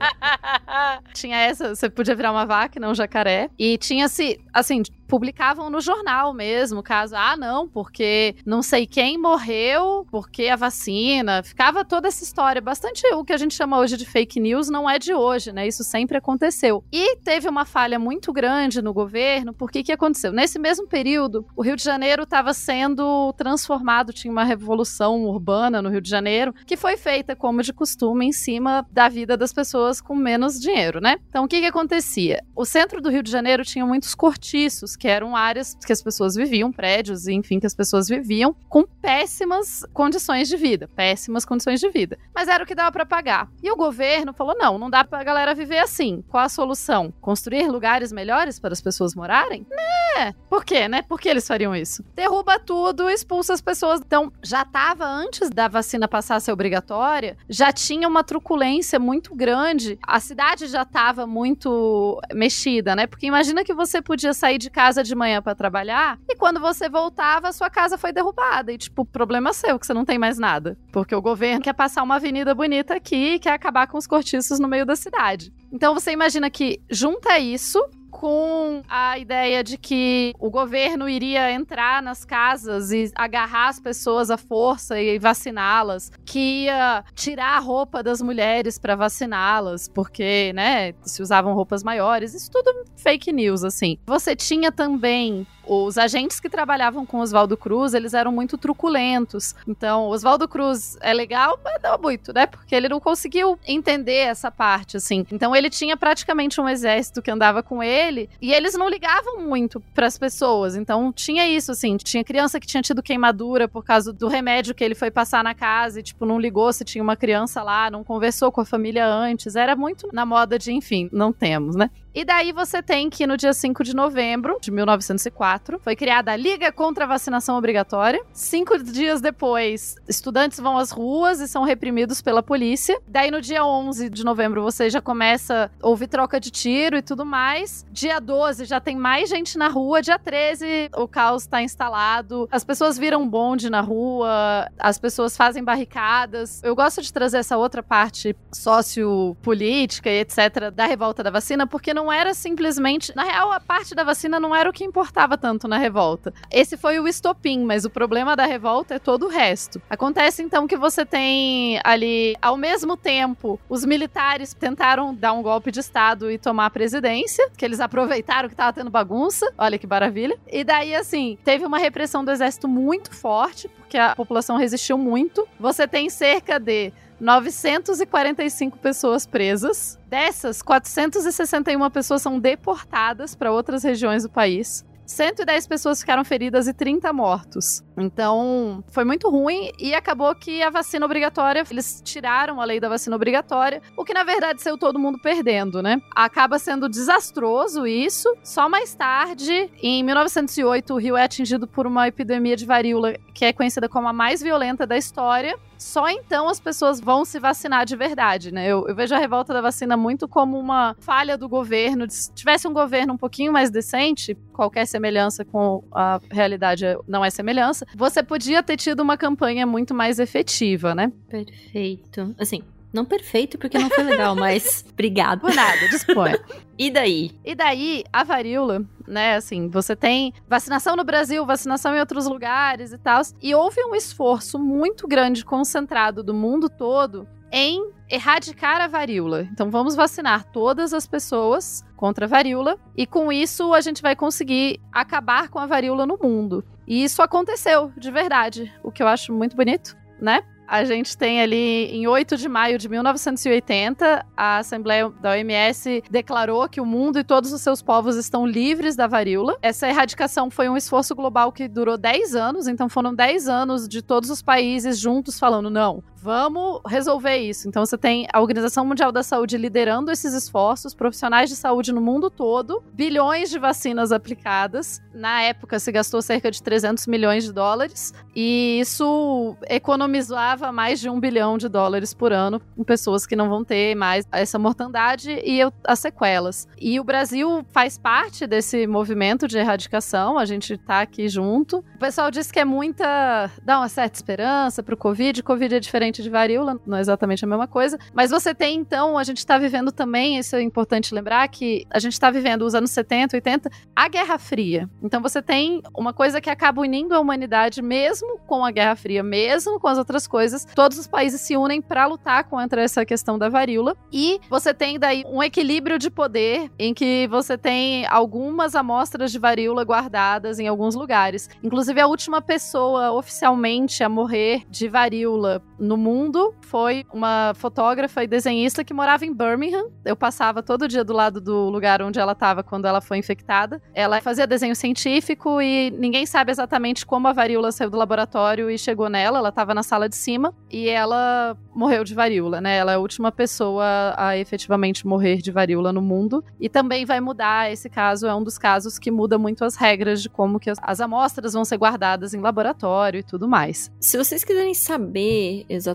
tinha 1.14 1.38
essa, 1.38 1.76
você 1.76 1.90
podia 1.90 2.16
virar 2.16 2.32
uma 2.32 2.46
vaca, 2.46 2.80
não 2.80 2.92
um 2.92 2.96
jacaré. 2.96 3.50
E 3.58 3.78
tinha-se, 3.78 4.40
assim, 4.54 4.82
publicavam 5.12 5.70
no 5.70 5.82
jornal 5.82 6.34
mesmo, 6.34 6.82
caso, 6.82 7.18
ah, 7.18 7.36
não, 7.36 7.68
porque 7.68 8.34
não 8.46 8.62
sei 8.62 8.88
quem 8.88 9.18
morreu, 9.18 10.08
porque 10.10 10.48
a 10.48 10.56
vacina. 10.56 11.44
Ficava 11.44 11.84
toda 11.84 12.08
essa 12.08 12.24
história. 12.24 12.62
Bastante 12.62 13.06
o 13.14 13.26
que 13.26 13.34
a 13.34 13.38
gente 13.38 13.54
chama 13.54 13.78
hoje 13.78 13.98
de 13.98 14.06
fake 14.06 14.40
news 14.40 14.70
não 14.70 14.90
é 14.90 14.98
de 14.98 15.14
hoje, 15.14 15.52
né? 15.52 15.68
Isso 15.68 15.84
sempre 15.84 16.18
aconteceu. 16.18 16.82
E 16.94 17.18
teve 17.18 17.50
uma 17.50 17.66
falha 17.66 18.00
muito 18.00 18.32
grande 18.32 18.82
no 18.82 18.94
governo, 18.94 19.54
porque 19.54 19.84
que 19.84 19.92
aconteceu? 19.92 20.32
Nesse 20.32 20.58
mesmo 20.58 20.88
período, 20.88 21.46
o 21.58 21.62
Rio 21.62 21.76
de 21.76 21.84
Janeiro 21.84 22.24
estava 22.24 22.54
sendo 22.54 23.34
transformado, 23.34 24.14
tinha 24.14 24.32
uma 24.32 24.46
revolução 24.46 25.26
urbana 25.26 25.82
no 25.82 25.90
Rio 25.90 26.00
de 26.00 26.10
Janeiro, 26.10 26.56
que 26.66 26.78
foi 26.78 26.96
feita, 26.96 27.36
como 27.36 27.62
de 27.62 27.74
costume, 27.74 28.28
em 28.28 28.32
cima 28.32 28.88
da 28.90 29.10
vida 29.10 29.36
das 29.36 29.52
pessoas 29.52 30.00
com 30.00 30.16
menos 30.16 30.58
dinheiro, 30.58 31.02
né? 31.02 31.18
Então, 31.28 31.44
o 31.44 31.50
que 31.50 31.60
que 31.60 31.66
acontecia? 31.66 32.42
O 32.56 32.64
centro 32.64 33.02
do 33.02 33.10
Rio 33.10 33.22
de 33.22 33.30
Janeiro 33.30 33.66
tinha 33.66 33.86
muitos 33.86 34.16
cortiços, 34.16 35.01
que 35.02 35.08
eram 35.08 35.36
áreas 35.36 35.76
que 35.84 35.92
as 35.92 36.00
pessoas 36.00 36.36
viviam, 36.36 36.72
prédios, 36.72 37.28
enfim, 37.28 37.60
que 37.60 37.66
as 37.66 37.74
pessoas 37.74 38.08
viviam 38.08 38.56
com 38.70 38.84
péssimas 38.84 39.84
condições 39.92 40.48
de 40.48 40.56
vida, 40.56 40.88
péssimas 40.96 41.44
condições 41.44 41.80
de 41.80 41.90
vida. 41.90 42.20
Mas 42.36 42.48
era 42.48 42.64
o 42.64 42.68
que 42.68 42.76
dava 42.76 42.92
para 42.92 43.04
pagar. 43.04 43.50
E 43.64 43.72
o 43.72 43.76
governo 43.76 44.32
falou: 44.32 44.56
"Não, 44.56 44.78
não 44.78 44.92
dá 44.92 45.04
pra 45.04 45.24
galera 45.24 45.56
viver 45.56 45.80
assim. 45.80 46.24
Qual 46.30 46.44
a 46.44 46.50
solução? 46.50 47.12
Construir 47.20 47.68
lugares 47.68 48.12
melhores 48.12 48.60
para 48.60 48.74
as 48.74 48.82
pessoas 48.82 49.16
morarem?" 49.16 49.66
Né? 49.72 50.36
Por 50.48 50.64
quê, 50.64 50.88
né? 50.88 51.02
Por 51.02 51.20
que 51.20 51.28
eles 51.28 51.48
fariam 51.48 51.76
isso? 51.76 52.06
Derruba 52.14 52.60
tudo, 52.60 53.10
expulsa 53.10 53.54
as 53.54 53.62
pessoas. 53.62 54.02
Então, 54.06 54.32
já 54.44 54.64
tava 54.64 55.06
antes 55.06 55.50
da 55.50 55.68
vacina 55.68 56.08
passar 56.08 56.36
a 56.36 56.40
ser 56.40 56.52
obrigatória, 56.52 57.36
já 57.50 57.72
tinha 57.72 58.08
uma 58.08 58.24
truculência 58.24 59.00
muito 59.00 59.34
grande. 59.34 59.98
A 60.06 60.20
cidade 60.20 60.68
já 60.68 60.86
tava 60.86 61.26
muito 61.26 62.22
mexida, 62.34 62.96
né? 62.96 63.08
Porque 63.08 63.26
imagina 63.26 63.64
que 63.64 63.74
você 63.74 64.00
podia 64.00 64.34
sair 64.34 64.60
de 64.60 64.70
casa 64.70 64.91
de 65.04 65.16
manhã 65.16 65.42
para 65.42 65.56
trabalhar 65.56 66.20
e 66.28 66.36
quando 66.36 66.60
você 66.60 66.90
voltava, 66.90 67.52
sua 67.54 67.70
casa 67.70 67.98
foi 67.98 68.12
derrubada. 68.12 68.72
E, 68.72 68.78
tipo, 68.78 69.06
problema 69.06 69.54
seu, 69.54 69.78
que 69.80 69.86
você 69.86 69.94
não 69.94 70.04
tem 70.04 70.18
mais 70.18 70.38
nada. 70.38 70.78
Porque 70.92 71.16
o 71.16 71.22
governo 71.22 71.62
quer 71.62 71.74
passar 71.74 72.04
uma 72.04 72.16
avenida 72.16 72.54
bonita 72.54 72.96
aqui 72.96 73.36
e 73.36 73.40
quer 73.40 73.54
acabar 73.54 73.88
com 73.88 73.98
os 73.98 74.08
cortiços 74.08 74.60
no 74.60 74.68
meio 74.68 74.86
da 74.86 74.96
cidade. 74.96 75.54
Então 75.72 75.94
você 75.94 76.12
imagina 76.12 76.50
que 76.50 76.82
junta 76.90 77.40
isso 77.40 77.80
com 78.12 78.84
a 78.88 79.18
ideia 79.18 79.64
de 79.64 79.78
que 79.78 80.34
o 80.38 80.50
governo 80.50 81.10
iria 81.10 81.52
entrar 81.52 82.04
nas 82.04 82.26
casas 82.26 82.92
e 82.92 83.12
agarrar 83.16 83.70
as 83.70 83.80
pessoas 83.80 84.30
à 84.30 84.38
força 84.38 85.00
e 85.00 85.18
vaciná-las, 85.18 86.12
que 86.26 86.66
ia 86.66 87.04
tirar 87.16 87.58
a 87.58 87.60
roupa 87.60 88.04
das 88.04 88.22
mulheres 88.22 88.78
para 88.78 88.96
vaciná-las, 88.96 89.88
porque, 89.88 90.52
né, 90.54 90.94
se 91.04 91.22
usavam 91.22 91.54
roupas 91.54 91.84
maiores, 91.84 92.34
isso 92.34 92.52
tudo 92.52 92.86
fake 92.98 93.32
news 93.32 93.64
assim. 93.64 93.98
Você 94.06 94.36
tinha 94.36 94.72
também 94.72 95.48
os 95.74 95.98
agentes 95.98 96.38
que 96.38 96.50
trabalhavam 96.50 97.06
com 97.06 97.20
Oswaldo 97.20 97.56
Cruz, 97.56 97.94
eles 97.94 98.14
eram 98.14 98.30
muito 98.30 98.58
truculentos. 98.58 99.56
Então, 99.66 100.08
Oswaldo 100.08 100.46
Cruz 100.46 100.98
é 101.00 101.14
legal, 101.14 101.58
mas 101.64 101.82
não 101.82 101.98
muito, 101.98 102.34
né? 102.34 102.46
Porque 102.46 102.76
ele 102.76 102.90
não 102.90 103.00
conseguiu 103.00 103.58
entender 103.66 104.18
essa 104.18 104.52
parte, 104.52 104.98
assim. 104.98 105.26
Então, 105.32 105.56
ele 105.56 105.70
tinha 105.70 105.96
praticamente 105.96 106.60
um 106.60 106.68
exército 106.68 107.22
que 107.22 107.32
andava 107.32 107.64
com 107.64 107.82
ele 107.82 108.30
e 108.42 108.52
eles 108.52 108.74
não 108.74 108.90
ligavam 108.90 109.40
muito 109.40 109.80
para 109.94 110.08
as 110.08 110.18
pessoas. 110.18 110.76
Então, 110.76 111.10
tinha 111.14 111.48
isso, 111.48 111.72
assim. 111.72 111.96
Tinha 111.96 112.24
criança 112.24 112.60
que 112.60 112.68
tinha 112.68 112.84
tido 112.84 113.02
queimadura 113.02 113.66
por 113.66 113.86
causa 113.86 114.12
do 114.12 114.28
remédio 114.28 114.76
que 114.76 114.84
ele 114.84 114.96
foi 114.96 115.10
passar 115.10 115.42
na 115.42 115.56
casa 115.56 116.02
e, 116.02 116.04
tipo, 116.04 116.26
não 116.26 116.38
ligou 116.38 116.74
se 116.74 116.84
tinha 116.84 117.02
uma 117.02 117.16
criança 117.16 117.64
lá, 117.64 117.90
não 117.90 118.04
conversou 118.04 118.52
com 118.52 118.60
a 118.60 118.66
família 118.66 119.08
antes. 119.08 119.56
Era 119.56 119.74
muito 119.74 120.10
na 120.12 120.26
moda 120.26 120.60
de, 120.60 120.74
enfim, 120.74 121.10
não 121.14 121.32
temos, 121.32 121.78
né? 121.78 121.90
E 122.14 122.26
daí 122.26 122.52
você 122.52 122.84
tem 122.84 123.10
que 123.10 123.26
no 123.26 123.38
dia 123.38 123.54
5 123.54 123.86
de 123.86 123.96
novembro 123.96 124.58
de 124.62 124.70
1904 124.70 125.80
foi 125.80 125.96
criada 125.96 126.34
a 126.34 126.36
Liga 126.36 126.70
contra 126.70 127.06
a 127.06 127.08
Vacinação 127.08 127.58
Obrigatória. 127.58 128.22
Cinco 128.34 128.78
dias 128.84 129.22
depois, 129.22 129.96
estudantes 130.10 130.60
vão 130.60 130.78
às 130.78 130.92
ruas 130.92 131.40
e 131.40 131.48
são 131.48 131.64
reprimidos 131.64 132.22
pela 132.22 132.44
polícia. 132.44 133.00
Daí 133.08 133.32
no 133.32 133.40
dia 133.40 133.66
11 133.66 134.10
de 134.10 134.26
novembro 134.26 134.62
você 134.62 134.90
já 134.90 135.02
começa 135.02 135.72
a 135.82 135.88
ouvir 135.88 136.08
troca 136.08 136.38
de 136.38 136.52
tiro 136.52 136.98
e 136.98 137.02
tudo 137.02 137.26
mais. 137.26 137.86
Dia 137.92 138.20
12 138.20 138.66
já 138.66 138.82
tem 138.82 138.98
mais 138.98 139.30
gente 139.30 139.58
na 139.58 139.70
rua. 139.70 140.02
Dia 140.02 140.20
13 140.20 140.90
o 140.98 141.08
caos 141.08 141.44
está 141.44 141.62
instalado. 141.62 142.46
As 142.52 142.66
pessoas 142.66 142.98
viram 142.98 143.26
bonde 143.26 143.70
na 143.70 143.80
rua, 143.80 144.68
as 144.78 145.00
pessoas 145.00 145.38
fazem 145.38 145.64
barricadas. 145.64 146.62
Eu 146.62 146.76
gosto 146.76 147.02
de 147.02 147.14
trazer 147.14 147.38
essa 147.38 147.56
outra 147.56 147.82
parte 147.82 148.36
sociopolítica 148.52 150.10
e 150.10 150.20
etc. 150.20 150.72
da 150.74 150.86
revolta 150.86 151.24
da 151.24 151.30
vacina 151.30 151.66
porque 151.66 151.94
não 151.94 152.01
não 152.02 152.12
era 152.12 152.34
simplesmente. 152.34 153.16
Na 153.16 153.24
real, 153.24 153.52
a 153.52 153.60
parte 153.60 153.94
da 153.94 154.04
vacina 154.04 154.40
não 154.40 154.56
era 154.56 154.68
o 154.68 154.74
que 154.74 154.84
importava 154.84 155.38
tanto 155.38 155.68
na 155.68 155.78
revolta. 155.78 156.34
Esse 156.50 156.76
foi 156.76 157.00
o 157.00 157.08
estopim, 157.08 157.64
mas 157.64 157.86
o 157.86 157.92
problema 157.92 158.36
da 158.36 158.46
revolta 158.46 158.96
é 158.96 159.00
todo 159.00 159.28
o 159.28 159.30
resto. 159.30 159.80
Acontece 159.88 160.42
então 160.42 160.66
que 160.66 160.76
você 160.76 161.06
tem 161.06 161.80
ali, 161.84 162.36
ao 162.42 162.58
mesmo 162.58 162.98
tempo, 162.98 163.60
os 163.70 163.86
militares 163.86 164.54
tentaram 164.54 165.14
dar 165.14 165.34
um 165.34 165.44
golpe 165.44 165.72
de 165.72 165.80
Estado 165.80 166.32
e 166.32 166.40
tomar 166.40 166.66
a 166.66 166.70
presidência, 166.72 167.48
que 167.56 167.64
eles 167.64 167.80
aproveitaram 167.80 168.50
que 168.50 168.56
tava 168.56 168.74
tendo 168.74 168.90
bagunça. 168.90 169.52
Olha 169.56 169.78
que 169.78 169.86
maravilha. 169.86 170.40
E 170.52 170.64
daí, 170.64 170.96
assim, 170.96 171.38
teve 171.44 171.66
uma 171.66 171.78
repressão 171.78 172.26
do 172.26 172.32
exército 172.32 172.68
muito 172.68 173.14
forte, 173.14 173.68
porque 173.78 173.98
a 173.98 174.16
população 174.16 174.58
resistiu 174.58 174.98
muito. 174.98 175.48
Você 175.60 175.88
tem 175.88 176.10
cerca 176.10 176.60
de 176.60 176.92
945 177.22 178.80
pessoas 178.80 179.28
presas. 179.28 180.00
Dessas, 180.10 180.64
461 180.64 181.88
pessoas 181.92 182.24
são 182.24 182.40
deportadas 182.40 183.36
para 183.36 183.52
outras 183.52 183.84
regiões 183.84 184.24
do 184.24 184.30
país. 184.30 184.84
110 185.06 185.68
pessoas 185.68 186.00
ficaram 186.00 186.26
feridas 186.26 186.68
e 186.68 186.74
30 186.74 187.14
mortos. 187.14 187.84
Então, 187.98 188.84
foi 188.90 189.04
muito 189.04 189.30
ruim 189.30 189.72
e 189.78 189.94
acabou 189.94 190.34
que 190.36 190.62
a 190.62 190.70
vacina 190.70 191.06
obrigatória, 191.06 191.64
eles 191.70 192.02
tiraram 192.04 192.62
a 192.62 192.66
lei 192.66 192.80
da 192.80 192.90
vacina 192.90 193.16
obrigatória, 193.16 193.82
o 193.96 194.06
que 194.06 194.14
na 194.14 194.24
verdade 194.24 194.62
saiu 194.62 194.78
todo 194.78 195.00
mundo 195.00 195.20
perdendo, 195.20 195.82
né? 195.82 196.02
Acaba 196.16 196.58
sendo 196.58 196.88
desastroso 196.88 197.86
isso. 197.86 198.34
Só 198.44 198.70
mais 198.70 198.94
tarde, 198.94 199.70
em 199.82 200.04
1908, 200.04 200.94
o 200.94 200.98
Rio 200.98 201.18
é 201.18 201.24
atingido 201.24 201.68
por 201.68 201.86
uma 201.86 202.08
epidemia 202.08 202.56
de 202.56 202.66
varíola 202.66 203.16
que 203.34 203.46
é 203.46 203.54
conhecida 203.54 203.90
como 203.90 204.08
a 204.08 204.14
mais 204.14 204.42
violenta 204.42 204.86
da 204.88 204.98
história 204.98 205.58
só 205.82 206.08
então 206.10 206.48
as 206.48 206.60
pessoas 206.60 207.02
vão 207.02 207.26
se 207.26 207.40
vacinar 207.40 207.88
de 207.88 207.96
verdade, 207.96 208.54
né? 208.54 208.68
Eu, 208.68 208.88
eu, 208.88 208.96
vejo 208.96 209.16
a 209.16 209.18
revolta 209.18 209.52
da 209.52 209.62
vacina 209.62 209.98
muito 209.98 210.28
como 210.28 210.60
uma 210.60 210.96
falha 211.00 211.36
do 211.36 211.50
governo. 211.50 212.06
Se 212.08 212.32
tivesse 212.32 212.68
um 212.68 212.74
governo 212.74 213.14
um 213.14 213.18
pouquinho 213.18 213.52
mais 213.52 213.72
decente, 213.72 214.38
qualquer 214.54 214.86
semelhança 214.86 215.44
com 215.44 215.84
a 215.92 216.22
realidade 216.30 216.86
não 217.08 217.26
é 217.26 217.32
semelhança, 217.32 217.81
você 217.96 218.24
podia 218.24 218.62
ter 218.64 218.78
tido 218.78 219.02
uma 219.02 219.18
campanha 219.18 219.66
muito 219.66 219.94
mais 219.94 220.20
efetiva, 220.20 220.94
né? 220.96 221.12
Perfeito. 221.30 222.36
Assim, 222.40 222.64
não 222.94 223.06
perfeito, 223.06 223.58
porque 223.58 223.78
não 223.78 223.90
foi 223.90 224.04
legal, 224.04 224.36
mas 224.36 224.84
obrigado. 224.92 225.42
Por 225.42 225.54
nada, 225.54 225.88
dispõe. 225.90 226.34
e 226.78 226.92
daí? 226.92 227.32
E 227.46 227.56
daí, 227.56 228.04
a 228.12 228.24
varíola, 228.24 228.84
né, 229.08 229.36
assim, 229.36 229.70
você 229.70 229.96
tem 229.96 230.34
vacinação 230.48 230.96
no 230.96 231.04
Brasil, 231.04 231.46
vacinação 231.46 231.96
em 231.96 232.00
outros 232.00 232.26
lugares 232.28 232.92
e 232.92 232.98
tal, 232.98 233.22
e 233.42 233.56
houve 233.56 233.82
um 233.86 233.96
esforço 233.96 234.60
muito 234.60 235.08
grande, 235.08 235.46
concentrado 235.46 236.22
do 236.22 236.34
mundo 236.34 236.70
todo 236.70 237.28
em 237.52 237.92
erradicar 238.10 238.82
a 238.82 238.88
varíola. 238.88 239.44
Então 239.52 239.70
vamos 239.70 239.96
vacinar 239.96 240.44
todas 240.52 240.94
as 240.94 241.08
pessoas 241.08 241.86
contra 241.96 242.26
a 242.26 242.30
varíola 242.30 242.78
e 242.96 243.06
com 243.06 243.32
isso 243.32 243.74
a 243.74 243.82
gente 243.82 244.02
vai 244.02 244.16
conseguir 244.16 244.80
acabar 244.92 245.50
com 245.50 245.60
a 245.60 245.66
varíola 245.66 246.06
no 246.06 246.18
mundo. 246.22 246.64
E 246.92 247.06
isso 247.06 247.22
aconteceu, 247.22 247.90
de 247.98 248.12
verdade, 248.12 248.70
o 248.84 248.92
que 248.92 249.02
eu 249.02 249.08
acho 249.08 249.32
muito 249.32 249.56
bonito, 249.56 249.96
né? 250.20 250.44
a 250.72 250.86
gente 250.86 251.18
tem 251.18 251.42
ali 251.42 251.88
em 251.94 252.08
8 252.08 252.38
de 252.38 252.48
maio 252.48 252.78
de 252.78 252.88
1980, 252.88 254.26
a 254.38 254.58
Assembleia 254.60 255.10
da 255.22 255.32
OMS 255.32 256.02
declarou 256.10 256.70
que 256.70 256.80
o 256.80 256.86
mundo 256.86 257.20
e 257.20 257.26
todos 257.26 257.52
os 257.52 257.60
seus 257.60 257.82
povos 257.82 258.16
estão 258.16 258.46
livres 258.46 258.96
da 258.96 259.06
varíola. 259.06 259.58
Essa 259.62 259.90
erradicação 259.90 260.50
foi 260.50 260.70
um 260.70 260.78
esforço 260.78 261.14
global 261.14 261.52
que 261.52 261.68
durou 261.68 261.98
10 261.98 262.36
anos, 262.36 262.68
então 262.70 262.88
foram 262.88 263.14
10 263.14 263.50
anos 263.50 263.86
de 263.86 264.02
todos 264.02 264.30
os 264.30 264.42
países 264.42 264.98
juntos 264.98 265.38
falando: 265.38 265.70
não, 265.70 266.02
vamos 266.22 266.82
resolver 266.86 267.38
isso. 267.38 267.68
Então 267.68 267.84
você 267.84 267.98
tem 267.98 268.28
a 268.32 268.40
Organização 268.40 268.86
Mundial 268.86 269.12
da 269.12 269.24
Saúde 269.24 269.58
liderando 269.58 270.12
esses 270.12 270.34
esforços, 270.34 270.94
profissionais 270.94 271.50
de 271.50 271.56
saúde 271.56 271.92
no 271.92 272.00
mundo 272.00 272.30
todo, 272.30 272.84
bilhões 272.94 273.50
de 273.50 273.58
vacinas 273.58 274.12
aplicadas. 274.12 275.02
Na 275.14 275.42
época 275.42 275.80
se 275.80 275.92
gastou 275.92 276.22
cerca 276.22 276.52
de 276.52 276.62
300 276.62 277.08
milhões 277.08 277.44
de 277.44 277.52
dólares 277.52 278.14
e 278.36 278.80
isso 278.80 279.56
economizava 279.68 280.72
mais 280.72 281.00
de 281.00 281.10
um 281.10 281.20
bilhão 281.20 281.58
de 281.58 281.68
dólares 281.68 282.14
por 282.14 282.32
ano 282.32 282.62
com 282.76 282.84
pessoas 282.84 283.26
que 283.26 283.36
não 283.36 283.50
vão 283.50 283.64
ter 283.64 283.96
mais 283.96 284.26
essa 284.32 284.60
mortandade 284.60 285.32
e 285.44 285.60
as 285.84 286.00
sequelas. 286.00 286.68
E 286.80 287.00
o 287.00 287.04
Brasil 287.04 287.66
faz 287.72 287.98
parte 287.98 288.46
desse 288.46 288.86
movimento 288.86 289.48
de 289.48 289.58
erradicação, 289.58 290.38
a 290.38 290.46
gente 290.46 290.78
tá 290.78 291.02
aqui 291.02 291.28
junto. 291.28 291.80
O 291.96 292.00
pessoal 292.00 292.30
diz 292.30 292.52
que 292.52 292.60
é 292.60 292.66
muita. 292.66 293.50
dá 293.64 293.80
uma 293.80 293.90
certa 293.90 294.18
esperança 294.18 294.84
pro 294.84 294.96
Covid. 294.96 295.42
Covid 295.42 295.76
é 295.76 295.80
diferente 295.80 296.11
de 296.20 296.30
varíola, 296.32 296.80
não 296.88 296.98
é 296.98 297.02
exatamente 297.02 297.46
a 297.46 297.48
mesma 297.48 297.68
coisa. 297.68 298.00
Mas 298.12 298.32
você 298.32 298.56
tem, 298.56 298.80
então, 298.80 299.18
a 299.18 299.24
gente 299.24 299.46
tá 299.46 299.60
vivendo 299.60 299.92
também, 299.92 300.40
isso 300.40 300.56
é 300.56 300.62
importante 300.64 301.14
lembrar, 301.14 301.48
que 301.50 301.86
a 301.92 302.00
gente 302.00 302.20
tá 302.20 302.32
vivendo 302.32 302.64
os 302.64 302.74
anos 302.74 302.90
70, 302.90 303.38
80, 303.38 303.70
a 303.96 304.08
Guerra 304.08 304.40
Fria. 304.40 304.90
Então 305.04 305.22
você 305.22 305.40
tem 305.42 305.84
uma 305.96 306.12
coisa 306.12 306.42
que 306.42 306.50
acaba 306.50 306.82
unindo 306.82 307.14
a 307.14 307.20
humanidade 307.20 307.80
mesmo 307.82 308.40
com 308.48 308.66
a 308.66 308.72
Guerra 308.72 308.96
Fria, 308.96 309.22
mesmo 309.22 309.80
com 309.80 309.88
as 309.88 310.00
outras 310.00 310.26
coisas 310.26 310.32
coisas, 310.42 310.66
todos 310.74 310.98
os 310.98 311.08
países 311.08 311.42
se 311.42 311.56
unem 311.56 311.82
para 311.82 312.08
lutar 312.08 312.46
contra 312.46 312.82
essa 312.82 313.06
questão 313.06 313.38
da 313.38 313.48
varíola. 313.48 313.96
E 314.12 314.40
você 314.50 314.74
tem 314.74 314.98
daí 314.98 315.24
um 315.28 315.44
equilíbrio 315.44 316.00
de 316.00 316.10
poder 316.10 316.72
em 316.80 316.94
que 316.94 317.28
você 317.28 317.58
tem 317.58 318.08
algumas 318.08 318.76
amostras 318.76 319.32
de 319.32 319.38
varíola 319.38 319.84
guardadas 319.84 320.58
em 320.58 320.68
alguns 320.68 320.96
lugares. 320.96 321.50
Inclusive, 321.64 322.00
a 322.00 322.08
última 322.08 322.42
pessoa 322.42 323.12
oficialmente 323.12 324.04
a 324.04 324.10
morrer 324.10 324.64
de 324.70 324.88
varíola 324.88 325.62
no 325.78 325.98
mundo 326.02 326.54
foi 326.62 327.06
uma 327.14 327.54
fotógrafa 327.56 328.24
e 328.24 328.28
desenhista 328.28 328.84
que 328.84 328.94
morava 328.94 329.26
em 329.26 329.34
Birmingham. 329.34 329.90
Eu 330.04 330.16
passava 330.16 330.64
todo 330.64 330.88
dia 330.88 331.04
do 331.04 331.14
lado 331.14 331.40
do 331.40 331.70
lugar 331.70 332.02
onde 332.02 332.20
ela 332.20 332.32
estava 332.32 332.64
quando 332.64 332.86
ela 332.86 333.00
foi 333.00 333.18
infectada. 333.18 333.82
Ela 333.94 334.20
fazia 334.20 334.48
desenho 334.48 334.76
científico 334.76 335.62
e 335.62 335.92
ninguém 335.92 336.26
sabe 336.26 336.52
exatamente 336.52 337.06
como 337.06 337.28
a 337.28 337.34
varíola 337.34 337.72
saiu 337.72 337.90
do 337.90 337.98
laboratório 337.98 338.70
e 338.70 338.78
chegou 338.78 339.10
nela. 339.10 339.38
Ela 339.38 339.50
estava 339.50 339.74
na 339.74 339.84
sala 339.84 340.10
de 340.10 340.16
cima 340.16 340.54
e 340.70 340.90
ela 340.90 341.56
morreu 341.74 342.04
de 342.04 342.16
varíola, 342.16 342.60
né? 342.60 342.78
Ela 342.78 342.94
é 342.94 342.96
a 342.96 343.00
última 343.00 343.32
pessoa 343.32 344.16
a 344.18 344.36
efetivamente 344.38 345.06
morrer 345.06 345.38
de 345.38 345.52
varíola 345.52 345.94
no 345.94 346.02
mundo 346.02 346.44
e 346.60 346.68
também 346.68 347.06
vai 347.06 347.22
mudar, 347.22 347.72
esse 347.72 347.90
caso 347.90 348.26
é 348.26 348.34
um 348.34 348.44
dos 348.44 348.58
casos 348.58 348.98
que 348.98 349.12
muda 349.12 349.38
muito 349.38 349.64
as 349.64 349.76
regras 349.76 350.22
de 350.22 350.30
como 350.30 350.60
que 350.60 350.70
as 350.70 351.00
amostras 351.00 351.54
vão 351.54 351.64
ser 351.64 351.78
guardadas 351.78 352.34
em 352.34 352.42
laboratório 352.42 353.20
e 353.20 353.24
tudo 353.24 353.48
mais. 353.48 353.92
Se 354.00 354.18
vocês 354.18 354.44
quiserem 354.44 354.74
saber 354.74 355.66
exatamente 355.70 355.91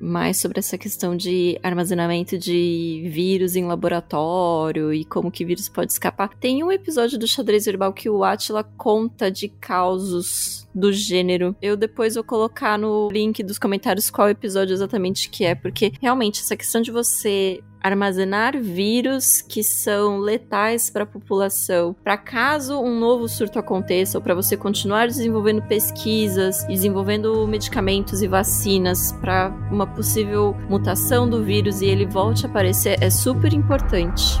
mais 0.00 0.38
sobre 0.38 0.58
essa 0.58 0.78
questão 0.78 1.16
de 1.16 1.58
armazenamento 1.62 2.38
de 2.38 3.08
vírus 3.10 3.56
em 3.56 3.64
laboratório 3.64 4.92
e 4.92 5.04
como 5.04 5.30
que 5.30 5.44
vírus 5.44 5.68
pode 5.68 5.92
escapar, 5.92 6.34
tem 6.34 6.62
um 6.62 6.72
episódio 6.72 7.18
do 7.18 7.26
Xadrez 7.26 7.64
Verbal 7.64 7.92
que 7.92 8.08
o 8.08 8.24
Atila 8.24 8.64
conta 8.64 9.30
de 9.30 9.48
causos 9.48 10.68
do 10.74 10.92
gênero. 10.92 11.54
Eu 11.60 11.76
depois 11.76 12.14
vou 12.14 12.24
colocar 12.24 12.78
no 12.78 13.08
link 13.10 13.42
dos 13.42 13.58
comentários 13.58 14.10
qual 14.10 14.28
episódio 14.28 14.74
exatamente 14.74 15.28
que 15.28 15.44
é, 15.44 15.54
porque 15.54 15.92
realmente 16.00 16.40
essa 16.40 16.56
questão 16.56 16.80
de 16.80 16.90
você 16.90 17.62
armazenar 17.82 18.56
vírus 18.60 19.40
que 19.42 19.62
são 19.64 20.18
letais 20.18 20.88
para 20.88 21.02
a 21.02 21.06
população, 21.06 21.94
para 22.02 22.16
caso 22.16 22.80
um 22.80 22.96
novo 22.98 23.28
surto 23.28 23.58
aconteça 23.58 24.16
ou 24.16 24.22
para 24.22 24.34
você 24.34 24.56
continuar 24.56 25.08
desenvolvendo 25.08 25.62
pesquisas, 25.62 26.64
desenvolvendo 26.64 27.46
medicamentos 27.46 28.22
e 28.22 28.28
vacinas 28.28 29.12
para 29.20 29.48
uma 29.70 29.86
possível 29.86 30.56
mutação 30.70 31.28
do 31.28 31.42
vírus 31.42 31.82
e 31.82 31.86
ele 31.86 32.06
volte 32.06 32.46
a 32.46 32.48
aparecer, 32.48 33.02
é 33.02 33.10
super 33.10 33.52
importante. 33.52 34.40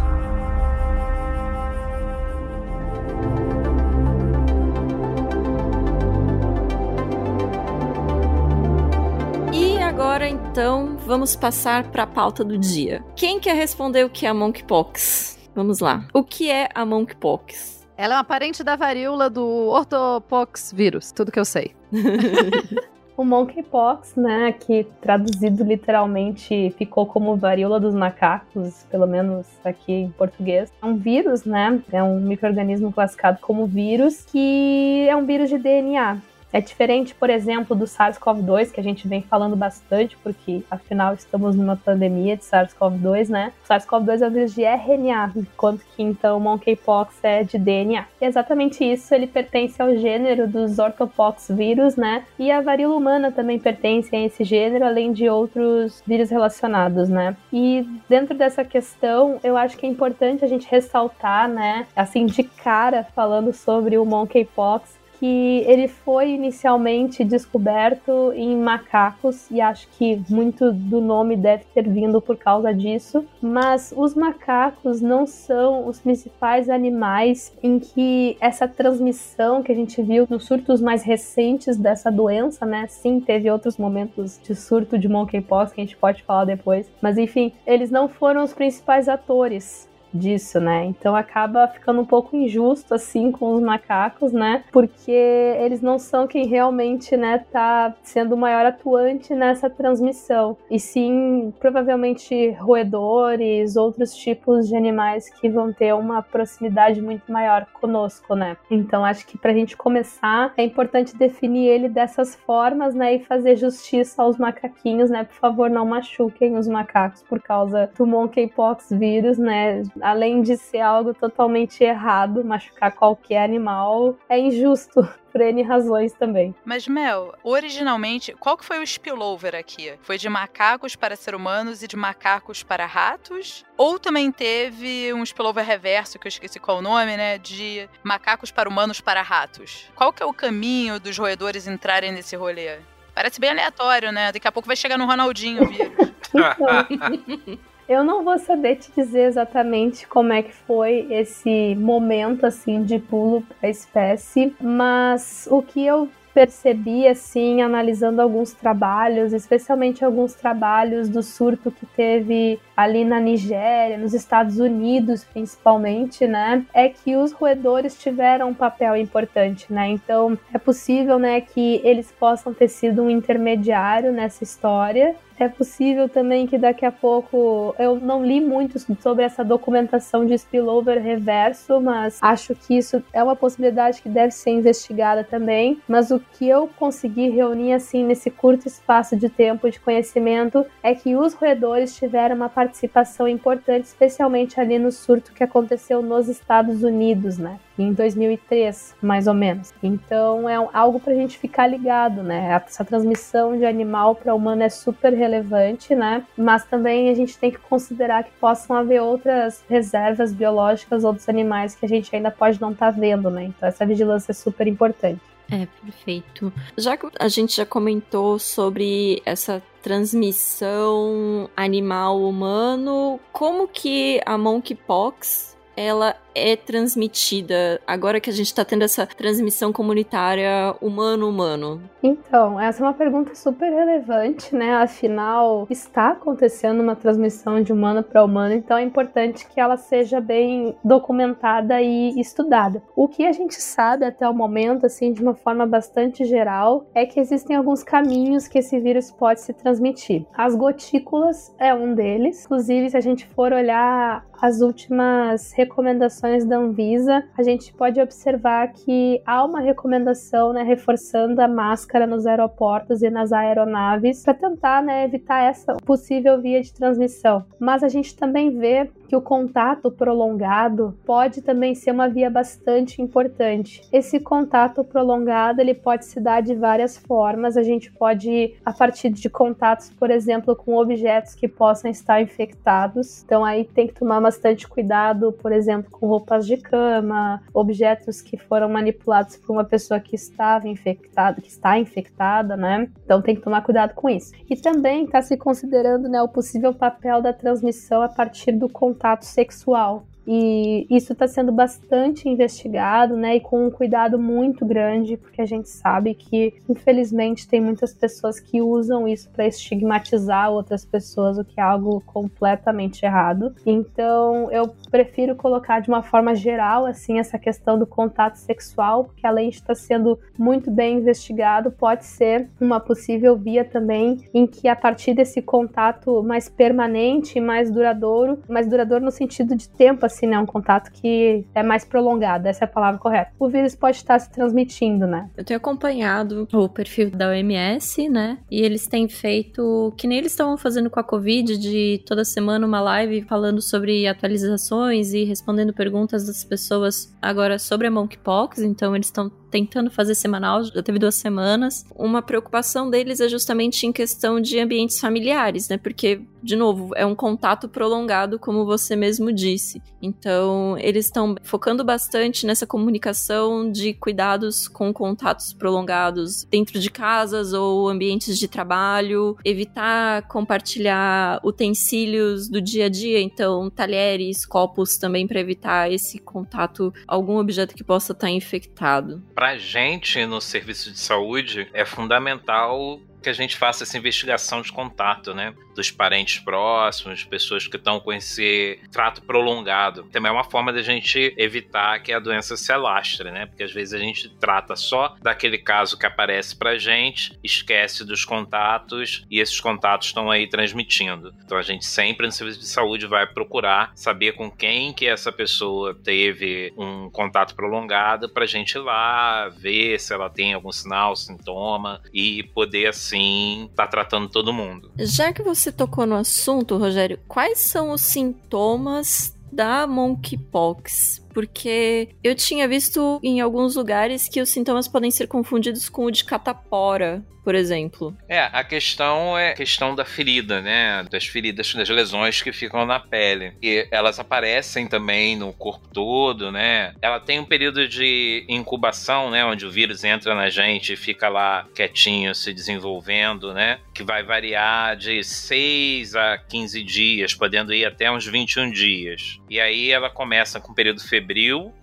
Então 10.52 10.98
vamos 11.06 11.34
passar 11.34 11.90
para 11.90 12.02
a 12.02 12.06
pauta 12.06 12.44
do 12.44 12.58
dia. 12.58 13.02
Quem 13.16 13.40
quer 13.40 13.56
responder 13.56 14.04
o 14.04 14.10
que 14.10 14.26
é 14.26 14.28
a 14.28 14.34
monkeypox? 14.34 15.38
Vamos 15.54 15.80
lá. 15.80 16.06
O 16.12 16.22
que 16.22 16.50
é 16.50 16.68
a 16.74 16.84
monkeypox? 16.84 17.88
Ela 17.96 18.14
é 18.14 18.16
uma 18.18 18.24
parente 18.24 18.62
da 18.62 18.76
varíola 18.76 19.30
do 19.30 19.46
ortopox 19.68 20.70
vírus, 20.70 21.10
tudo 21.10 21.32
que 21.32 21.40
eu 21.40 21.44
sei. 21.46 21.74
o 23.16 23.24
monkeypox, 23.24 24.14
né, 24.14 24.52
que 24.52 24.86
traduzido 25.00 25.64
literalmente 25.64 26.74
ficou 26.76 27.06
como 27.06 27.34
varíola 27.34 27.80
dos 27.80 27.94
macacos, 27.94 28.84
pelo 28.90 29.06
menos 29.06 29.46
aqui 29.64 29.92
em 29.92 30.10
português, 30.10 30.70
é 30.82 30.84
um 30.84 30.96
vírus, 30.96 31.44
né, 31.46 31.80
é 31.90 32.02
um 32.02 32.20
microorganismo 32.20 32.92
classificado 32.92 33.38
como 33.40 33.66
vírus 33.66 34.26
que 34.26 35.06
é 35.08 35.16
um 35.16 35.24
vírus 35.24 35.48
de 35.48 35.56
DNA. 35.56 36.20
É 36.52 36.60
diferente, 36.60 37.14
por 37.14 37.30
exemplo, 37.30 37.74
do 37.74 37.86
SARS-CoV-2, 37.86 38.72
que 38.72 38.80
a 38.80 38.82
gente 38.82 39.08
vem 39.08 39.22
falando 39.22 39.56
bastante, 39.56 40.16
porque 40.22 40.62
afinal 40.70 41.14
estamos 41.14 41.56
numa 41.56 41.76
pandemia 41.76 42.36
de 42.36 42.44
SARS-CoV-2, 42.44 43.28
né? 43.28 43.52
O 43.64 43.72
SARS-CoV-2 43.72 44.20
é 44.20 44.30
vírus 44.30 44.54
de 44.54 44.62
RNA, 44.62 45.32
enquanto 45.34 45.80
que 45.80 46.02
então 46.02 46.36
o 46.36 46.40
monkeypox 46.40 47.14
é 47.22 47.42
de 47.42 47.58
DNA. 47.58 48.04
E 48.20 48.24
é 48.24 48.28
exatamente 48.28 48.84
isso, 48.84 49.14
ele 49.14 49.26
pertence 49.26 49.80
ao 49.80 49.96
gênero 49.96 50.46
dos 50.46 50.78
orthopox 50.78 51.48
vírus, 51.48 51.96
né? 51.96 52.24
E 52.38 52.50
a 52.50 52.60
varíola 52.60 52.96
humana 52.96 53.32
também 53.32 53.58
pertence 53.58 54.14
a 54.14 54.20
esse 54.20 54.44
gênero, 54.44 54.84
além 54.84 55.12
de 55.12 55.28
outros 55.28 56.02
vírus 56.06 56.28
relacionados, 56.28 57.08
né? 57.08 57.34
E 57.52 57.86
dentro 58.08 58.36
dessa 58.36 58.64
questão, 58.64 59.40
eu 59.42 59.56
acho 59.56 59.76
que 59.76 59.86
é 59.86 59.88
importante 59.88 60.44
a 60.44 60.48
gente 60.48 60.68
ressaltar, 60.68 61.48
né? 61.48 61.86
Assim, 61.96 62.26
de 62.26 62.42
cara, 62.42 63.04
falando 63.14 63.52
sobre 63.52 63.96
o 63.96 64.04
monkeypox, 64.04 65.01
que 65.22 65.62
ele 65.68 65.86
foi 65.86 66.30
inicialmente 66.30 67.22
descoberto 67.22 68.32
em 68.34 68.56
macacos 68.56 69.48
e 69.52 69.60
acho 69.60 69.86
que 69.96 70.20
muito 70.28 70.72
do 70.72 71.00
nome 71.00 71.36
deve 71.36 71.62
ter 71.72 71.88
vindo 71.88 72.20
por 72.20 72.36
causa 72.36 72.74
disso, 72.74 73.24
mas 73.40 73.94
os 73.96 74.16
macacos 74.16 75.00
não 75.00 75.24
são 75.24 75.86
os 75.86 76.00
principais 76.00 76.68
animais 76.68 77.56
em 77.62 77.78
que 77.78 78.36
essa 78.40 78.66
transmissão 78.66 79.62
que 79.62 79.70
a 79.70 79.76
gente 79.76 80.02
viu 80.02 80.26
nos 80.28 80.44
surtos 80.44 80.80
mais 80.80 81.04
recentes 81.04 81.76
dessa 81.76 82.10
doença, 82.10 82.66
né? 82.66 82.88
Sim, 82.88 83.20
teve 83.20 83.48
outros 83.48 83.76
momentos 83.76 84.40
de 84.42 84.56
surto 84.56 84.98
de 84.98 85.08
monkeypox 85.08 85.72
que 85.72 85.80
a 85.80 85.84
gente 85.84 85.96
pode 85.96 86.24
falar 86.24 86.46
depois, 86.46 86.90
mas 87.00 87.16
enfim, 87.16 87.52
eles 87.64 87.92
não 87.92 88.08
foram 88.08 88.42
os 88.42 88.52
principais 88.52 89.08
atores 89.08 89.88
disso, 90.12 90.60
né? 90.60 90.84
Então 90.84 91.14
acaba 91.14 91.68
ficando 91.68 92.00
um 92.00 92.04
pouco 92.04 92.36
injusto 92.36 92.94
assim 92.94 93.30
com 93.32 93.54
os 93.54 93.60
macacos, 93.60 94.32
né? 94.32 94.64
Porque 94.72 95.10
eles 95.10 95.80
não 95.80 95.98
são 95.98 96.26
quem 96.26 96.46
realmente, 96.46 97.16
né, 97.16 97.44
tá 97.50 97.94
sendo 98.02 98.34
o 98.34 98.38
maior 98.38 98.66
atuante 98.66 99.34
nessa 99.34 99.68
transmissão. 99.70 100.56
E 100.70 100.78
sim, 100.78 101.52
provavelmente 101.58 102.50
roedores, 102.52 103.76
outros 103.76 104.14
tipos 104.14 104.68
de 104.68 104.76
animais 104.76 105.28
que 105.28 105.48
vão 105.48 105.72
ter 105.72 105.94
uma 105.94 106.22
proximidade 106.22 107.00
muito 107.00 107.30
maior 107.32 107.66
conosco, 107.80 108.34
né? 108.34 108.56
Então 108.70 109.04
acho 109.04 109.26
que 109.26 109.38
pra 109.38 109.52
gente 109.52 109.76
começar 109.76 110.52
é 110.56 110.64
importante 110.64 111.16
definir 111.16 111.68
ele 111.68 111.88
dessas 111.88 112.34
formas, 112.34 112.94
né, 112.94 113.14
e 113.14 113.24
fazer 113.24 113.56
justiça 113.56 114.22
aos 114.22 114.36
macaquinhos, 114.36 115.10
né? 115.10 115.24
Por 115.24 115.36
favor, 115.36 115.70
não 115.70 115.86
machuquem 115.86 116.56
os 116.56 116.68
macacos 116.68 117.22
por 117.22 117.40
causa 117.40 117.90
do 117.96 118.06
monkeypox 118.06 118.90
vírus, 118.90 119.38
né? 119.38 119.82
Além 120.02 120.42
de 120.42 120.56
ser 120.56 120.80
algo 120.80 121.14
totalmente 121.14 121.82
errado, 121.84 122.44
machucar 122.44 122.92
qualquer 122.92 123.44
animal, 123.44 124.16
é 124.28 124.36
injusto 124.38 125.08
por 125.32 125.40
N 125.40 125.62
razões 125.62 126.12
também. 126.12 126.54
Mas, 126.64 126.88
Mel, 126.88 127.34
originalmente, 127.42 128.34
qual 128.34 128.56
que 128.58 128.64
foi 128.64 128.80
o 128.80 128.86
spillover 128.86 129.54
aqui? 129.54 129.94
Foi 130.02 130.18
de 130.18 130.28
macacos 130.28 130.96
para 130.96 131.14
ser 131.14 131.34
humanos 131.34 131.82
e 131.82 131.88
de 131.88 131.96
macacos 131.96 132.62
para 132.62 132.84
ratos? 132.84 133.64
Ou 133.78 133.98
também 133.98 134.30
teve 134.32 135.14
um 135.14 135.24
spillover 135.24 135.64
reverso, 135.64 136.18
que 136.18 136.26
eu 136.26 136.30
esqueci 136.30 136.58
qual 136.58 136.78
o 136.78 136.82
nome, 136.82 137.16
né? 137.16 137.38
De 137.38 137.88
macacos 138.02 138.50
para 138.50 138.68
humanos 138.68 139.00
para 139.00 139.22
ratos? 139.22 139.88
Qual 139.94 140.12
que 140.12 140.22
é 140.22 140.26
o 140.26 140.34
caminho 140.34 140.98
dos 140.98 141.16
roedores 141.16 141.66
entrarem 141.66 142.12
nesse 142.12 142.36
rolê? 142.36 142.78
Parece 143.14 143.40
bem 143.40 143.50
aleatório, 143.50 144.10
né? 144.10 144.32
Daqui 144.32 144.48
a 144.48 144.52
pouco 144.52 144.66
vai 144.66 144.76
chegar 144.76 144.98
no 144.98 145.06
Ronaldinho 145.06 145.62
o 145.62 145.66
vírus. 145.70 146.12
Eu 147.88 148.04
não 148.04 148.24
vou 148.24 148.38
saber 148.38 148.76
te 148.76 148.90
dizer 148.92 149.24
exatamente 149.24 150.06
como 150.06 150.32
é 150.32 150.42
que 150.42 150.52
foi 150.52 151.06
esse 151.10 151.74
momento 151.74 152.46
assim 152.46 152.82
de 152.82 152.98
pulo 152.98 153.42
para 153.58 153.68
espécie, 153.68 154.54
mas 154.60 155.48
o 155.50 155.60
que 155.60 155.84
eu 155.84 156.08
percebi 156.32 157.06
assim, 157.06 157.60
analisando 157.60 158.22
alguns 158.22 158.52
trabalhos, 158.52 159.32
especialmente 159.32 160.04
alguns 160.04 160.34
trabalhos 160.34 161.08
do 161.08 161.22
surto 161.22 161.70
que 161.70 161.84
teve 161.86 162.58
ali 162.76 163.04
na 163.04 163.20
Nigéria, 163.20 163.98
nos 163.98 164.14
Estados 164.14 164.58
Unidos 164.58 165.24
principalmente, 165.24 166.26
né, 166.26 166.64
é 166.72 166.88
que 166.88 167.16
os 167.16 167.32
roedores 167.32 167.98
tiveram 167.98 168.48
um 168.48 168.54
papel 168.54 168.96
importante, 168.96 169.70
né? 169.70 169.88
Então, 169.88 170.38
é 170.52 170.58
possível, 170.58 171.18
né, 171.18 171.40
que 171.40 171.80
eles 171.84 172.10
possam 172.12 172.54
ter 172.54 172.68
sido 172.68 173.02
um 173.02 173.10
intermediário 173.10 174.12
nessa 174.12 174.42
história 174.42 175.14
é 175.42 175.48
possível 175.48 176.08
também 176.08 176.46
que 176.46 176.56
daqui 176.56 176.84
a 176.84 176.92
pouco 176.92 177.74
eu 177.78 177.98
não 177.98 178.24
li 178.24 178.40
muito 178.40 178.78
sobre 179.00 179.24
essa 179.24 179.44
documentação 179.44 180.24
de 180.24 180.34
spillover 180.34 181.02
reverso, 181.02 181.80
mas 181.80 182.18
acho 182.22 182.54
que 182.54 182.76
isso 182.76 183.02
é 183.12 183.22
uma 183.22 183.36
possibilidade 183.36 184.00
que 184.00 184.08
deve 184.08 184.32
ser 184.32 184.50
investigada 184.50 185.24
também. 185.24 185.80
Mas 185.88 186.10
o 186.10 186.20
que 186.20 186.48
eu 186.48 186.68
consegui 186.78 187.28
reunir 187.30 187.72
assim 187.72 188.04
nesse 188.04 188.30
curto 188.30 188.66
espaço 188.66 189.16
de 189.16 189.28
tempo 189.28 189.70
de 189.70 189.80
conhecimento 189.80 190.64
é 190.82 190.94
que 190.94 191.16
os 191.16 191.34
roedores 191.34 191.94
tiveram 191.96 192.36
uma 192.36 192.48
participação 192.48 193.26
importante, 193.26 193.84
especialmente 193.84 194.60
ali 194.60 194.78
no 194.78 194.92
surto 194.92 195.32
que 195.32 195.44
aconteceu 195.44 196.02
nos 196.02 196.28
Estados 196.28 196.82
Unidos, 196.82 197.38
né? 197.38 197.58
Em 197.78 197.92
2003, 197.92 198.94
mais 199.02 199.26
ou 199.26 199.34
menos. 199.34 199.72
Então 199.82 200.48
é 200.48 200.56
algo 200.72 201.00
para 201.00 201.12
a 201.12 201.16
gente 201.16 201.38
ficar 201.38 201.66
ligado, 201.66 202.22
né? 202.22 202.60
Essa 202.66 202.84
transmissão 202.84 203.56
de 203.56 203.64
animal 203.64 204.14
para 204.14 204.34
humano 204.34 204.62
é 204.62 204.68
super 204.68 205.12
relevante, 205.12 205.94
né? 205.94 206.24
Mas 206.36 206.64
também 206.64 207.08
a 207.08 207.14
gente 207.14 207.36
tem 207.38 207.50
que 207.50 207.58
considerar 207.58 208.24
que 208.24 208.30
possam 208.40 208.76
haver 208.76 209.00
outras 209.00 209.64
reservas 209.68 210.32
biológicas, 210.32 211.04
outros 211.04 211.28
animais 211.28 211.74
que 211.74 211.86
a 211.86 211.88
gente 211.88 212.14
ainda 212.14 212.30
pode 212.30 212.60
não 212.60 212.72
estar 212.72 212.92
tá 212.92 212.98
vendo, 212.98 213.30
né? 213.30 213.44
Então 213.44 213.68
essa 213.68 213.86
vigilância 213.86 214.32
é 214.32 214.34
super 214.34 214.66
importante. 214.66 215.20
É, 215.50 215.66
perfeito. 215.84 216.50
Já 216.78 216.96
que 216.96 217.06
a 217.18 217.28
gente 217.28 217.56
já 217.56 217.66
comentou 217.66 218.38
sobre 218.38 219.20
essa 219.26 219.62
transmissão 219.82 221.50
animal-humano, 221.54 223.20
como 223.32 223.68
que 223.68 224.18
a 224.24 224.38
monkeypox 224.38 225.51
ela 225.76 226.16
é 226.34 226.56
transmitida 226.56 227.80
agora 227.86 228.20
que 228.20 228.30
a 228.30 228.32
gente 228.32 228.46
está 228.46 228.64
tendo 228.64 228.82
essa 228.82 229.06
transmissão 229.06 229.72
comunitária 229.72 230.74
humano-humano? 230.80 231.82
Então, 232.02 232.58
essa 232.58 232.82
é 232.82 232.86
uma 232.86 232.94
pergunta 232.94 233.34
super 233.34 233.70
relevante, 233.70 234.54
né? 234.54 234.74
Afinal, 234.74 235.66
está 235.70 236.10
acontecendo 236.10 236.80
uma 236.80 236.96
transmissão 236.96 237.62
de 237.62 237.72
humano 237.72 238.02
para 238.02 238.24
humano, 238.24 238.54
então 238.54 238.76
é 238.76 238.82
importante 238.82 239.46
que 239.46 239.60
ela 239.60 239.76
seja 239.76 240.20
bem 240.20 240.74
documentada 240.82 241.80
e 241.80 242.18
estudada. 242.18 242.82
O 242.96 243.06
que 243.06 243.26
a 243.26 243.32
gente 243.32 243.54
sabe 243.54 244.04
até 244.04 244.28
o 244.28 244.34
momento, 244.34 244.86
assim, 244.86 245.12
de 245.12 245.22
uma 245.22 245.34
forma 245.34 245.66
bastante 245.66 246.24
geral, 246.24 246.86
é 246.94 247.06
que 247.06 247.20
existem 247.20 247.56
alguns 247.56 247.82
caminhos 247.82 248.48
que 248.48 248.58
esse 248.58 248.78
vírus 248.80 249.10
pode 249.10 249.40
se 249.40 249.52
transmitir. 249.52 250.24
As 250.34 250.54
gotículas 250.54 251.54
é 251.58 251.72
um 251.74 251.94
deles. 251.94 252.44
Inclusive, 252.44 252.90
se 252.90 252.96
a 252.96 253.00
gente 253.00 253.26
for 253.26 253.52
olhar 253.52 254.24
as 254.42 254.60
últimas 254.60 255.52
recomendações 255.52 256.44
da 256.44 256.56
Anvisa, 256.56 257.22
a 257.38 257.44
gente 257.44 257.72
pode 257.72 258.00
observar 258.00 258.72
que 258.72 259.22
há 259.24 259.44
uma 259.44 259.60
recomendação, 259.60 260.52
né, 260.52 260.64
reforçando 260.64 261.40
a 261.40 261.46
máscara 261.46 262.08
nos 262.08 262.26
aeroportos 262.26 263.02
e 263.02 263.08
nas 263.08 263.32
aeronaves 263.32 264.24
para 264.24 264.34
tentar, 264.34 264.82
né, 264.82 265.04
evitar 265.04 265.44
essa 265.44 265.74
possível 265.84 266.40
via 266.40 266.60
de 266.60 266.72
transmissão. 266.72 267.44
Mas 267.56 267.84
a 267.84 267.88
gente 267.88 268.16
também 268.16 268.50
vê 268.50 268.90
que 269.12 269.16
o 269.16 269.20
contato 269.20 269.90
prolongado 269.90 270.96
pode 271.04 271.42
também 271.42 271.74
ser 271.74 271.90
uma 271.90 272.08
via 272.08 272.30
bastante 272.30 273.02
importante. 273.02 273.82
Esse 273.92 274.18
contato 274.18 274.82
prolongado 274.82 275.60
ele 275.60 275.74
pode 275.74 276.06
se 276.06 276.18
dar 276.18 276.40
de 276.40 276.54
várias 276.54 276.96
formas. 276.96 277.58
A 277.58 277.62
gente 277.62 277.92
pode, 277.92 278.54
a 278.64 278.72
partir 278.72 279.10
de 279.10 279.28
contatos, 279.28 279.90
por 279.90 280.10
exemplo, 280.10 280.56
com 280.56 280.76
objetos 280.76 281.34
que 281.34 281.46
possam 281.46 281.90
estar 281.90 282.22
infectados. 282.22 283.22
Então 283.22 283.44
aí 283.44 283.66
tem 283.66 283.86
que 283.86 283.92
tomar 283.92 284.18
bastante 284.32 284.66
cuidado, 284.66 285.30
por 285.32 285.52
exemplo, 285.52 285.90
com 285.90 286.06
roupas 286.06 286.46
de 286.46 286.56
cama, 286.56 287.42
objetos 287.52 288.22
que 288.22 288.38
foram 288.38 288.68
manipulados 288.68 289.36
por 289.36 289.52
uma 289.52 289.64
pessoa 289.64 290.00
que 290.00 290.16
estava 290.16 290.66
infectada, 290.66 291.40
que 291.40 291.48
está 291.48 291.78
infectada, 291.78 292.56
né? 292.56 292.88
Então 293.04 293.20
tem 293.20 293.34
que 293.34 293.42
tomar 293.42 293.60
cuidado 293.60 293.94
com 293.94 294.08
isso. 294.08 294.32
E 294.48 294.56
também 294.56 295.04
está 295.04 295.20
se 295.20 295.36
considerando 295.36 296.08
né, 296.08 296.22
o 296.22 296.28
possível 296.28 296.72
papel 296.72 297.20
da 297.20 297.32
transmissão 297.32 298.00
a 298.00 298.08
partir 298.08 298.52
do 298.52 298.68
contato 298.68 299.24
sexual. 299.24 300.06
E 300.26 300.86
isso 300.88 301.12
está 301.12 301.26
sendo 301.26 301.50
bastante 301.50 302.28
investigado, 302.28 303.16
né? 303.16 303.36
E 303.36 303.40
com 303.40 303.66
um 303.66 303.70
cuidado 303.70 304.18
muito 304.18 304.64
grande, 304.64 305.16
porque 305.16 305.42
a 305.42 305.46
gente 305.46 305.68
sabe 305.68 306.14
que, 306.14 306.54
infelizmente, 306.68 307.48
tem 307.48 307.60
muitas 307.60 307.92
pessoas 307.92 308.38
que 308.38 308.62
usam 308.62 309.08
isso 309.08 309.30
para 309.30 309.46
estigmatizar 309.46 310.50
outras 310.50 310.84
pessoas, 310.84 311.38
o 311.38 311.44
que 311.44 311.60
é 311.60 311.62
algo 311.62 312.00
completamente 312.06 313.04
errado. 313.04 313.54
Então, 313.66 314.50
eu 314.50 314.72
prefiro 314.90 315.34
colocar 315.34 315.80
de 315.80 315.88
uma 315.88 316.02
forma 316.02 316.34
geral, 316.34 316.86
assim, 316.86 317.18
essa 317.18 317.38
questão 317.38 317.78
do 317.78 317.86
contato 317.86 318.36
sexual, 318.36 319.04
porque 319.04 319.26
além 319.26 319.50
de 319.50 319.56
estar 319.56 319.74
sendo 319.74 320.18
muito 320.38 320.70
bem 320.70 320.98
investigado, 320.98 321.70
pode 321.70 322.04
ser 322.04 322.48
uma 322.60 322.78
possível 322.78 323.36
via 323.36 323.64
também 323.64 324.28
em 324.32 324.46
que, 324.46 324.68
a 324.68 324.76
partir 324.76 325.14
desse 325.14 325.42
contato 325.42 326.22
mais 326.22 326.48
permanente, 326.48 327.40
mais 327.40 327.70
duradouro, 327.70 328.38
mais 328.48 328.66
duradouro 328.66 329.04
no 329.04 329.10
sentido 329.10 329.56
de 329.56 329.68
tempo, 329.68 330.06
assim, 330.12 330.26
né? 330.26 330.38
Um 330.38 330.46
contato 330.46 330.90
que 330.92 331.44
é 331.54 331.62
mais 331.62 331.84
prolongado, 331.84 332.46
essa 332.46 332.64
é 332.64 332.66
a 332.66 332.68
palavra 332.68 332.98
correta. 332.98 333.32
O 333.38 333.48
vírus 333.48 333.74
pode 333.74 333.96
estar 333.96 334.18
se 334.18 334.30
transmitindo, 334.30 335.06
né? 335.06 335.28
Eu 335.36 335.44
tenho 335.44 335.58
acompanhado 335.58 336.46
o 336.52 336.68
perfil 336.68 337.10
da 337.10 337.28
OMS, 337.28 338.08
né? 338.08 338.38
E 338.50 338.60
eles 338.60 338.86
têm 338.86 339.08
feito, 339.08 339.92
que 339.96 340.06
nem 340.06 340.18
eles 340.18 340.32
estavam 340.32 340.56
fazendo 340.56 340.90
com 340.90 341.00
a 341.00 341.04
Covid, 341.04 341.58
de 341.58 342.02
toda 342.06 342.24
semana 342.24 342.66
uma 342.66 342.80
live 342.80 343.22
falando 343.22 343.60
sobre 343.60 344.06
atualizações 344.06 345.12
e 345.12 345.24
respondendo 345.24 345.72
perguntas 345.72 346.26
das 346.26 346.44
pessoas 346.44 347.14
agora 347.20 347.58
sobre 347.58 347.86
a 347.86 347.90
monkeypox. 347.90 348.60
Então 348.60 348.94
eles 348.94 349.06
estão 349.06 349.30
tentando 349.52 349.90
fazer 349.90 350.14
semanal, 350.14 350.64
já 350.64 350.82
teve 350.82 350.98
duas 350.98 351.14
semanas. 351.14 351.84
Uma 351.94 352.22
preocupação 352.22 352.88
deles 352.88 353.20
é 353.20 353.28
justamente 353.28 353.86
em 353.86 353.92
questão 353.92 354.40
de 354.40 354.58
ambientes 354.58 354.98
familiares, 354.98 355.68
né? 355.68 355.76
Porque, 355.76 356.22
de 356.42 356.56
novo, 356.56 356.92
é 356.96 357.04
um 357.04 357.14
contato 357.14 357.68
prolongado, 357.68 358.38
como 358.38 358.64
você 358.64 358.96
mesmo 358.96 359.30
disse. 359.30 359.82
Então, 360.00 360.76
eles 360.78 361.04
estão 361.04 361.36
focando 361.42 361.84
bastante 361.84 362.46
nessa 362.46 362.66
comunicação 362.66 363.70
de 363.70 363.92
cuidados 363.92 364.66
com 364.66 364.90
contatos 364.92 365.52
prolongados 365.52 366.44
dentro 366.44 366.80
de 366.80 366.90
casas 366.90 367.52
ou 367.52 367.88
ambientes 367.88 368.38
de 368.38 368.48
trabalho, 368.48 369.36
evitar 369.44 370.26
compartilhar 370.28 371.40
utensílios 371.44 372.48
do 372.48 372.60
dia 372.60 372.86
a 372.86 372.88
dia, 372.88 373.20
então 373.20 373.68
talheres, 373.68 374.46
copos 374.46 374.96
também 374.96 375.26
para 375.26 375.40
evitar 375.40 375.92
esse 375.92 376.18
contato, 376.18 376.92
algum 377.06 377.36
objeto 377.36 377.74
que 377.74 377.84
possa 377.84 378.12
estar 378.12 378.30
infectado 378.30 379.22
pra 379.42 379.58
gente 379.58 380.24
no 380.24 380.40
serviço 380.40 380.92
de 380.92 381.00
saúde 381.00 381.68
é 381.74 381.84
fundamental 381.84 383.00
que 383.20 383.28
a 383.28 383.32
gente 383.32 383.56
faça 383.56 383.82
essa 383.82 383.98
investigação 383.98 384.62
de 384.62 384.70
contato, 384.70 385.34
né? 385.34 385.52
Dos 385.74 385.90
parentes 385.90 386.38
próximos, 386.38 387.24
pessoas 387.24 387.66
que 387.66 387.76
estão 387.76 388.00
com 388.00 388.12
esse 388.12 388.78
trato 388.90 389.22
prolongado. 389.22 390.04
Também 390.04 390.30
é 390.30 390.32
uma 390.32 390.44
forma 390.44 390.72
da 390.72 390.82
gente 390.82 391.34
evitar 391.36 392.00
que 392.00 392.12
a 392.12 392.18
doença 392.18 392.56
se 392.56 392.72
alastre, 392.72 393.30
né? 393.30 393.46
Porque 393.46 393.62
às 393.62 393.72
vezes 393.72 393.94
a 393.94 393.98
gente 393.98 394.28
trata 394.28 394.76
só 394.76 395.16
daquele 395.22 395.58
caso 395.58 395.98
que 395.98 396.06
aparece 396.06 396.56
pra 396.56 396.78
gente, 396.78 397.38
esquece 397.42 398.04
dos 398.04 398.24
contatos 398.24 399.24
e 399.30 399.40
esses 399.40 399.60
contatos 399.60 400.08
estão 400.08 400.30
aí 400.30 400.48
transmitindo. 400.48 401.34
Então 401.44 401.58
a 401.58 401.62
gente 401.62 401.84
sempre 401.84 402.26
no 402.26 402.32
serviço 402.32 402.60
de 402.60 402.66
saúde 402.66 403.06
vai 403.06 403.26
procurar 403.26 403.92
saber 403.94 404.32
com 404.32 404.50
quem 404.50 404.92
que 404.92 405.06
essa 405.06 405.30
pessoa 405.30 405.94
teve 405.94 406.72
um 406.76 407.10
contato 407.10 407.54
prolongado 407.54 408.28
pra 408.28 408.46
gente 408.46 408.72
ir 408.72 408.80
lá 408.80 409.48
ver 409.48 409.98
se 409.98 410.12
ela 410.12 410.30
tem 410.30 410.54
algum 410.54 410.72
sinal, 410.72 411.14
sintoma 411.14 412.00
e 412.12 412.42
poder 412.54 412.88
assim 412.88 413.66
estar 413.70 413.84
tá 413.84 413.90
tratando 413.90 414.28
todo 414.28 414.52
mundo. 414.52 414.90
Já 414.98 415.32
que 415.32 415.42
você 415.42 415.61
tocou 415.70 416.06
no 416.06 416.16
assunto, 416.16 416.76
Rogério, 416.76 417.18
quais 417.28 417.58
são 417.58 417.92
os 417.92 418.00
sintomas 418.00 419.36
da 419.52 419.86
monkeypox? 419.86 421.21
Porque 421.32 422.10
eu 422.22 422.34
tinha 422.34 422.68
visto 422.68 423.20
em 423.22 423.40
alguns 423.40 423.76
lugares 423.76 424.28
que 424.28 424.40
os 424.40 424.48
sintomas 424.48 424.88
podem 424.88 425.10
ser 425.10 425.26
confundidos 425.26 425.88
com 425.88 426.04
o 426.04 426.10
de 426.10 426.24
catapora, 426.24 427.24
por 427.44 427.54
exemplo. 427.54 428.16
É, 428.28 428.40
a 428.52 428.62
questão 428.62 429.36
é 429.36 429.50
a 429.50 429.54
questão 429.54 429.94
da 429.94 430.04
ferida, 430.04 430.60
né? 430.60 431.04
Das 431.10 431.26
feridas, 431.26 431.74
das 431.74 431.88
lesões 431.88 432.40
que 432.40 432.52
ficam 432.52 432.86
na 432.86 433.00
pele. 433.00 433.54
E 433.62 433.86
elas 433.90 434.18
aparecem 434.18 434.86
também 434.86 435.36
no 435.36 435.52
corpo 435.52 435.88
todo, 435.88 436.50
né? 436.50 436.94
Ela 437.02 437.18
tem 437.18 437.40
um 437.40 437.44
período 437.44 437.88
de 437.88 438.44
incubação, 438.48 439.30
né? 439.30 439.44
Onde 439.44 439.66
o 439.66 439.70
vírus 439.70 440.04
entra 440.04 440.34
na 440.34 440.48
gente 440.48 440.92
e 440.92 440.96
fica 440.96 441.28
lá 441.28 441.66
quietinho, 441.74 442.34
se 442.34 442.52
desenvolvendo, 442.52 443.52
né? 443.52 443.80
Que 443.92 444.02
vai 444.02 444.22
variar 444.22 444.96
de 444.96 445.22
6 445.22 446.14
a 446.14 446.38
15 446.38 446.82
dias, 446.82 447.34
podendo 447.34 447.74
ir 447.74 447.84
até 447.84 448.10
uns 448.10 448.26
21 448.26 448.70
dias. 448.70 449.40
E 449.50 449.60
aí 449.60 449.90
ela 449.90 450.08
começa 450.08 450.60
com 450.60 450.72
um 450.72 450.74
período 450.74 451.02
febril, 451.02 451.21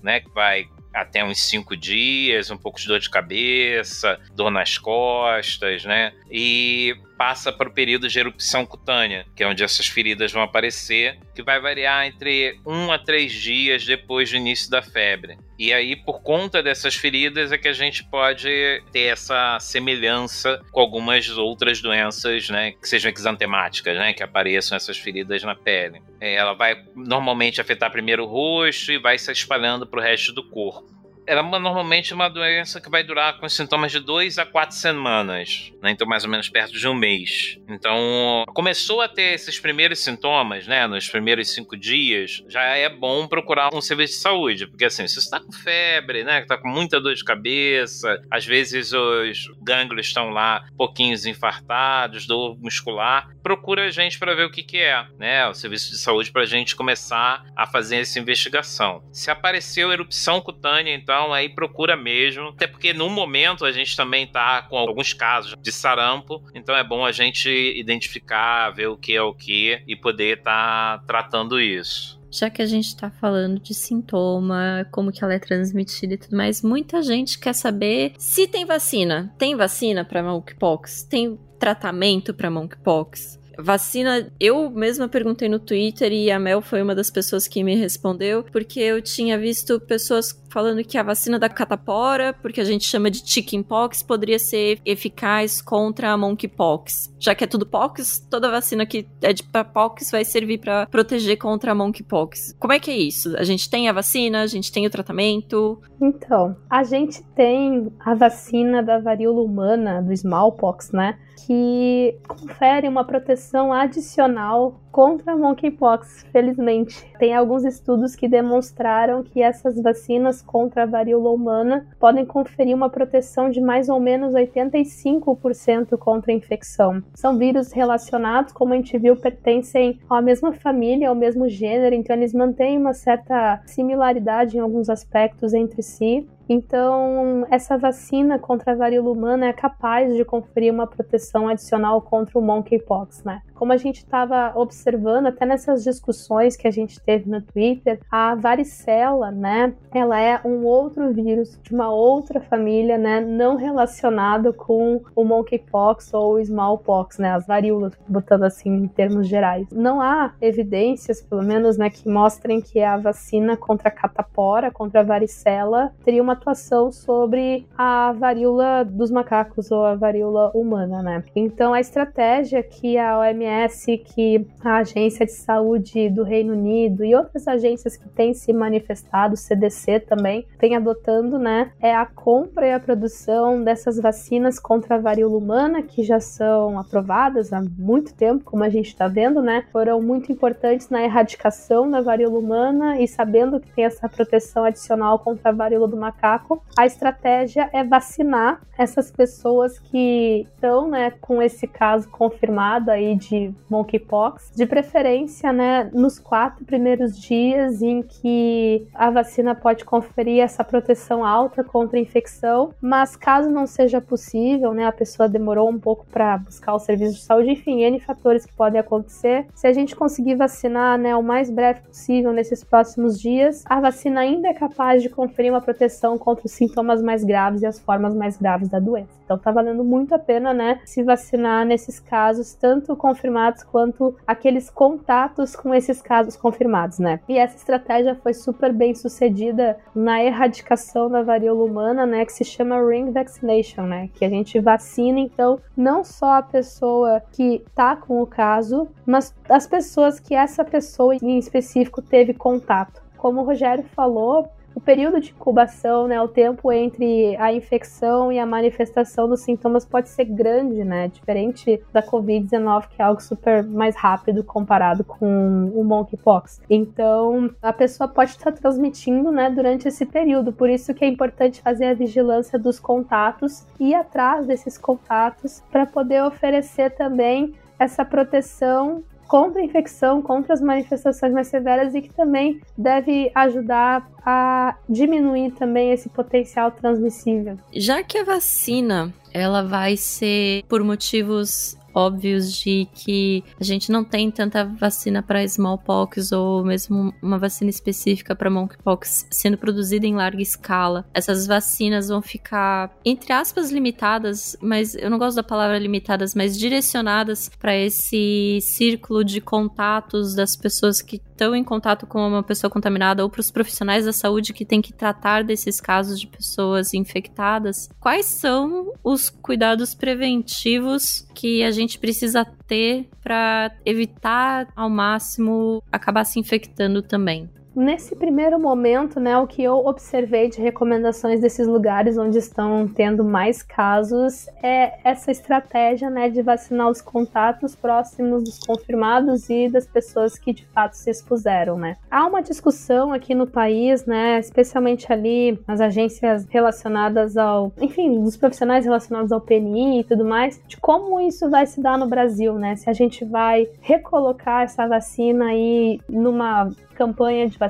né? 0.01 0.19
Que 0.19 0.29
vai 0.29 0.67
até 0.93 1.23
uns 1.23 1.39
cinco 1.41 1.77
dias, 1.77 2.49
um 2.49 2.57
pouco 2.57 2.79
de 2.79 2.87
dor 2.87 2.99
de 2.99 3.09
cabeça, 3.09 4.19
dor 4.33 4.49
nas 4.51 4.77
costas, 4.77 5.85
né? 5.85 6.13
E 6.29 6.95
passa 7.17 7.51
para 7.51 7.69
o 7.69 7.73
período 7.73 8.07
de 8.07 8.17
erupção 8.17 8.65
cutânea, 8.65 9.25
que 9.35 9.43
é 9.43 9.47
onde 9.47 9.63
essas 9.63 9.87
feridas 9.87 10.31
vão 10.31 10.41
aparecer, 10.41 11.19
que 11.35 11.43
vai 11.43 11.59
variar 11.59 12.05
entre 12.05 12.59
um 12.65 12.91
a 12.91 12.97
três 12.97 13.33
dias 13.33 13.85
depois 13.85 14.29
do 14.29 14.37
início 14.37 14.69
da 14.69 14.81
febre. 14.81 15.37
E 15.59 15.73
aí, 15.73 15.93
por 15.93 16.21
conta 16.21 16.63
dessas 16.63 16.95
feridas, 16.95 17.51
é 17.51 17.57
que 17.57 17.67
a 17.67 17.73
gente 17.73 18.01
pode 18.05 18.81
ter 18.93 19.11
essa 19.11 19.59
semelhança 19.59 20.61
com 20.71 20.79
algumas 20.79 21.29
outras 21.37 21.81
doenças, 21.81 22.49
né, 22.49 22.71
que 22.71 22.87
sejam 22.87 23.11
exantemáticas, 23.11 23.97
né, 23.97 24.13
que 24.13 24.23
apareçam 24.23 24.77
essas 24.77 24.97
feridas 24.97 25.43
na 25.43 25.55
pele. 25.55 26.01
É, 26.21 26.35
ela 26.35 26.53
vai 26.53 26.81
normalmente 26.95 27.59
afetar 27.59 27.91
primeiro 27.91 28.23
o 28.23 28.25
rosto 28.25 28.93
e 28.93 28.97
vai 28.97 29.17
se 29.17 29.29
espalhando 29.33 29.85
para 29.85 29.99
o 29.99 30.03
resto 30.03 30.31
do 30.31 30.47
corpo 30.49 30.98
ela 31.29 31.41
é 31.41 31.59
normalmente 31.59 32.11
uma 32.11 32.27
doença 32.27 32.81
que 32.81 32.89
vai 32.89 33.03
durar 33.03 33.37
com 33.37 33.47
sintomas 33.47 33.91
de 33.91 33.99
dois 33.99 34.39
a 34.39 34.47
quatro 34.47 34.75
semanas, 34.75 35.71
né? 35.79 35.91
Então, 35.91 36.07
mais 36.07 36.23
ou 36.23 36.29
menos 36.29 36.49
perto 36.49 36.73
de 36.73 36.87
um 36.87 36.95
mês. 36.95 37.59
Então, 37.69 38.43
começou 38.47 38.99
a 38.99 39.07
ter 39.07 39.35
esses 39.35 39.59
primeiros 39.59 39.99
sintomas, 39.99 40.65
né? 40.65 40.87
Nos 40.87 41.07
primeiros 41.07 41.53
cinco 41.53 41.77
dias, 41.77 42.43
já 42.49 42.63
é 42.63 42.89
bom 42.89 43.27
procurar 43.27 43.69
um 43.75 43.79
serviço 43.79 44.15
de 44.15 44.21
saúde, 44.21 44.65
porque 44.65 44.85
assim, 44.85 45.07
se 45.07 45.13
você 45.13 45.19
está 45.19 45.39
com 45.39 45.51
febre, 45.51 46.23
né? 46.23 46.41
Está 46.41 46.57
com 46.57 46.67
muita 46.67 46.99
dor 46.99 47.13
de 47.13 47.23
cabeça, 47.23 48.19
às 48.31 48.43
vezes 48.43 48.91
os 48.91 49.51
gânglios 49.61 50.07
estão 50.07 50.31
lá 50.31 50.65
pouquinhos 50.75 51.27
infartados, 51.27 52.25
dor 52.25 52.57
muscular, 52.59 53.29
procura 53.43 53.85
a 53.85 53.91
gente 53.91 54.17
para 54.17 54.33
ver 54.33 54.45
o 54.45 54.51
que, 54.51 54.63
que 54.63 54.77
é, 54.77 55.05
né? 55.19 55.47
O 55.47 55.53
serviço 55.53 55.91
de 55.91 55.99
saúde 55.99 56.31
para 56.31 56.41
a 56.41 56.47
gente 56.47 56.75
começar 56.75 57.45
a 57.55 57.67
fazer 57.67 57.97
essa 57.97 58.19
investigação. 58.19 59.03
Se 59.13 59.29
apareceu 59.29 59.91
erupção 59.91 60.41
cutânea, 60.41 60.95
então 60.95 61.18
então 61.19 61.33
aí 61.33 61.49
procura 61.49 61.97
mesmo. 61.97 62.49
Até 62.49 62.65
porque 62.65 62.93
no 62.93 63.09
momento 63.09 63.65
a 63.65 63.71
gente 63.71 63.95
também 63.95 64.25
tá 64.25 64.61
com 64.61 64.77
alguns 64.77 65.13
casos 65.13 65.53
de 65.61 65.71
sarampo, 65.71 66.41
então 66.55 66.75
é 66.75 66.83
bom 66.83 67.05
a 67.05 67.11
gente 67.11 67.49
identificar, 67.49 68.69
ver 68.69 68.87
o 68.87 68.97
que 68.97 69.13
é 69.13 69.21
o 69.21 69.33
que 69.33 69.81
e 69.85 69.95
poder 69.95 70.37
estar 70.37 70.99
tá 70.99 71.03
tratando 71.05 71.59
isso. 71.59 72.17
Já 72.31 72.49
que 72.49 72.61
a 72.61 72.65
gente 72.65 72.95
tá 72.95 73.09
falando 73.09 73.59
de 73.59 73.73
sintoma, 73.73 74.87
como 74.91 75.11
que 75.11 75.23
ela 75.23 75.33
é 75.33 75.39
transmitida 75.39 76.13
e 76.13 76.17
tudo 76.17 76.37
mais, 76.37 76.61
muita 76.61 77.01
gente 77.01 77.39
quer 77.39 77.53
saber 77.53 78.13
se 78.17 78.47
tem 78.47 78.65
vacina. 78.65 79.33
Tem 79.37 79.55
vacina 79.55 80.05
para 80.05 80.23
monkeypox? 80.23 81.03
Tem 81.03 81.37
tratamento 81.59 82.33
para 82.33 82.51
monkeypox? 82.51 83.39
Vacina, 83.61 84.31
eu 84.39 84.69
mesma 84.69 85.09
perguntei 85.09 85.49
no 85.49 85.59
Twitter 85.59 86.13
e 86.13 86.31
a 86.31 86.39
Mel 86.39 86.61
foi 86.61 86.81
uma 86.81 86.95
das 86.95 87.11
pessoas 87.11 87.45
que 87.45 87.61
me 87.61 87.75
respondeu, 87.75 88.41
porque 88.41 88.79
eu 88.79 89.01
tinha 89.01 89.37
visto 89.37 89.81
pessoas 89.81 90.31
falando 90.49 90.83
que 90.83 90.97
a 90.97 91.03
vacina 91.03 91.39
da 91.39 91.47
catapora, 91.47 92.33
porque 92.33 92.59
a 92.59 92.63
gente 92.63 92.85
chama 92.85 93.09
de 93.09 93.21
chickenpox, 93.25 94.03
poderia 94.03 94.39
ser 94.39 94.79
eficaz 94.85 95.61
contra 95.61 96.11
a 96.11 96.17
monkeypox. 96.17 97.13
Já 97.19 97.35
que 97.35 97.43
é 97.43 97.47
tudo 97.47 97.65
pox, 97.65 98.19
toda 98.29 98.49
vacina 98.49 98.85
que 98.85 99.07
é 99.21 99.31
de 99.31 99.43
pox 99.43 100.11
vai 100.11 100.25
servir 100.25 100.59
para 100.59 100.87
proteger 100.87 101.37
contra 101.37 101.71
a 101.71 101.75
monkeypox. 101.75 102.55
Como 102.59 102.73
é 102.73 102.79
que 102.79 102.91
é 102.91 102.97
isso? 102.97 103.35
A 103.37 103.43
gente 103.43 103.69
tem 103.69 103.87
a 103.87 103.93
vacina, 103.93 104.41
a 104.41 104.47
gente 104.47 104.71
tem 104.71 104.85
o 104.85 104.89
tratamento? 104.89 105.81
Então, 106.01 106.55
a 106.69 106.83
gente 106.83 107.21
tem 107.35 107.91
a 107.99 108.15
vacina 108.15 108.81
da 108.81 108.99
varíola 108.99 109.41
humana, 109.41 110.01
do 110.01 110.13
smallpox, 110.13 110.91
né? 110.91 111.17
Que 111.45 112.17
confere 112.27 112.87
uma 112.87 113.03
proteção 113.03 113.73
adicional 113.73 114.79
contra 114.91 115.33
a 115.33 115.37
monkeypox, 115.37 116.25
felizmente. 116.31 117.05
Tem 117.17 117.33
alguns 117.33 117.63
estudos 117.63 118.15
que 118.15 118.27
demonstraram 118.27 119.23
que 119.23 119.41
essas 119.41 119.81
vacinas 119.81 120.38
contra 120.41 120.83
a 120.83 120.85
varíola 120.85 121.29
humana 121.29 121.87
podem 121.99 122.25
conferir 122.25 122.75
uma 122.75 122.89
proteção 122.89 123.49
de 123.49 123.61
mais 123.61 123.89
ou 123.89 123.99
menos 123.99 124.33
85% 124.33 125.97
contra 125.97 126.31
a 126.31 126.35
infecção. 126.35 127.03
São 127.15 127.37
vírus 127.37 127.71
relacionados, 127.71 128.53
como 128.53 128.73
a 128.73 128.75
gente 128.75 128.97
viu, 128.97 129.15
pertencem 129.15 129.99
à 130.09 130.21
mesma 130.21 130.53
família, 130.53 131.09
ao 131.09 131.15
mesmo 131.15 131.47
gênero, 131.49 131.95
então 131.95 132.15
eles 132.15 132.33
mantêm 132.33 132.77
uma 132.77 132.93
certa 132.93 133.61
similaridade 133.65 134.57
em 134.57 134.59
alguns 134.59 134.89
aspectos 134.89 135.53
entre 135.53 135.81
si. 135.81 136.27
Então, 136.49 137.45
essa 137.51 137.77
vacina 137.77 138.39
contra 138.39 138.71
a 138.71 138.75
varíola 138.75 139.11
humana 139.11 139.45
é 139.45 139.53
capaz 139.53 140.15
de 140.15 140.25
conferir 140.25 140.73
uma 140.73 140.87
proteção 140.87 141.47
adicional 141.47 142.01
contra 142.01 142.39
o 142.39 142.41
monkeypox, 142.41 143.23
né? 143.23 143.43
Como 143.59 143.73
a 143.73 143.77
gente 143.77 143.97
estava 143.97 144.53
observando 144.55 145.25
até 145.27 145.45
nessas 145.45 145.83
discussões 145.83 146.55
que 146.55 146.65
a 146.65 146.71
gente 146.71 146.97
teve 147.01 147.29
no 147.29 147.41
Twitter, 147.41 147.99
a 148.09 148.33
varicela, 148.33 149.31
né, 149.31 149.73
ela 149.93 150.17
é 150.17 150.39
um 150.45 150.63
outro 150.63 151.11
vírus 151.11 151.59
de 151.61 151.75
uma 151.75 151.91
outra 151.93 152.39
família, 152.39 152.97
né, 152.97 153.19
não 153.19 153.57
relacionado 153.57 154.53
com 154.53 155.01
o 155.13 155.25
monkeypox 155.25 156.13
ou 156.13 156.35
o 156.35 156.39
smallpox, 156.39 157.17
né, 157.17 157.33
as 157.33 157.45
varíolas, 157.45 157.91
botando 158.07 158.43
assim 158.43 158.69
em 158.69 158.87
termos 158.87 159.27
gerais. 159.27 159.67
Não 159.73 159.99
há 159.99 160.31
evidências, 160.39 161.21
pelo 161.21 161.43
menos, 161.43 161.77
né, 161.77 161.89
que 161.89 162.07
mostrem 162.07 162.61
que 162.61 162.81
a 162.81 162.95
vacina 162.95 163.57
contra 163.57 163.89
a 163.89 163.91
catapora, 163.91 164.71
contra 164.71 165.01
a 165.01 165.03
varicela, 165.03 165.91
teria 166.05 166.23
uma 166.23 166.31
atuação 166.31 166.93
sobre 166.93 167.67
a 167.77 168.13
varíola 168.13 168.85
dos 168.85 169.11
macacos 169.11 169.69
ou 169.69 169.83
a 169.83 169.95
varíola 169.95 170.49
humana, 170.55 171.03
né? 171.03 171.25
Então 171.35 171.73
a 171.73 171.81
estratégia 171.81 172.63
que 172.63 172.97
a 172.97 173.19
OMS, 173.19 173.48
que 173.97 174.45
a 174.63 174.77
Agência 174.77 175.25
de 175.25 175.31
Saúde 175.31 176.09
do 176.09 176.23
Reino 176.23 176.53
Unido 176.53 177.03
e 177.03 177.15
outras 177.15 177.47
agências 177.47 177.95
que 177.95 178.07
têm 178.09 178.33
se 178.33 178.51
manifestado, 178.53 179.35
CDC 179.35 180.01
também, 180.01 180.45
tem 180.57 180.75
adotando, 180.75 181.37
né, 181.37 181.71
é 181.79 181.95
a 181.95 182.05
compra 182.05 182.67
e 182.67 182.73
a 182.73 182.79
produção 182.79 183.63
dessas 183.63 183.99
vacinas 183.99 184.59
contra 184.59 184.95
a 184.95 184.99
varíola 184.99 185.37
humana 185.37 185.81
que 185.81 186.03
já 186.03 186.19
são 186.19 186.77
aprovadas 186.79 187.51
há 187.53 187.61
muito 187.77 188.13
tempo, 188.13 188.43
como 188.43 188.63
a 188.63 188.69
gente 188.69 188.87
está 188.87 189.07
vendo, 189.07 189.41
né? 189.41 189.65
Foram 189.71 190.01
muito 190.01 190.31
importantes 190.31 190.89
na 190.89 191.03
erradicação 191.03 191.89
da 191.89 192.01
varíola 192.01 192.39
humana 192.39 192.99
e 192.99 193.07
sabendo 193.07 193.59
que 193.59 193.71
tem 193.71 193.85
essa 193.85 194.07
proteção 194.07 194.63
adicional 194.63 195.19
contra 195.19 195.49
a 195.49 195.53
varíola 195.53 195.87
do 195.87 195.97
macaco, 195.97 196.63
a 196.77 196.85
estratégia 196.85 197.69
é 197.73 197.83
vacinar 197.83 198.61
essas 198.77 199.11
pessoas 199.11 199.77
que 199.79 200.47
estão, 200.53 200.87
né, 200.87 201.11
com 201.19 201.41
esse 201.41 201.67
caso 201.67 202.09
confirmado 202.09 202.91
aí 202.91 203.15
de 203.15 203.38
monkeypox, 203.69 204.51
de 204.55 204.65
preferência, 204.65 205.53
né, 205.53 205.89
nos 205.93 206.19
quatro 206.19 206.65
primeiros 206.65 207.19
dias 207.19 207.81
em 207.81 208.01
que 208.01 208.87
a 208.93 209.09
vacina 209.09 209.55
pode 209.55 209.85
conferir 209.85 210.41
essa 210.41 210.63
proteção 210.63 211.25
alta 211.25 211.63
contra 211.63 211.97
a 211.97 212.01
infecção, 212.01 212.73
mas 212.81 213.15
caso 213.15 213.49
não 213.49 213.65
seja 213.65 214.01
possível, 214.01 214.73
né, 214.73 214.85
a 214.85 214.91
pessoa 214.91 215.29
demorou 215.29 215.69
um 215.69 215.79
pouco 215.79 216.05
para 216.11 216.37
buscar 216.37 216.73
o 216.73 216.79
serviço 216.79 217.15
de 217.15 217.21
saúde, 217.21 217.51
enfim, 217.51 217.83
N 217.83 217.99
fatores 217.99 218.45
que 218.45 218.53
podem 218.53 218.79
acontecer. 218.79 219.45
Se 219.53 219.67
a 219.67 219.73
gente 219.73 219.95
conseguir 219.95 220.35
vacinar, 220.35 220.97
né, 220.97 221.15
o 221.15 221.23
mais 221.23 221.49
breve 221.49 221.81
possível 221.81 222.31
nesses 222.31 222.63
próximos 222.63 223.19
dias, 223.19 223.63
a 223.65 223.79
vacina 223.79 224.21
ainda 224.21 224.47
é 224.47 224.53
capaz 224.53 225.01
de 225.01 225.09
conferir 225.09 225.51
uma 225.51 225.61
proteção 225.61 226.17
contra 226.17 226.45
os 226.45 226.51
sintomas 226.51 227.01
mais 227.01 227.23
graves 227.23 227.61
e 227.61 227.65
as 227.65 227.79
formas 227.79 228.15
mais 228.15 228.37
graves 228.37 228.69
da 228.69 228.79
doença. 228.79 229.18
Então 229.29 229.37
tá 229.37 229.51
valendo 229.51 229.83
muito 229.83 230.15
a 230.15 230.17
pena, 230.17 230.51
né, 230.55 230.79
se 230.83 231.03
vacinar 231.03 231.63
nesses 231.63 231.99
casos, 231.99 232.55
tanto 232.55 232.95
confirmados 232.95 233.61
quanto 233.61 234.15
aqueles 234.25 234.71
contatos 234.71 235.55
com 235.55 235.71
esses 235.71 236.01
casos 236.01 236.35
confirmados, 236.35 236.97
né? 236.97 237.19
E 237.29 237.37
essa 237.37 237.55
estratégia 237.55 238.15
foi 238.15 238.33
super 238.33 238.73
bem 238.73 238.95
sucedida 238.95 239.77
na 239.93 240.23
erradicação 240.23 241.11
da 241.11 241.21
varíola 241.21 241.63
humana, 241.63 242.07
né, 242.07 242.25
que 242.25 242.33
se 242.33 242.43
chama 242.43 242.83
ring 242.83 243.11
vaccination, 243.11 243.83
né, 243.83 244.09
que 244.15 244.25
a 244.25 244.29
gente 244.29 244.59
vacina 244.59 245.19
então 245.19 245.59
não 245.77 246.03
só 246.03 246.37
a 246.37 246.41
pessoa 246.41 247.21
que 247.31 247.63
tá 247.75 247.95
com 247.95 248.23
o 248.23 248.25
caso, 248.25 248.87
mas 249.05 249.31
as 249.47 249.67
pessoas 249.67 250.19
que 250.19 250.33
essa 250.33 250.65
pessoa 250.65 251.15
em 251.15 251.37
específico 251.37 252.01
teve 252.01 252.33
contato. 252.33 252.99
Como 253.15 253.41
o 253.41 253.43
Rogério 253.43 253.83
falou, 253.95 254.49
o 254.79 254.81
período 254.81 255.19
de 255.19 255.31
incubação, 255.31 256.07
né, 256.07 256.21
o 256.21 256.27
tempo 256.29 256.71
entre 256.71 257.35
a 257.35 257.51
infecção 257.51 258.31
e 258.31 258.39
a 258.39 258.45
manifestação 258.45 259.27
dos 259.27 259.41
sintomas 259.41 259.83
pode 259.83 260.07
ser 260.07 260.23
grande, 260.23 260.85
né, 260.85 261.09
diferente 261.09 261.83
da 261.91 262.01
COVID-19, 262.01 262.87
que 262.87 263.01
é 263.01 263.03
algo 263.03 263.21
super 263.21 263.61
mais 263.61 263.93
rápido 263.97 264.41
comparado 264.41 265.03
com 265.03 265.69
o 265.75 265.83
monkeypox. 265.83 266.61
Então, 266.69 267.53
a 267.61 267.73
pessoa 267.73 268.07
pode 268.07 268.31
estar 268.31 268.53
transmitindo, 268.53 269.33
né, 269.33 269.49
durante 269.49 269.85
esse 269.85 270.05
período, 270.05 270.53
por 270.53 270.69
isso 270.69 270.93
que 270.93 271.03
é 271.03 271.09
importante 271.09 271.61
fazer 271.61 271.87
a 271.87 271.93
vigilância 271.93 272.57
dos 272.57 272.79
contatos 272.79 273.67
e 273.77 273.93
atrás 273.93 274.47
desses 274.47 274.77
contatos 274.77 275.61
para 275.69 275.85
poder 275.85 276.23
oferecer 276.23 276.91
também 276.91 277.53
essa 277.77 278.05
proteção 278.05 279.03
contra 279.29 279.61
a 279.61 279.63
infecção, 279.63 280.23
contra 280.23 280.55
as 280.55 280.59
manifestações 280.59 281.31
mais 281.31 281.47
severas 281.47 281.93
e 281.93 282.01
que 282.01 282.11
também 282.11 282.59
deve 282.75 283.31
ajudar 283.35 284.09
a 284.25 284.75
diminuir 284.89 285.51
também 285.51 285.91
esse 285.91 286.09
potencial 286.09 286.71
transmissível. 286.71 287.55
Já 287.71 288.03
que 288.03 288.17
a 288.17 288.23
vacina 288.23 289.13
ela 289.31 289.61
vai 289.61 289.95
ser 289.95 290.63
por 290.67 290.83
motivos 290.83 291.77
óbvios 291.93 292.53
de 292.53 292.87
que 292.93 293.43
a 293.59 293.63
gente 293.63 293.91
não 293.91 294.03
tem 294.03 294.29
tanta 294.31 294.63
vacina 294.63 295.21
para 295.21 295.43
smallpox 295.43 296.31
ou 296.31 296.63
mesmo 296.63 297.13
uma 297.21 297.37
vacina 297.37 297.69
específica 297.69 298.35
para 298.35 298.49
monkeypox 298.49 299.27
sendo 299.31 299.57
produzida 299.57 300.05
em 300.05 300.15
larga 300.15 300.41
escala. 300.41 301.05
Essas 301.13 301.47
vacinas 301.47 302.09
vão 302.09 302.21
ficar, 302.21 302.91
entre 303.03 303.33
aspas, 303.33 303.71
limitadas, 303.71 304.55
mas 304.61 304.95
eu 304.95 305.09
não 305.09 305.17
gosto 305.17 305.35
da 305.35 305.43
palavra 305.43 305.77
limitadas, 305.77 306.35
mas 306.35 306.57
direcionadas 306.57 307.49
para 307.59 307.75
esse 307.75 308.59
círculo 308.61 309.23
de 309.23 309.41
contatos 309.41 310.35
das 310.35 310.55
pessoas 310.55 311.01
que 311.01 311.21
estão 311.39 311.55
em 311.55 311.63
contato 311.63 312.05
com 312.05 312.27
uma 312.27 312.43
pessoa 312.43 312.69
contaminada 312.69 313.23
ou 313.23 313.29
para 313.29 313.39
os 313.39 313.49
profissionais 313.49 314.05
da 314.05 314.11
saúde 314.11 314.53
que 314.53 314.65
têm 314.65 314.81
que 314.81 314.91
tratar 314.91 315.43
desses 315.43 315.79
casos 315.79 316.19
de 316.19 316.27
pessoas 316.27 316.93
infectadas. 316.93 317.89
Quais 317.99 318.25
são 318.25 318.93
os 319.03 319.29
cuidados 319.29 319.95
preventivos 319.95 321.25
que 321.33 321.63
a 321.63 321.71
gente 321.71 321.78
precisa 321.99 322.43
ter 322.67 323.07
para 323.23 323.71
evitar 323.85 324.67
ao 324.75 324.89
máximo 324.89 325.81
acabar 325.91 326.25
se 326.25 326.39
infectando 326.39 327.01
também? 327.01 327.49
Nesse 327.79 328.13
primeiro 328.13 328.59
momento, 328.59 329.21
né, 329.21 329.37
o 329.37 329.47
que 329.47 329.63
eu 329.63 329.77
observei 329.85 330.49
de 330.49 330.59
recomendações 330.59 331.39
desses 331.39 331.65
lugares 331.65 332.17
onde 332.17 332.37
estão 332.37 332.85
tendo 332.85 333.23
mais 333.23 333.63
casos 333.63 334.49
é 334.61 334.99
essa 335.01 335.31
estratégia, 335.31 336.09
né, 336.09 336.29
de 336.29 336.41
vacinar 336.41 336.89
os 336.89 336.99
contatos 336.99 337.77
próximos 337.77 338.43
dos 338.43 338.59
confirmados 338.59 339.49
e 339.49 339.69
das 339.69 339.87
pessoas 339.87 340.37
que 340.37 340.51
de 340.51 340.67
fato 340.67 340.91
se 340.97 341.09
expuseram, 341.09 341.77
né. 341.77 341.95
Há 342.11 342.27
uma 342.27 342.41
discussão 342.41 343.13
aqui 343.13 343.33
no 343.33 343.47
país, 343.47 344.05
né, 344.05 344.39
especialmente 344.39 345.09
ali 345.09 345.57
nas 345.65 345.79
agências 345.79 346.45
relacionadas 346.49 347.37
ao, 347.37 347.71
enfim, 347.79 348.21
dos 348.21 348.35
profissionais 348.35 348.83
relacionados 348.83 349.31
ao 349.31 349.39
PNI 349.39 350.01
e 350.01 350.03
tudo 350.03 350.25
mais, 350.25 350.61
de 350.67 350.75
como 350.75 351.21
isso 351.21 351.49
vai 351.49 351.65
se 351.65 351.81
dar 351.81 351.97
no 351.97 352.09
Brasil, 352.09 352.55
né, 352.55 352.75
se 352.75 352.89
a 352.89 352.93
gente 352.93 353.23
vai 353.23 353.69
recolocar 353.79 354.63
essa 354.63 354.85
vacina 354.85 355.45
aí 355.45 355.97
numa 356.09 356.69
campanha 356.93 357.47
de 357.47 357.57
vacinação 357.57 357.68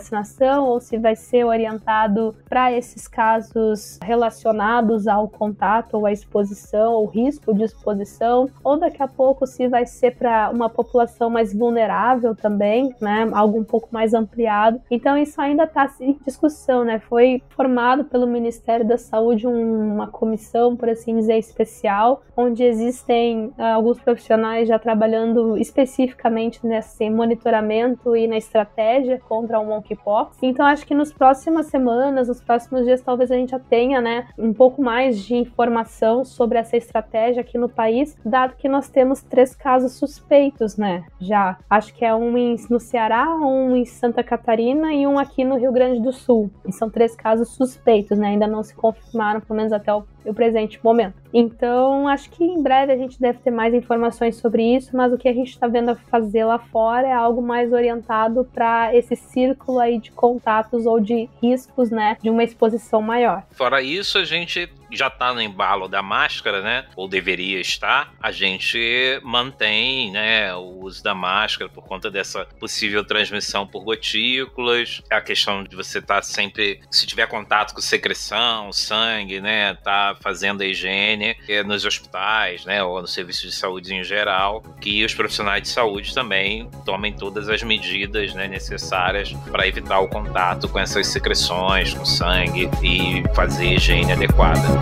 ou 0.62 0.80
se 0.80 0.98
vai 0.98 1.16
ser 1.16 1.44
orientado 1.46 2.36
para 2.48 2.72
esses 2.72 3.08
casos 3.08 4.00
relacionados 4.02 5.08
ao 5.08 5.28
contato 5.28 5.96
ou 5.96 6.06
à 6.06 6.12
exposição 6.12 6.94
ou 6.94 7.06
risco 7.06 7.54
de 7.54 7.64
exposição, 7.64 8.50
ou 8.64 8.78
daqui 8.78 9.02
a 9.02 9.08
pouco 9.08 9.46
se 9.46 9.68
vai 9.68 9.86
ser 9.86 10.16
para 10.16 10.50
uma 10.50 10.70
população 10.70 11.30
mais 11.30 11.54
vulnerável 11.54 12.36
também, 12.36 12.94
né, 13.02 13.30
algo 13.34 13.60
um 13.60 13.64
pouco 13.64 13.90
mais 13.92 14.14
ampliado. 14.14 14.82
Então 14.90 15.18
isso 15.18 15.42
ainda 15.42 15.64
está 15.64 15.90
em 16.00 16.18
discussão, 16.26 16.84
né? 16.84 17.00
Foi 17.00 17.42
formado 17.50 18.06
pelo 18.06 18.28
Ministério 18.28 18.86
da 18.86 18.98
Saúde 18.98 19.48
uma 19.48 20.08
comissão, 20.08 20.76
por 20.76 20.90
assim 20.90 21.16
dizer, 21.16 21.38
especial, 21.38 22.22
onde 22.36 22.64
existem 22.64 23.48
uh, 23.58 23.64
alguns 23.76 24.00
profissionais 24.00 24.68
já 24.68 24.80
trabalhando 24.80 25.58
especificamente 25.58 26.66
nesse 26.66 27.10
monitoramento 27.10 28.16
e 28.16 28.28
na 28.28 28.38
estratégia 28.38 29.20
contra 29.28 29.60
o 29.60 29.66
monkeypox. 29.80 30.38
Então 30.42 30.66
acho 30.66 30.86
que 30.86 30.94
nos 30.94 31.12
próximas 31.12 31.68
semanas, 31.68 32.28
nos 32.28 32.42
próximos 32.42 32.86
dias, 32.86 33.02
talvez 33.02 33.32
a 33.32 33.36
gente 33.36 33.52
já 33.52 33.60
tenha, 33.60 34.02
né, 34.02 34.28
um 34.38 34.54
pouco 34.54 34.82
mais 34.82 35.20
de 35.20 35.36
informação 35.36 36.24
sobre 36.24 36.58
essa 36.58 36.78
estratégia 36.78 37.42
aqui 37.42 37.58
no 37.58 37.70
país, 37.70 38.18
dado 38.26 38.56
que 38.56 38.70
nós 38.70 38.90
temos 38.90 39.22
três 39.22 39.56
casos 39.56 39.94
suspeitos, 39.94 40.78
né? 40.78 41.06
Já 41.20 41.58
acho 41.70 41.94
que 41.94 42.06
é 42.06 42.14
um 42.14 42.38
em, 42.38 42.56
no 42.70 42.80
Ceará, 42.80 43.28
um 43.36 43.76
em 43.76 43.86
Santa 43.86 44.24
Catarina 44.24 44.94
e 44.94 45.08
um 45.08 45.18
aqui 45.18 45.44
no 45.44 45.58
Rio 45.58 45.72
Grande 45.72 46.02
do 46.02 46.12
Sul. 46.12 46.50
E 46.68 46.72
são 46.72 46.90
três 46.90 47.16
casos 47.16 47.50
suspeitos, 47.50 48.18
né? 48.18 48.30
Ainda 48.30 48.48
não 48.48 48.64
se 48.64 48.76
confirmaram, 48.76 49.42
pelo 49.42 49.58
menos 49.58 49.74
até 49.74 49.94
o 49.94 50.04
o 50.26 50.34
presente 50.34 50.80
momento. 50.84 51.16
Então, 51.34 52.08
acho 52.08 52.30
que 52.30 52.44
em 52.44 52.62
breve 52.62 52.92
a 52.92 52.98
gente 52.98 53.20
deve 53.20 53.40
ter 53.40 53.52
mais 53.52 53.74
informações 53.74 54.38
sobre 54.38 54.64
isso, 54.64 54.96
mas 54.96 55.14
o 55.14 55.18
que 55.18 55.28
a 55.28 55.34
gente 55.34 55.50
está 55.50 55.68
vendo 55.68 55.90
a 55.90 55.96
fazer 55.96 56.44
lá 56.46 56.60
fora 56.60 57.08
é 57.08 57.14
algo 57.14 57.42
mais 57.42 57.72
orientado 57.72 58.48
para 58.54 58.96
esse 58.96 59.16
círculo 59.16 59.80
aí 59.80 60.00
de 60.00 60.12
contatos 60.12 60.86
ou 60.86 61.00
de 61.00 61.30
riscos, 61.42 61.90
né, 61.90 62.18
de 62.22 62.30
uma 62.30 62.44
exposição 62.44 63.02
maior. 63.02 63.44
Fora 63.52 63.82
isso, 63.82 64.18
a 64.18 64.24
gente 64.24 64.70
já 64.92 65.08
está 65.08 65.34
no 65.34 65.42
embalo 65.42 65.88
da 65.88 66.02
máscara, 66.02 66.62
né? 66.62 66.86
Ou 66.96 67.08
deveria 67.08 67.60
estar, 67.60 68.14
a 68.22 68.32
gente 68.32 69.20
mantém, 69.24 70.12
né, 70.12 70.54
o 70.56 70.84
uso 70.84 71.04
da 71.04 71.14
máscara 71.14 71.70
por 71.70 71.84
conta 71.84 72.10
dessa 72.10 72.46
possível 72.60 73.04
transmissão 73.04 73.66
por 73.68 73.84
gotículas. 73.84 75.02
A 75.10 75.22
questão 75.22 75.64
de 75.64 75.76
você 75.76 76.00
estar 76.00 76.16
tá 76.16 76.22
sempre, 76.22 76.82
se 76.90 77.06
tiver 77.06 77.28
contato 77.28 77.74
com 77.74 77.82
secreção, 77.82 78.72
sangue, 78.72 79.40
né, 79.40 79.76
tá 79.76 80.16
fazendo 80.22 80.62
a 80.62 80.66
higiene 80.66 81.36
é, 81.48 81.64
nos 81.64 81.86
hospitais, 81.86 82.66
né, 82.66 82.84
ou 82.84 83.02
no 83.02 83.08
serviço 83.08 83.46
de 83.46 83.52
saúde 83.52 83.94
em 83.94 84.04
geral, 84.04 84.64
que 84.82 85.04
os 85.04 85.14
profissionais 85.14 85.64
de 85.64 85.70
saúde 85.70 86.14
também 86.14 86.70
tomem 86.86 87.14
todas 87.14 87.50
as 87.50 87.62
medidas 87.64 88.34
né, 88.34 88.48
necessárias 88.48 89.34
para 89.52 89.68
evitar 89.68 90.00
o 90.00 90.08
contato 90.08 90.68
com 90.68 90.80
essas 90.80 91.08
secreções, 91.08 91.94
com 91.94 92.06
sangue 92.06 92.70
e 92.84 93.24
fazer 93.36 93.74
higiene 93.74 94.12
adequada. 94.12 94.79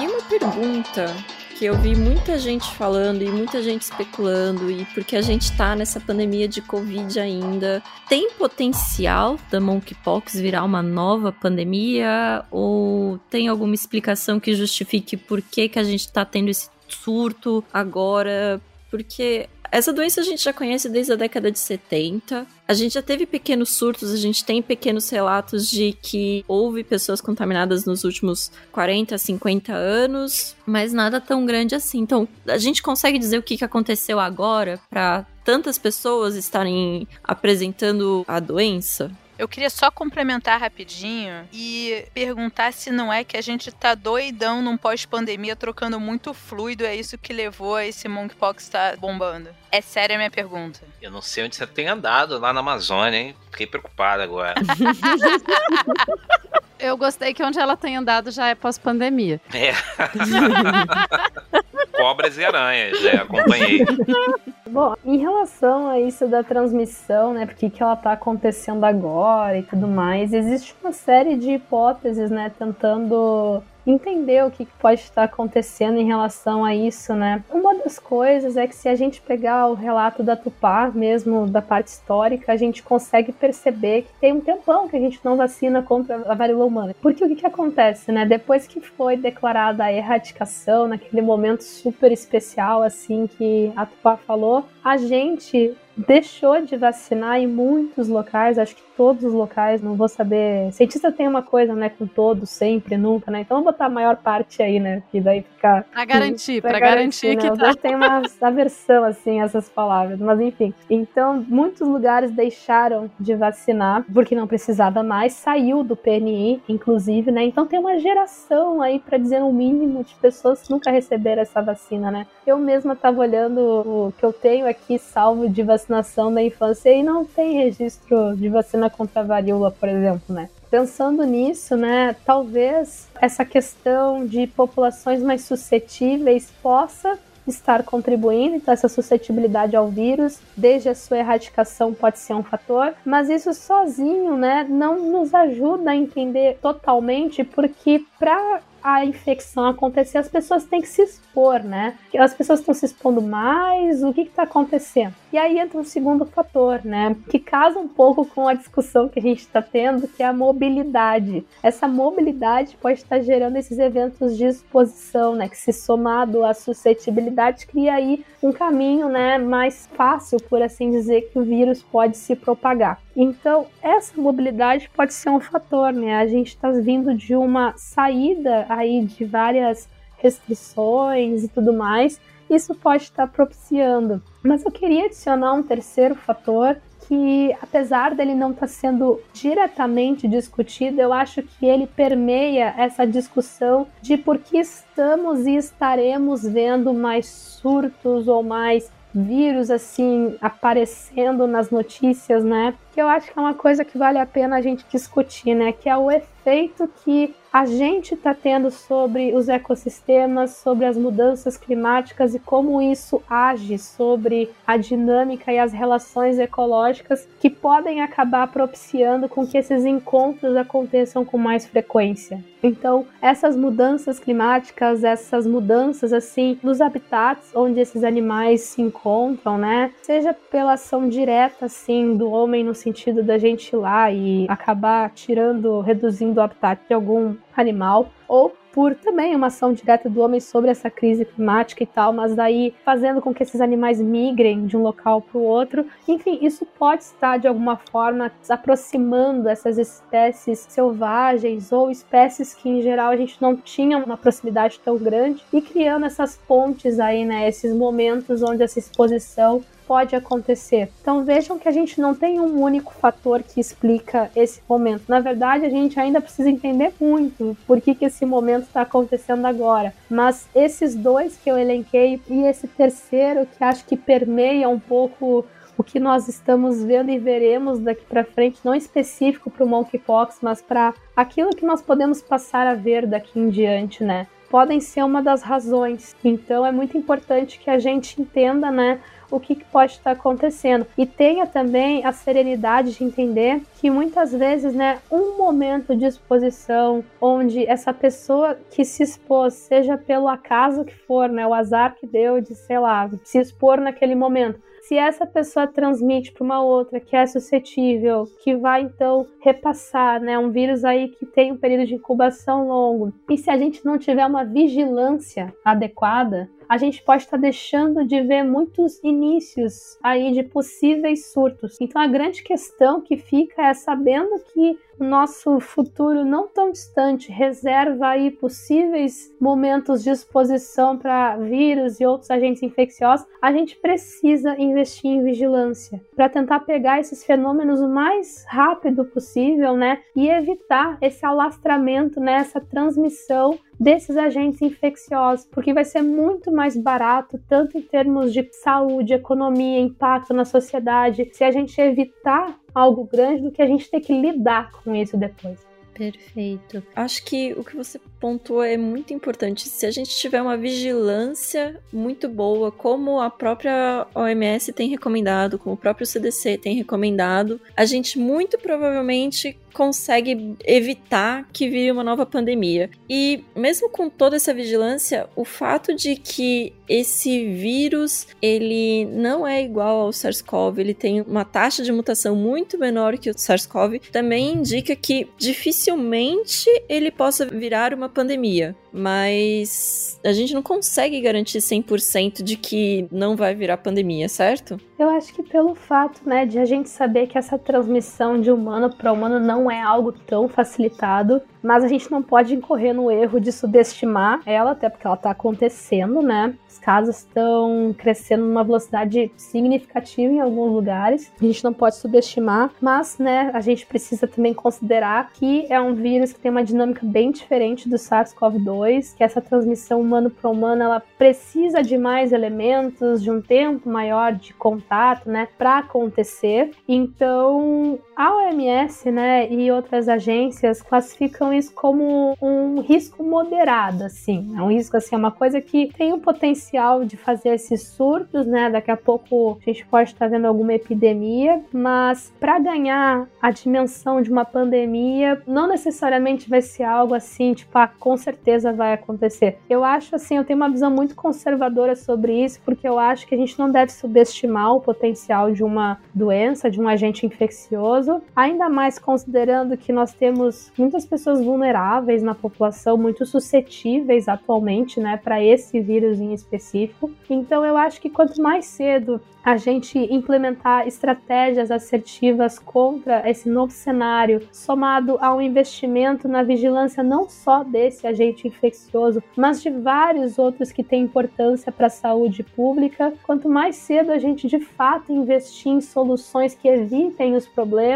E 0.00 0.06
uma 0.08 0.22
pergunta 0.22 1.14
que 1.62 1.66
eu 1.66 1.78
vi 1.78 1.94
muita 1.94 2.40
gente 2.40 2.68
falando 2.72 3.22
e 3.22 3.30
muita 3.30 3.62
gente 3.62 3.82
especulando, 3.82 4.68
e 4.68 4.84
porque 4.86 5.14
a 5.14 5.22
gente 5.22 5.56
tá 5.56 5.76
nessa 5.76 6.00
pandemia 6.00 6.48
de 6.48 6.60
Covid 6.60 7.20
ainda, 7.20 7.80
tem 8.08 8.32
potencial 8.32 9.38
da 9.48 9.60
monkeypox 9.60 10.34
virar 10.34 10.64
uma 10.64 10.82
nova 10.82 11.30
pandemia? 11.30 12.44
Ou 12.50 13.16
tem 13.30 13.46
alguma 13.46 13.76
explicação 13.76 14.40
que 14.40 14.56
justifique 14.56 15.16
por 15.16 15.40
que, 15.40 15.68
que 15.68 15.78
a 15.78 15.84
gente 15.84 16.10
tá 16.10 16.24
tendo 16.24 16.48
esse 16.48 16.68
surto 16.88 17.62
agora? 17.72 18.60
Porque 18.90 19.48
essa 19.72 19.90
doença 19.90 20.20
a 20.20 20.24
gente 20.24 20.44
já 20.44 20.52
conhece 20.52 20.86
desde 20.86 21.14
a 21.14 21.16
década 21.16 21.50
de 21.50 21.58
70. 21.58 22.46
A 22.68 22.74
gente 22.74 22.92
já 22.92 23.02
teve 23.02 23.24
pequenos 23.24 23.70
surtos, 23.70 24.12
a 24.12 24.16
gente 24.18 24.44
tem 24.44 24.60
pequenos 24.60 25.08
relatos 25.08 25.66
de 25.66 25.96
que 26.00 26.44
houve 26.46 26.84
pessoas 26.84 27.22
contaminadas 27.22 27.86
nos 27.86 28.04
últimos 28.04 28.52
40, 28.70 29.16
50 29.16 29.72
anos, 29.72 30.54
mas 30.66 30.92
nada 30.92 31.22
tão 31.22 31.46
grande 31.46 31.74
assim. 31.74 32.00
Então, 32.00 32.28
a 32.46 32.58
gente 32.58 32.82
consegue 32.82 33.18
dizer 33.18 33.38
o 33.38 33.42
que 33.42 33.64
aconteceu 33.64 34.20
agora 34.20 34.78
para 34.90 35.24
tantas 35.42 35.78
pessoas 35.78 36.36
estarem 36.36 37.08
apresentando 37.24 38.24
a 38.28 38.38
doença? 38.38 39.10
Eu 39.42 39.48
queria 39.48 39.70
só 39.70 39.90
complementar 39.90 40.60
rapidinho 40.60 41.48
e 41.52 42.06
perguntar 42.14 42.72
se 42.72 42.92
não 42.92 43.12
é 43.12 43.24
que 43.24 43.36
a 43.36 43.40
gente 43.40 43.72
tá 43.72 43.92
doidão 43.92 44.62
num 44.62 44.76
pós-pandemia 44.76 45.56
trocando 45.56 45.98
muito 45.98 46.32
fluido, 46.32 46.84
é 46.84 46.94
isso 46.94 47.18
que 47.18 47.32
levou 47.32 47.74
a 47.74 47.84
esse 47.84 48.06
monkeypox 48.06 48.62
estar 48.62 48.92
tá 48.92 48.96
bombando. 48.96 49.50
É 49.72 49.80
séria 49.80 50.14
a 50.14 50.16
minha 50.16 50.30
pergunta. 50.30 50.82
Eu 51.00 51.10
não 51.10 51.20
sei 51.20 51.42
onde 51.42 51.56
você 51.56 51.66
tem 51.66 51.88
andado 51.88 52.38
lá 52.38 52.52
na 52.52 52.60
Amazônia, 52.60 53.18
hein? 53.18 53.34
Fiquei 53.50 53.66
preocupado 53.66 54.22
agora. 54.22 54.54
Eu 56.78 56.96
gostei 56.96 57.34
que 57.34 57.42
onde 57.42 57.58
ela 57.58 57.76
tem 57.76 57.96
andado 57.96 58.30
já 58.30 58.46
é 58.46 58.54
pós-pandemia. 58.54 59.40
É. 59.52 59.72
cobras 61.92 62.36
e 62.38 62.44
aranhas, 62.44 63.04
é, 63.04 63.16
acompanhei. 63.16 63.84
Bom, 64.68 64.94
em 65.04 65.18
relação 65.18 65.88
a 65.88 66.00
isso 66.00 66.26
da 66.26 66.42
transmissão, 66.42 67.34
né, 67.34 67.44
porque 67.46 67.68
que 67.68 67.82
ela 67.82 67.94
tá 67.94 68.12
acontecendo 68.12 68.84
agora 68.84 69.58
e 69.58 69.62
tudo 69.62 69.86
mais, 69.86 70.32
existe 70.32 70.74
uma 70.82 70.92
série 70.92 71.36
de 71.36 71.52
hipóteses, 71.52 72.30
né, 72.30 72.50
tentando 72.58 73.62
entender 73.86 74.44
o 74.44 74.50
que 74.50 74.66
pode 74.80 75.00
estar 75.00 75.24
acontecendo 75.24 75.98
em 75.98 76.06
relação 76.06 76.64
a 76.64 76.74
isso, 76.74 77.14
né? 77.14 77.42
Uma 77.50 77.74
das 77.76 77.98
coisas 77.98 78.56
é 78.56 78.66
que 78.66 78.74
se 78.74 78.88
a 78.88 78.94
gente 78.94 79.20
pegar 79.20 79.66
o 79.66 79.74
relato 79.74 80.22
da 80.22 80.36
Tupá, 80.36 80.90
mesmo 80.94 81.46
da 81.46 81.62
parte 81.62 81.88
histórica, 81.88 82.52
a 82.52 82.56
gente 82.56 82.82
consegue 82.82 83.32
perceber 83.32 84.02
que 84.02 84.20
tem 84.20 84.32
um 84.32 84.40
tempão 84.40 84.88
que 84.88 84.96
a 84.96 85.00
gente 85.00 85.20
não 85.24 85.36
vacina 85.36 85.82
contra 85.82 86.16
a 86.30 86.34
varíola 86.34 86.64
humana. 86.64 86.94
Porque 87.00 87.24
o 87.24 87.28
que, 87.28 87.36
que 87.36 87.46
acontece, 87.46 88.12
né? 88.12 88.24
Depois 88.24 88.66
que 88.66 88.80
foi 88.80 89.16
declarada 89.16 89.84
a 89.84 89.92
erradicação, 89.92 90.88
naquele 90.88 91.22
momento 91.22 91.62
super 91.62 92.12
especial, 92.12 92.82
assim, 92.82 93.26
que 93.26 93.72
a 93.76 93.86
Tupá 93.86 94.16
falou, 94.16 94.64
a 94.84 94.96
gente 94.96 95.76
deixou 95.96 96.60
de 96.62 96.76
vacinar 96.76 97.38
em 97.38 97.46
muitos 97.46 98.08
locais, 98.08 98.58
acho 98.58 98.74
que 98.74 98.82
todos 98.96 99.24
os 99.24 99.32
locais, 99.32 99.82
não 99.82 99.94
vou 99.94 100.08
saber. 100.08 100.72
Cientista 100.72 101.10
tem 101.10 101.26
uma 101.26 101.42
coisa, 101.42 101.74
né, 101.74 101.88
com 101.88 102.06
todos, 102.06 102.50
sempre, 102.50 102.96
nunca, 102.96 103.30
né? 103.30 103.40
Então 103.40 103.62
vou 103.62 103.72
botar 103.72 103.86
a 103.86 103.90
maior 103.90 104.16
parte 104.16 104.62
aí, 104.62 104.78
né? 104.78 105.02
Que 105.10 105.20
daí 105.20 105.42
fica. 105.42 105.84
Pra 105.90 106.04
garantir, 106.04 106.60
pra, 106.60 106.70
pra 106.70 106.80
garantir, 106.80 107.36
garantir 107.36 107.56
que 107.56 107.62
né? 107.62 107.72
tá. 107.72 107.74
Tem 107.74 107.94
uma 107.94 108.22
aversão, 108.40 109.04
assim, 109.04 109.40
a 109.40 109.44
essas 109.44 109.68
palavras, 109.68 110.18
mas 110.18 110.40
enfim. 110.40 110.74
Então, 110.88 111.44
muitos 111.48 111.86
lugares 111.86 112.30
deixaram 112.30 113.10
de 113.18 113.34
vacinar 113.34 114.04
porque 114.12 114.34
não 114.34 114.46
precisava 114.46 115.02
mais, 115.02 115.32
saiu 115.32 115.82
do 115.82 115.96
PNI, 115.96 116.62
inclusive, 116.68 117.30
né? 117.30 117.44
Então 117.44 117.66
tem 117.66 117.78
uma 117.78 117.98
geração 117.98 118.80
aí, 118.82 118.98
para 118.98 119.18
dizer 119.18 119.42
o 119.42 119.52
mínimo, 119.52 120.04
de 120.04 120.14
pessoas 120.16 120.62
que 120.62 120.70
nunca 120.70 120.90
receberam 120.90 121.42
essa 121.42 121.60
vacina, 121.62 122.10
né? 122.10 122.26
Eu 122.46 122.58
mesma 122.58 122.94
tava 122.94 123.20
olhando 123.20 123.60
o 123.60 124.12
que 124.16 124.24
eu 124.24 124.32
tenho 124.32 124.68
aqui 124.68 124.98
salvo 124.98 125.48
de 125.48 125.62
vacinação 125.82 126.32
da 126.32 126.42
infância 126.42 126.90
e 126.90 127.02
não 127.02 127.24
tem 127.24 127.58
registro 127.58 128.36
de 128.36 128.48
vacina 128.48 128.88
contra 128.88 129.20
a 129.20 129.24
varíola, 129.24 129.70
por 129.70 129.88
exemplo, 129.88 130.34
né? 130.34 130.48
Pensando 130.70 131.24
nisso, 131.24 131.76
né, 131.76 132.16
talvez 132.24 133.08
essa 133.20 133.44
questão 133.44 134.24
de 134.24 134.46
populações 134.46 135.22
mais 135.22 135.44
suscetíveis 135.44 136.50
possa 136.62 137.18
estar 137.46 137.82
contribuindo, 137.82 138.54
então 138.54 138.72
essa 138.72 138.88
suscetibilidade 138.88 139.74
ao 139.74 139.88
vírus, 139.88 140.38
desde 140.56 140.88
a 140.88 140.94
sua 140.94 141.18
erradicação 141.18 141.92
pode 141.92 142.20
ser 142.20 142.34
um 142.34 142.42
fator, 142.42 142.94
mas 143.04 143.28
isso 143.28 143.52
sozinho, 143.52 144.36
né, 144.36 144.64
não 144.68 145.10
nos 145.10 145.34
ajuda 145.34 145.90
a 145.90 145.96
entender 145.96 146.58
totalmente, 146.62 147.42
porque 147.42 148.04
para 148.18 148.60
a 148.82 149.04
infecção 149.04 149.66
acontecer, 149.66 150.18
as 150.18 150.28
pessoas 150.28 150.64
têm 150.64 150.80
que 150.80 150.88
se 150.88 151.02
expor, 151.02 151.62
né? 151.62 151.94
As 152.18 152.34
pessoas 152.34 152.60
estão 152.60 152.74
se 152.74 152.86
expondo 152.86 153.22
mais, 153.22 154.02
o 154.02 154.12
que 154.12 154.22
está 154.22 154.42
acontecendo? 154.42 155.14
E 155.32 155.38
aí 155.38 155.58
entra 155.58 155.78
um 155.78 155.84
segundo 155.84 156.26
fator, 156.26 156.80
né? 156.84 157.16
Que 157.30 157.38
casa 157.38 157.78
um 157.78 157.88
pouco 157.88 158.26
com 158.26 158.46
a 158.46 158.54
discussão 158.54 159.08
que 159.08 159.18
a 159.18 159.22
gente 159.22 159.40
está 159.40 159.62
tendo, 159.62 160.06
que 160.06 160.22
é 160.22 160.26
a 160.26 160.32
mobilidade. 160.32 161.44
Essa 161.62 161.88
mobilidade 161.88 162.76
pode 162.76 162.98
estar 162.98 163.20
gerando 163.20 163.56
esses 163.56 163.78
eventos 163.78 164.36
de 164.36 164.44
exposição, 164.44 165.34
né? 165.34 165.48
Que 165.48 165.56
se 165.56 165.72
somado 165.72 166.44
à 166.44 166.52
suscetibilidade 166.52 167.66
cria 167.66 167.94
aí 167.94 168.24
um 168.42 168.52
caminho, 168.52 169.08
né? 169.08 169.38
Mais 169.38 169.88
fácil, 169.94 170.38
por 170.48 170.60
assim 170.60 170.90
dizer, 170.90 171.30
que 171.30 171.38
o 171.38 171.44
vírus 171.44 171.82
pode 171.82 172.16
se 172.16 172.36
propagar. 172.36 173.00
Então, 173.14 173.66
essa 173.82 174.18
mobilidade 174.20 174.90
pode 174.94 175.12
ser 175.12 175.30
um 175.30 175.40
fator, 175.40 175.92
né? 175.92 176.16
A 176.16 176.26
gente 176.26 176.48
está 176.48 176.70
vindo 176.70 177.14
de 177.14 177.34
uma 177.34 177.74
saída 177.76 178.66
aí 178.78 179.04
de 179.04 179.24
várias 179.24 179.88
restrições 180.18 181.44
e 181.44 181.48
tudo 181.48 181.72
mais. 181.72 182.20
Isso 182.48 182.74
pode 182.74 183.04
estar 183.04 183.26
propiciando. 183.26 184.22
Mas 184.42 184.64
eu 184.64 184.70
queria 184.70 185.06
adicionar 185.06 185.54
um 185.54 185.62
terceiro 185.62 186.14
fator 186.14 186.76
que, 187.08 187.54
apesar 187.60 188.14
dele 188.14 188.34
não 188.34 188.50
estar 188.50 188.62
tá 188.62 188.66
sendo 188.66 189.20
diretamente 189.32 190.28
discutido, 190.28 191.00
eu 191.00 191.12
acho 191.12 191.42
que 191.42 191.66
ele 191.66 191.86
permeia 191.86 192.74
essa 192.76 193.06
discussão 193.06 193.86
de 194.00 194.16
por 194.16 194.38
que 194.38 194.58
estamos 194.58 195.46
e 195.46 195.56
estaremos 195.56 196.42
vendo 196.42 196.92
mais 196.94 197.26
surtos 197.26 198.28
ou 198.28 198.42
mais 198.42 198.90
vírus 199.14 199.70
assim 199.70 200.36
aparecendo 200.40 201.46
nas 201.46 201.70
notícias, 201.70 202.42
né? 202.44 202.74
Que 202.92 203.02
eu 203.02 203.08
acho 203.08 203.30
que 203.30 203.38
é 203.38 203.42
uma 203.42 203.54
coisa 203.54 203.84
que 203.84 203.98
vale 203.98 204.18
a 204.18 204.26
pena 204.26 204.56
a 204.56 204.62
gente 204.62 204.84
discutir, 204.90 205.54
né? 205.54 205.72
Que 205.72 205.88
é 205.88 205.96
o 205.96 206.10
efeito 206.10 206.88
que 207.04 207.34
a 207.52 207.66
gente 207.66 208.14
está 208.14 208.32
tendo 208.32 208.70
sobre 208.70 209.34
os 209.34 209.48
ecossistemas, 209.48 210.52
sobre 210.52 210.86
as 210.86 210.96
mudanças 210.96 211.58
climáticas 211.58 212.34
e 212.34 212.38
como 212.38 212.80
isso 212.80 213.22
age 213.28 213.78
sobre 213.78 214.50
a 214.66 214.78
dinâmica 214.78 215.52
e 215.52 215.58
as 215.58 215.72
relações 215.72 216.38
ecológicas 216.38 217.28
que 217.38 217.50
podem 217.50 218.00
acabar 218.00 218.46
propiciando 218.46 219.28
com 219.28 219.46
que 219.46 219.58
esses 219.58 219.84
encontros 219.84 220.56
aconteçam 220.56 221.24
com 221.26 221.36
mais 221.36 221.66
frequência. 221.66 222.42
Então, 222.62 223.04
essas 223.20 223.56
mudanças 223.56 224.20
climáticas, 224.20 225.02
essas 225.02 225.46
mudanças 225.46 226.12
assim 226.12 226.58
nos 226.62 226.80
habitats 226.80 227.50
onde 227.54 227.80
esses 227.80 228.04
animais 228.04 228.60
se 228.60 228.80
encontram, 228.80 229.58
né? 229.58 229.90
Seja 230.00 230.32
pela 230.32 230.74
ação 230.74 231.08
direta 231.08 231.66
assim 231.66 232.16
do 232.16 232.30
homem 232.30 232.62
no 232.62 232.74
sentido 232.74 233.22
da 233.22 233.36
gente 233.36 233.70
ir 233.70 233.76
lá 233.76 234.12
e 234.12 234.46
acabar 234.48 235.10
tirando, 235.10 235.80
reduzindo 235.80 236.38
o 236.38 236.42
habitat 236.42 236.80
de 236.86 236.94
algum 236.94 237.34
animal, 237.56 238.10
ou 238.28 238.54
por 238.72 238.94
também 238.94 239.36
uma 239.36 239.48
ação 239.48 239.72
direta 239.72 240.08
do 240.08 240.20
homem 240.20 240.40
sobre 240.40 240.70
essa 240.70 240.90
crise 240.90 241.24
climática 241.24 241.82
e 241.82 241.86
tal, 241.86 242.12
mas 242.12 242.34
daí 242.34 242.74
fazendo 242.84 243.20
com 243.20 243.32
que 243.32 243.42
esses 243.42 243.60
animais 243.60 244.00
migrem 244.00 244.66
de 244.66 244.76
um 244.76 244.82
local 244.82 245.20
para 245.20 245.38
o 245.38 245.42
outro. 245.42 245.86
Enfim, 246.08 246.38
isso 246.40 246.66
pode 246.78 247.02
estar 247.02 247.36
de 247.36 247.46
alguma 247.46 247.76
forma 247.76 248.32
aproximando 248.48 249.48
essas 249.48 249.76
espécies 249.76 250.66
selvagens 250.70 251.70
ou 251.70 251.90
espécies 251.90 252.54
que 252.54 252.68
em 252.68 252.80
geral 252.80 253.10
a 253.10 253.16
gente 253.16 253.40
não 253.40 253.54
tinha 253.54 253.98
uma 253.98 254.16
proximidade 254.16 254.80
tão 254.80 254.96
grande 254.96 255.44
e 255.52 255.60
criando 255.60 256.06
essas 256.06 256.36
pontes 256.36 256.98
aí, 256.98 257.24
né, 257.24 257.46
esses 257.46 257.74
momentos 257.74 258.42
onde 258.42 258.62
essa 258.62 258.78
exposição 258.78 259.62
pode 259.92 260.16
acontecer. 260.16 260.88
Então 261.02 261.22
vejam 261.22 261.58
que 261.58 261.68
a 261.68 261.70
gente 261.70 262.00
não 262.00 262.14
tem 262.14 262.40
um 262.40 262.62
único 262.62 262.94
fator 262.94 263.42
que 263.42 263.60
explica 263.60 264.30
esse 264.34 264.62
momento. 264.66 265.04
Na 265.06 265.20
verdade, 265.20 265.66
a 265.66 265.68
gente 265.68 266.00
ainda 266.00 266.18
precisa 266.18 266.48
entender 266.48 266.94
muito 266.98 267.54
por 267.66 267.78
que, 267.78 267.94
que 267.94 268.06
esse 268.06 268.24
momento 268.24 268.62
está 268.62 268.80
acontecendo 268.80 269.44
agora. 269.44 269.92
Mas 270.08 270.48
esses 270.54 270.94
dois 270.94 271.36
que 271.36 271.50
eu 271.50 271.58
elenquei 271.58 272.18
e 272.26 272.40
esse 272.44 272.66
terceiro 272.66 273.46
que 273.46 273.62
acho 273.62 273.84
que 273.84 273.94
permeia 273.94 274.66
um 274.66 274.80
pouco 274.80 275.44
o 275.76 275.84
que 275.84 276.00
nós 276.00 276.26
estamos 276.26 276.82
vendo 276.82 277.10
e 277.10 277.18
veremos 277.18 277.78
daqui 277.78 278.06
para 278.06 278.24
frente, 278.24 278.60
não 278.64 278.74
específico 278.74 279.50
para 279.50 279.62
o 279.62 279.68
monkeypox, 279.68 280.38
mas 280.40 280.62
para 280.62 280.94
aquilo 281.14 281.50
que 281.50 281.66
nós 281.66 281.82
podemos 281.82 282.22
passar 282.22 282.66
a 282.66 282.72
ver 282.74 283.06
daqui 283.06 283.38
em 283.38 283.50
diante, 283.50 284.02
né? 284.02 284.26
Podem 284.48 284.80
ser 284.80 285.02
uma 285.02 285.22
das 285.22 285.42
razões. 285.42 286.16
Então 286.24 286.64
é 286.64 286.72
muito 286.72 286.96
importante 286.96 287.58
que 287.58 287.68
a 287.68 287.78
gente 287.78 288.20
entenda, 288.20 288.70
né, 288.70 288.98
o 289.32 289.40
que, 289.40 289.54
que 289.54 289.64
pode 289.64 289.92
estar 289.92 290.12
acontecendo. 290.12 290.86
E 290.96 291.06
tenha 291.06 291.46
também 291.46 292.04
a 292.04 292.12
serenidade 292.12 292.92
de 292.92 293.02
entender 293.02 293.62
que 293.80 293.90
muitas 293.90 294.32
vezes, 294.32 294.74
né, 294.74 294.98
um 295.10 295.36
momento 295.36 295.96
de 295.96 296.04
exposição 296.04 297.02
onde 297.20 297.66
essa 297.66 297.92
pessoa 297.92 298.56
que 298.70 298.84
se 298.84 299.02
expôs, 299.02 299.54
seja 299.54 299.96
pelo 299.96 300.28
acaso 300.28 300.84
que 300.84 300.94
for, 300.94 301.28
né, 301.28 301.46
o 301.46 301.54
azar 301.54 301.96
que 301.96 302.06
deu 302.06 302.40
de, 302.40 302.54
sei 302.54 302.78
lá, 302.78 303.10
se 303.24 303.38
expor 303.38 303.80
naquele 303.80 304.14
momento, 304.14 304.60
se 304.82 304.96
essa 304.96 305.24
pessoa 305.24 305.66
transmite 305.66 306.32
para 306.32 306.44
uma 306.44 306.62
outra 306.62 306.98
que 306.98 307.14
é 307.16 307.24
suscetível, 307.24 308.24
que 308.42 308.56
vai 308.56 308.82
então 308.82 309.26
repassar, 309.40 310.20
né, 310.20 310.38
um 310.38 310.50
vírus 310.50 310.84
aí 310.84 311.08
que 311.08 311.24
tem 311.24 311.52
um 311.52 311.56
período 311.56 311.86
de 311.86 311.94
incubação 311.94 312.66
longo, 312.66 313.12
e 313.30 313.38
se 313.38 313.48
a 313.48 313.56
gente 313.56 313.84
não 313.84 313.96
tiver 313.96 314.26
uma 314.26 314.44
vigilância 314.44 315.54
adequada, 315.64 316.50
a 316.72 316.78
gente 316.78 317.02
pode 317.02 317.24
estar 317.24 317.36
tá 317.36 317.42
deixando 317.42 318.02
de 318.02 318.18
ver 318.22 318.42
muitos 318.42 318.98
inícios 319.04 319.98
aí 320.02 320.32
de 320.32 320.42
possíveis 320.42 321.30
surtos. 321.30 321.78
Então 321.78 322.00
a 322.00 322.06
grande 322.06 322.42
questão 322.42 322.98
que 322.98 323.18
fica 323.18 323.66
é 323.66 323.74
sabendo 323.74 324.38
que 324.38 324.78
nosso 325.02 325.60
futuro 325.60 326.24
não 326.24 326.48
tão 326.48 326.70
distante 326.70 327.30
reserva 327.30 328.08
aí 328.08 328.30
possíveis 328.30 329.34
momentos 329.40 330.02
de 330.02 330.10
exposição 330.10 330.96
para 330.96 331.36
vírus 331.36 332.00
e 332.00 332.06
outros 332.06 332.30
agentes 332.30 332.62
infecciosos, 332.62 333.26
a 333.40 333.52
gente 333.52 333.76
precisa 333.76 334.54
investir 334.60 335.10
em 335.10 335.24
vigilância 335.24 336.00
para 336.14 336.28
tentar 336.28 336.60
pegar 336.60 337.00
esses 337.00 337.24
fenômenos 337.24 337.80
o 337.80 337.88
mais 337.88 338.44
rápido 338.48 339.04
possível, 339.04 339.76
né, 339.76 339.98
e 340.14 340.28
evitar 340.28 340.98
esse 341.00 341.24
alastramento, 341.24 342.20
né, 342.20 342.44
transmissão 342.70 343.58
desses 343.78 344.16
agentes 344.16 344.62
infecciosos, 344.62 345.46
porque 345.46 345.74
vai 345.74 345.84
ser 345.84 346.02
muito 346.02 346.52
mais 346.52 346.76
barato, 346.76 347.38
tanto 347.48 347.76
em 347.76 347.82
termos 347.82 348.32
de 348.32 348.48
saúde, 348.52 349.14
economia, 349.14 349.80
impacto 349.80 350.32
na 350.32 350.44
sociedade, 350.44 351.28
se 351.32 351.42
a 351.42 351.50
gente 351.50 351.80
evitar 351.80 352.56
algo 352.74 353.04
grande 353.04 353.42
do 353.42 353.50
que 353.50 353.62
a 353.62 353.66
gente 353.66 353.90
ter 353.90 354.00
que 354.00 354.12
lidar 354.12 354.70
com 354.72 354.94
isso 354.94 355.16
depois. 355.16 355.58
Perfeito. 355.94 356.82
Acho 356.96 357.24
que 357.24 357.52
o 357.52 357.62
que 357.62 357.76
você 357.76 358.00
pontuou 358.18 358.62
é 358.62 358.76
muito 358.76 359.12
importante. 359.12 359.68
Se 359.68 359.84
a 359.84 359.90
gente 359.90 360.16
tiver 360.16 360.40
uma 360.40 360.56
vigilância 360.56 361.78
muito 361.92 362.28
boa, 362.28 362.72
como 362.72 363.20
a 363.20 363.28
própria 363.28 364.06
OMS 364.14 364.72
tem 364.72 364.88
recomendado, 364.88 365.58
como 365.58 365.74
o 365.74 365.78
próprio 365.78 366.06
CDC 366.06 366.58
tem 366.58 366.74
recomendado, 366.74 367.60
a 367.76 367.84
gente 367.84 368.18
muito 368.18 368.58
provavelmente 368.58 369.58
consegue 369.72 370.56
evitar 370.64 371.48
que 371.52 371.68
vire 371.68 371.90
uma 371.90 372.04
nova 372.04 372.26
pandemia. 372.26 372.90
E 373.08 373.44
mesmo 373.56 373.88
com 373.88 374.08
toda 374.08 374.36
essa 374.36 374.54
vigilância, 374.54 375.28
o 375.34 375.44
fato 375.44 375.94
de 375.94 376.16
que 376.16 376.72
esse 376.88 377.48
vírus 377.48 378.26
ele 378.40 379.06
não 379.06 379.46
é 379.46 379.62
igual 379.62 380.00
ao 380.00 380.12
SARS-CoV, 380.12 380.78
ele 380.78 380.94
tem 380.94 381.22
uma 381.22 381.44
taxa 381.44 381.82
de 381.82 381.90
mutação 381.90 382.36
muito 382.36 382.78
menor 382.78 383.16
que 383.16 383.30
o 383.30 383.34
SARS-CoV, 383.34 384.00
também 384.10 384.52
indica 384.52 384.94
que 384.94 385.28
dificilmente 385.38 386.68
ele 386.88 387.10
possa 387.10 387.46
virar 387.46 387.94
uma 387.94 388.08
pandemia. 388.08 388.76
Mas 388.92 390.20
a 390.22 390.32
gente 390.32 390.52
não 390.52 390.62
consegue 390.62 391.20
garantir 391.20 391.58
100% 391.58 392.42
de 392.42 392.56
que 392.56 393.06
não 393.10 393.34
vai 393.34 393.54
virar 393.54 393.78
pandemia, 393.78 394.28
certo? 394.28 394.78
Eu 395.02 395.10
acho 395.10 395.34
que 395.34 395.42
pelo 395.42 395.74
fato, 395.74 396.20
né, 396.24 396.46
de 396.46 396.60
a 396.60 396.64
gente 396.64 396.88
saber 396.88 397.26
que 397.26 397.36
essa 397.36 397.58
transmissão 397.58 398.40
de 398.40 398.52
humano 398.52 398.88
para 398.88 399.12
humano 399.12 399.40
não 399.40 399.68
é 399.68 399.82
algo 399.82 400.12
tão 400.12 400.48
facilitado, 400.48 401.42
mas 401.62 401.84
a 401.84 401.88
gente 401.88 402.10
não 402.10 402.22
pode 402.22 402.54
incorrer 402.54 402.94
no 402.94 403.10
erro 403.10 403.40
de 403.40 403.52
subestimar 403.52 404.40
ela, 404.44 404.72
até 404.72 404.88
porque 404.88 405.06
ela 405.06 405.16
está 405.16 405.30
acontecendo, 405.30 406.22
né? 406.22 406.54
Os 406.68 406.78
casos 406.78 407.18
estão 407.18 407.94
crescendo 407.96 408.44
numa 408.44 408.64
velocidade 408.64 409.30
significativa 409.36 410.32
em 410.32 410.40
alguns 410.40 410.72
lugares. 410.72 411.32
A 411.40 411.44
gente 411.44 411.62
não 411.62 411.72
pode 411.72 411.96
subestimar, 411.96 412.70
mas, 412.80 413.18
né, 413.18 413.50
a 413.54 413.60
gente 413.60 413.86
precisa 413.86 414.26
também 414.26 414.54
considerar 414.54 415.30
que 415.32 415.66
é 415.70 415.80
um 415.80 415.94
vírus 415.94 416.32
que 416.32 416.40
tem 416.40 416.50
uma 416.50 416.64
dinâmica 416.64 417.00
bem 417.04 417.30
diferente 417.30 417.88
do 417.88 417.96
SARS-CoV-2, 417.96 419.16
que 419.16 419.22
essa 419.22 419.40
transmissão 419.40 420.00
humano 420.00 420.30
para 420.30 420.50
humano, 420.50 420.82
ela 420.82 421.02
precisa 421.18 421.82
de 421.82 421.96
mais 421.98 422.32
elementos, 422.32 423.22
de 423.22 423.30
um 423.30 423.40
tempo 423.40 423.88
maior 423.88 424.32
de 424.32 424.52
contato, 424.54 425.28
né, 425.28 425.48
para 425.58 425.78
acontecer. 425.78 426.70
Então, 426.88 427.98
a 428.16 428.34
OMS, 428.36 429.10
né, 429.10 429.50
e 429.50 429.70
outras 429.70 430.08
agências 430.08 430.82
classificam 430.82 431.52
isso 431.52 431.72
como 431.74 432.36
um 432.40 432.80
risco 432.80 433.22
moderado, 433.22 434.04
assim. 434.04 434.52
É 434.56 434.62
um 434.62 434.70
risco, 434.70 434.96
assim, 434.96 435.14
é 435.14 435.18
uma 435.18 435.30
coisa 435.30 435.60
que 435.60 435.92
tem 435.96 436.12
o 436.12 436.18
potencial 436.18 437.04
de 437.04 437.16
fazer 437.16 437.50
esses 437.50 437.82
surtos, 437.88 438.46
né? 438.46 438.70
Daqui 438.70 438.90
a 438.90 438.96
pouco 438.96 439.58
a 439.60 439.70
gente 439.70 439.86
pode 439.86 440.10
estar 440.10 440.28
vendo 440.28 440.46
alguma 440.46 440.74
epidemia, 440.74 441.62
mas 441.72 442.32
para 442.38 442.58
ganhar 442.58 443.26
a 443.40 443.50
dimensão 443.50 444.20
de 444.20 444.30
uma 444.30 444.44
pandemia, 444.44 445.40
não 445.46 445.66
necessariamente 445.66 446.48
vai 446.48 446.62
ser 446.62 446.84
algo 446.84 447.14
assim, 447.14 447.54
tipo, 447.54 447.76
ah, 447.78 447.88
com 447.88 448.16
certeza 448.16 448.72
vai 448.72 448.92
acontecer. 448.92 449.58
Eu 449.68 449.84
acho, 449.84 450.14
assim, 450.14 450.36
eu 450.36 450.44
tenho 450.44 450.58
uma 450.58 450.70
visão 450.70 450.90
muito 450.90 451.14
conservadora 451.14 451.96
sobre 451.96 452.44
isso, 452.44 452.60
porque 452.64 452.86
eu 452.86 452.98
acho 452.98 453.26
que 453.26 453.34
a 453.34 453.38
gente 453.38 453.58
não 453.58 453.70
deve 453.70 453.92
subestimar 453.92 454.74
o 454.74 454.80
potencial 454.80 455.50
de 455.50 455.64
uma 455.64 455.98
doença, 456.14 456.70
de 456.70 456.80
um 456.80 456.88
agente 456.88 457.24
infeccioso, 457.26 458.11
ainda 458.34 458.68
mais 458.68 458.98
considerando 458.98 459.76
que 459.76 459.92
nós 459.92 460.12
temos 460.12 460.72
muitas 460.76 461.06
pessoas 461.06 461.42
vulneráveis 461.42 462.22
na 462.22 462.34
população, 462.34 462.96
muito 462.96 463.24
suscetíveis 463.24 464.28
atualmente, 464.28 464.98
né, 464.98 465.16
para 465.16 465.42
esse 465.42 465.80
vírus 465.80 466.20
em 466.20 466.32
específico. 466.32 467.10
Então 467.30 467.64
eu 467.64 467.76
acho 467.76 468.00
que 468.00 468.10
quanto 468.10 468.42
mais 468.42 468.66
cedo 468.66 469.20
a 469.44 469.56
gente 469.56 469.98
implementar 469.98 470.86
estratégias 470.86 471.70
assertivas 471.70 472.58
contra 472.58 473.28
esse 473.28 473.48
novo 473.48 473.72
cenário, 473.72 474.46
somado 474.52 475.18
ao 475.20 475.42
investimento 475.42 476.28
na 476.28 476.42
vigilância 476.42 477.02
não 477.02 477.28
só 477.28 477.64
desse 477.64 478.06
agente 478.06 478.46
infeccioso, 478.46 479.22
mas 479.36 479.60
de 479.60 479.70
vários 479.70 480.38
outros 480.38 480.70
que 480.70 480.84
têm 480.84 481.02
importância 481.02 481.72
para 481.72 481.88
a 481.88 481.90
saúde 481.90 482.42
pública, 482.42 483.12
quanto 483.24 483.48
mais 483.48 483.76
cedo 483.76 484.12
a 484.12 484.18
gente 484.18 484.46
de 484.46 484.60
fato 484.60 485.12
investir 485.12 485.72
em 485.72 485.80
soluções 485.80 486.54
que 486.54 486.68
evitem 486.68 487.34
os 487.34 487.46
problemas, 487.46 487.91